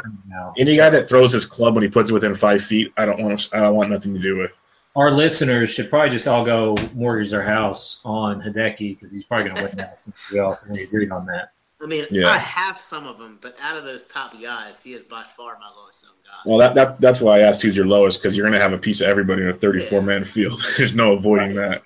any 0.58 0.76
guy 0.76 0.90
that 0.90 1.08
throws 1.08 1.32
his 1.32 1.46
club 1.46 1.76
when 1.76 1.84
he 1.84 1.90
puts 1.90 2.10
it 2.10 2.14
within 2.14 2.34
five 2.34 2.64
feet, 2.64 2.94
I 2.98 3.06
don't 3.06 3.22
want. 3.22 3.50
I 3.54 3.60
don't 3.60 3.76
want 3.76 3.92
nothing 3.92 4.16
to 4.16 4.20
do 4.20 4.38
with 4.38 4.60
our 4.96 5.12
listeners 5.12 5.72
should 5.72 5.90
probably 5.90 6.10
just 6.10 6.28
all 6.28 6.46
go 6.46 6.76
mortgage 6.94 7.32
their 7.32 7.44
house 7.44 8.02
on 8.04 8.42
Hideki 8.42 8.96
because 8.96 9.12
he's 9.12 9.24
probably 9.24 9.46
going 9.46 9.56
to 9.58 9.64
win 9.64 9.78
that. 9.78 10.00
We 10.32 10.40
all 10.40 10.60
we 10.70 10.84
agreed 10.84 11.12
on 11.12 11.26
that. 11.28 11.52
I 11.82 11.88
mean, 11.88 12.06
yeah. 12.12 12.30
I 12.30 12.38
have 12.38 12.80
some 12.80 13.08
of 13.08 13.18
them, 13.18 13.40
but 13.42 13.56
out 13.62 13.78
of 13.78 13.84
those 13.84 14.06
top 14.06 14.40
guys, 14.40 14.84
he 14.84 14.94
is 14.94 15.04
by 15.04 15.24
far 15.24 15.58
my 15.60 15.70
lowest 15.76 16.06
owned 16.06 16.18
guy. 16.24 16.50
Well, 16.50 16.60
that, 16.60 16.76
that 16.76 17.02
that's 17.02 17.20
why 17.20 17.40
I 17.40 17.42
asked 17.42 17.64
who's 17.64 17.76
your 17.76 17.88
lowest 17.88 18.22
because 18.22 18.38
you're 18.38 18.46
going 18.46 18.58
to 18.58 18.62
have 18.62 18.74
a 18.74 18.78
piece 18.78 19.02
of 19.02 19.08
everybody 19.08 19.42
in 19.42 19.50
a 19.50 19.54
34 19.54 20.00
yeah. 20.00 20.06
man 20.06 20.24
field. 20.24 20.60
There's 20.78 20.96
no 20.96 21.14
avoiding 21.14 21.56
right. 21.56 21.82
that. 21.82 21.84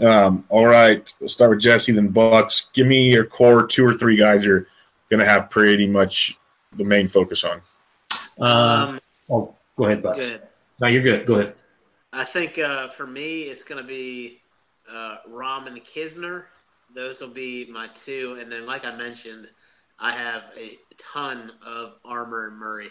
Um, 0.00 0.44
all 0.48 0.66
right, 0.66 1.12
we'll 1.20 1.28
start 1.28 1.50
with 1.50 1.60
Jesse, 1.60 1.92
then 1.92 2.08
Bucks. 2.08 2.70
Give 2.72 2.86
me 2.86 3.10
your 3.10 3.24
core 3.24 3.66
two 3.66 3.84
or 3.84 3.92
three 3.92 4.16
guys 4.16 4.44
you're 4.44 4.66
going 5.10 5.20
to 5.20 5.26
have 5.26 5.50
pretty 5.50 5.86
much 5.86 6.36
the 6.76 6.84
main 6.84 7.08
focus 7.08 7.44
on. 7.44 7.60
Um, 8.38 9.00
oh, 9.28 9.54
go 9.76 9.84
ahead, 9.86 10.02
Bucks. 10.02 10.18
Good. 10.18 10.42
No, 10.80 10.86
you're 10.86 11.02
good. 11.02 11.26
Go 11.26 11.34
ahead. 11.34 11.54
I 12.12 12.24
think 12.24 12.58
uh, 12.58 12.88
for 12.88 13.06
me, 13.06 13.42
it's 13.42 13.64
going 13.64 13.82
to 13.82 13.86
be 13.86 14.40
uh, 14.90 15.16
Rahm 15.28 15.66
and 15.66 15.82
Kisner. 15.84 16.44
Those 16.94 17.20
will 17.20 17.28
be 17.28 17.66
my 17.66 17.88
two. 17.88 18.38
And 18.40 18.50
then, 18.50 18.66
like 18.66 18.84
I 18.84 18.96
mentioned, 18.96 19.48
I 19.98 20.12
have 20.12 20.42
a 20.56 20.78
ton 20.98 21.50
of 21.66 21.94
Armour 22.04 22.48
and 22.48 22.58
Murray 22.58 22.88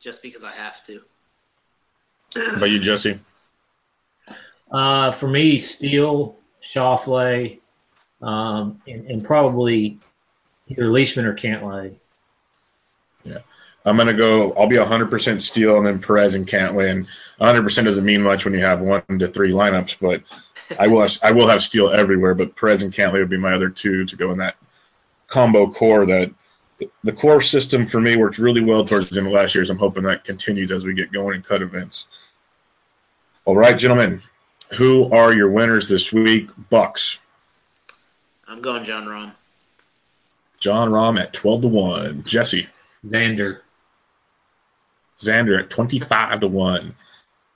just 0.00 0.22
because 0.22 0.44
I 0.44 0.52
have 0.52 0.82
to. 0.86 1.00
How 2.34 2.56
about 2.56 2.70
you, 2.70 2.80
Jesse? 2.80 3.18
Uh, 4.70 5.12
for 5.12 5.28
me, 5.28 5.58
Steele, 5.58 6.36
Schauffele, 6.62 7.60
um, 8.22 8.76
and, 8.86 9.06
and, 9.06 9.24
probably 9.24 9.98
either 10.68 10.90
Leishman 10.90 11.26
or 11.26 11.34
Cantlay. 11.34 11.94
Yeah. 13.24 13.38
I'm 13.84 13.96
going 13.96 14.08
to 14.08 14.14
go, 14.14 14.52
I'll 14.54 14.66
be 14.66 14.76
100% 14.76 15.40
Steele 15.40 15.76
and 15.76 15.86
then 15.86 16.00
Perez 16.00 16.34
and 16.34 16.46
Cantlay. 16.46 16.90
And 16.90 17.06
100% 17.38 17.84
doesn't 17.84 18.04
mean 18.04 18.22
much 18.22 18.44
when 18.44 18.54
you 18.54 18.64
have 18.64 18.80
one 18.80 19.02
to 19.18 19.28
three 19.28 19.52
lineups, 19.52 20.00
but 20.00 20.22
I 20.78 20.88
will 20.88 21.02
have, 21.02 21.12
I 21.22 21.32
will 21.32 21.48
have 21.48 21.62
Steele 21.62 21.90
everywhere. 21.90 22.34
But 22.34 22.56
Perez 22.56 22.82
and 22.82 22.92
Cantlay 22.92 23.20
would 23.20 23.30
be 23.30 23.38
my 23.38 23.54
other 23.54 23.70
two 23.70 24.06
to 24.06 24.16
go 24.16 24.30
in 24.32 24.38
that 24.38 24.56
combo 25.28 25.70
core. 25.70 26.06
That 26.06 26.32
the 27.02 27.12
core 27.12 27.40
system 27.40 27.86
for 27.86 28.00
me 28.00 28.16
worked 28.16 28.38
really 28.38 28.62
well 28.62 28.84
towards 28.84 29.08
the 29.08 29.18
end 29.18 29.26
of 29.26 29.32
last 29.32 29.54
year. 29.54 29.64
So 29.64 29.72
I'm 29.72 29.78
hoping 29.78 30.04
that 30.04 30.24
continues 30.24 30.72
as 30.72 30.84
we 30.84 30.94
get 30.94 31.12
going 31.12 31.36
in 31.36 31.42
cut 31.42 31.62
events. 31.62 32.08
All 33.44 33.56
right, 33.56 33.78
gentlemen, 33.78 34.20
who 34.78 35.12
are 35.12 35.32
your 35.32 35.50
winners 35.50 35.88
this 35.88 36.12
week? 36.12 36.48
Bucks. 36.70 37.18
I'm 38.48 38.62
going 38.62 38.84
Jon 38.84 39.06
Rahm. 39.06 39.32
Jon 40.60 40.90
Rahm 40.90 41.20
at 41.20 41.32
12 41.32 41.62
to 41.62 41.68
1. 41.68 42.22
Jesse. 42.24 42.66
Xander. 43.04 43.58
Xander 45.18 45.60
at 45.60 45.70
25 45.70 46.40
to 46.40 46.48
1. 46.48 46.94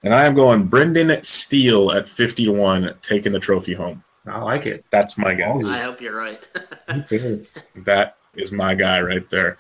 And 0.02 0.14
I 0.14 0.26
am 0.26 0.34
going 0.34 0.66
Brendan 0.66 1.24
Steele 1.24 1.90
at 1.90 2.08
50 2.08 2.44
to 2.46 2.52
1, 2.52 2.94
taking 3.02 3.32
the 3.32 3.40
trophy 3.40 3.74
home. 3.74 4.04
I 4.26 4.38
like 4.38 4.66
it. 4.66 4.84
That's 4.90 5.18
my 5.18 5.34
guy. 5.34 5.58
I 5.66 5.82
hope 5.82 6.00
you're 6.00 6.14
right. 6.14 6.46
that 6.86 8.16
is 8.36 8.52
my 8.52 8.74
guy 8.74 9.00
right 9.00 9.28
there. 9.30 9.58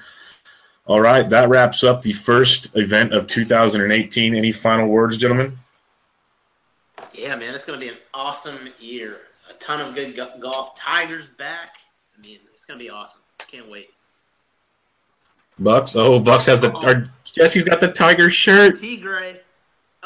All 0.86 1.00
right, 1.00 1.28
that 1.28 1.48
wraps 1.48 1.84
up 1.84 2.02
the 2.02 2.12
first 2.12 2.76
event 2.76 3.12
of 3.12 3.26
2018. 3.26 4.34
Any 4.34 4.52
final 4.52 4.88
words, 4.88 5.18
gentlemen? 5.18 5.52
Yeah, 7.12 7.36
man, 7.36 7.54
it's 7.54 7.66
going 7.66 7.78
to 7.78 7.84
be 7.84 7.90
an 7.90 7.98
awesome 8.14 8.58
year. 8.78 9.18
A 9.50 9.54
ton 9.54 9.80
of 9.80 9.94
good 9.94 10.18
golf. 10.40 10.76
Tigers 10.76 11.28
back. 11.28 11.76
I 12.16 12.22
mean, 12.22 12.38
it's 12.52 12.64
going 12.64 12.78
to 12.78 12.84
be 12.84 12.90
awesome. 12.90 13.22
Can't 13.50 13.70
wait. 13.70 13.90
Bucks. 15.58 15.96
Oh, 15.96 16.20
Bucks 16.20 16.46
has 16.46 16.60
the. 16.60 16.72
Oh. 16.72 17.04
Jesse's 17.24 17.64
got 17.64 17.80
the 17.80 17.90
Tiger 17.90 18.30
shirt. 18.30 18.78
Tigre. 18.78 19.40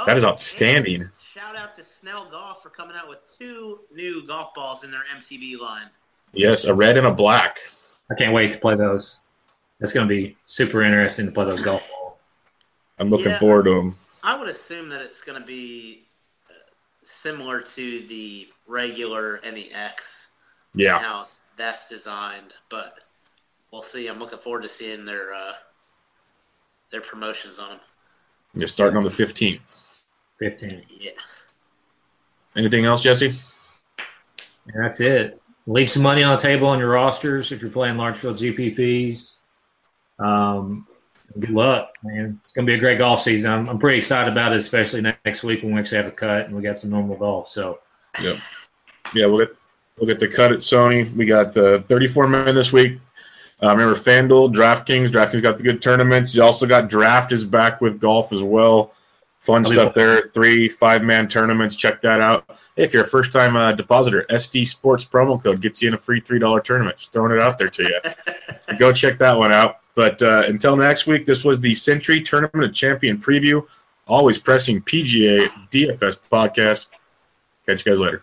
Oh, 0.03 0.07
that 0.07 0.16
is 0.16 0.24
outstanding. 0.24 1.11
Shout 1.32 1.57
out 1.57 1.62
out 1.62 1.76
to 1.76 1.84
Snell 1.84 2.28
Golf 2.30 2.62
for 2.62 2.68
coming 2.70 2.96
out 2.96 3.09
with 3.09 3.18
two 3.38 3.80
new 3.94 4.26
golf 4.26 4.53
balls 4.55 4.84
in 4.84 4.90
their 4.90 5.03
MTB 5.16 5.59
line. 5.59 5.86
Yes, 6.32 6.64
a 6.64 6.74
red 6.74 6.96
and 6.96 7.07
a 7.07 7.12
black. 7.12 7.59
I 8.11 8.14
can't 8.14 8.34
wait 8.34 8.53
to 8.53 8.59
play 8.59 8.74
those. 8.74 9.20
It's 9.80 9.92
going 9.92 10.07
to 10.09 10.14
be 10.14 10.36
super 10.46 10.82
interesting 10.82 11.26
to 11.26 11.32
play 11.32 11.44
those 11.46 11.62
golf 11.62 11.82
balls. 11.88 12.16
I'm 12.98 13.09
looking 13.09 13.30
Yeah. 13.30 13.38
forward 13.38 13.64
to 13.64 13.74
them. 13.74 13.96
I 14.22 14.38
would 14.38 14.48
assume 14.48 14.90
that 14.90 15.03
it's 15.03 15.22
going 15.22 15.40
to 15.40 15.46
be 15.46 16.03
uh, 16.48 16.53
similar 17.05 17.61
to 17.61 18.07
the 18.07 18.48
regular 18.66 19.40
NEX. 19.42 20.28
Yeah. 20.74 20.98
How 20.98 21.26
that's 21.57 21.88
designed, 21.88 22.53
but 22.70 22.98
we'll 23.72 23.82
see. 23.82 24.07
I'm 24.09 24.18
looking 24.18 24.38
forward 24.38 24.62
to 24.62 24.68
seeing 24.68 25.05
their 25.05 25.32
uh, 25.34 25.53
their 26.90 27.00
promotions 27.03 27.59
on 27.59 27.70
them. 27.70 27.80
Yeah, 28.55 28.66
starting 28.66 28.96
on 28.96 29.05
the 29.05 29.11
15th. 29.11 29.62
15. 30.51 30.82
Yeah. 30.99 31.11
Anything 32.57 32.84
else, 32.84 33.03
Jesse? 33.03 33.32
And 34.66 34.84
that's 34.84 35.01
it. 35.01 35.40
Leave 35.66 35.88
some 35.88 36.03
money 36.03 36.24
on 36.24 36.36
the 36.36 36.43
table 36.43 36.68
on 36.68 36.80
your 36.80 36.90
rosters 36.90 37.53
if 37.53 37.62
you're 37.62 37.70
playing 37.70 37.97
large 37.97 38.16
field 38.16 38.36
GPPs. 38.36 39.36
Um, 40.18 40.84
good 41.38 41.51
luck, 41.51 41.95
man. 42.03 42.40
It's 42.45 42.53
going 42.53 42.66
to 42.66 42.70
be 42.72 42.76
a 42.76 42.80
great 42.80 42.99
golf 42.99 43.20
season. 43.22 43.53
I'm, 43.53 43.68
I'm 43.68 43.78
pretty 43.78 43.99
excited 43.99 44.32
about 44.32 44.53
it, 44.53 44.59
especially 44.59 45.03
next 45.03 45.45
week 45.45 45.62
when 45.62 45.74
we 45.74 45.80
actually 45.80 45.99
have 45.99 46.07
a 46.07 46.16
cut 46.16 46.47
and 46.47 46.57
we 46.57 46.62
got 46.62 46.80
some 46.80 46.90
normal 46.90 47.16
golf. 47.16 47.49
So, 47.49 47.78
Yep. 48.20 48.38
Yeah, 49.14 49.26
we'll 49.26 49.47
get 49.47 49.57
we'll 49.99 50.07
get 50.07 50.20
the 50.20 50.28
cut 50.28 50.53
at 50.53 50.59
Sony. 50.59 51.11
We 51.14 51.26
got 51.26 51.55
the 51.55 51.80
34 51.80 52.28
men 52.28 52.55
this 52.55 52.72
week. 52.72 52.99
Uh, 53.62 53.70
remember 53.70 53.95
FanDuel, 53.95 54.53
DraftKings. 54.53 55.09
DraftKings 55.09 55.43
got 55.43 55.59
the 55.59 55.62
good 55.62 55.80
tournaments. 55.80 56.34
You 56.34 56.43
also 56.43 56.66
got 56.66 56.88
Draft 56.88 57.30
is 57.32 57.45
back 57.45 57.80
with 57.80 58.01
golf 58.01 58.32
as 58.32 58.43
well. 58.43 58.93
Fun 59.43 59.64
stuff 59.64 59.93
there. 59.93 60.22
Three 60.22 60.68
five 60.68 61.03
man 61.03 61.26
tournaments. 61.26 61.74
Check 61.74 62.03
that 62.03 62.20
out. 62.20 62.49
If 62.76 62.95
you're 62.95 63.03
a 63.03 63.07
first 63.07 63.32
time 63.32 63.57
uh, 63.57 63.72
depositor, 63.72 64.24
SD 64.30 64.68
Sports 64.68 65.05
promo 65.05 65.43
code 65.43 65.61
gets 65.61 65.82
you 65.82 65.88
in 65.88 65.95
a 65.95 65.99
free 65.99 66.20
three 66.20 66.38
dollar 66.38 66.61
tournament. 66.61 66.99
Just 66.99 67.12
throwing 67.12 67.32
it 67.32 67.43
out 67.43 67.59
there 67.59 67.68
to 67.68 67.82
you. 67.82 68.01
So 68.61 68.76
go 68.76 68.93
check 68.93 69.18
that 69.18 69.38
one 69.38 69.51
out. 69.51 69.78
But 69.97 70.22
uh, 70.22 70.45
until 70.47 70.76
next 70.76 71.09
week, 71.09 71.26
this 71.26 71.43
was 71.43 71.61
the 71.61 71.74
Sentry 71.74 72.22
Tournament 72.22 72.62
of 72.62 72.72
Champion 72.72 73.18
preview. 73.18 73.66
Always 74.07 74.38
pressing 74.38 74.82
PGA 74.82 75.49
DFS 75.72 76.20
podcast. 76.30 76.86
Catch 77.66 77.84
you 77.84 77.90
guys 77.90 78.01
later. 78.01 78.22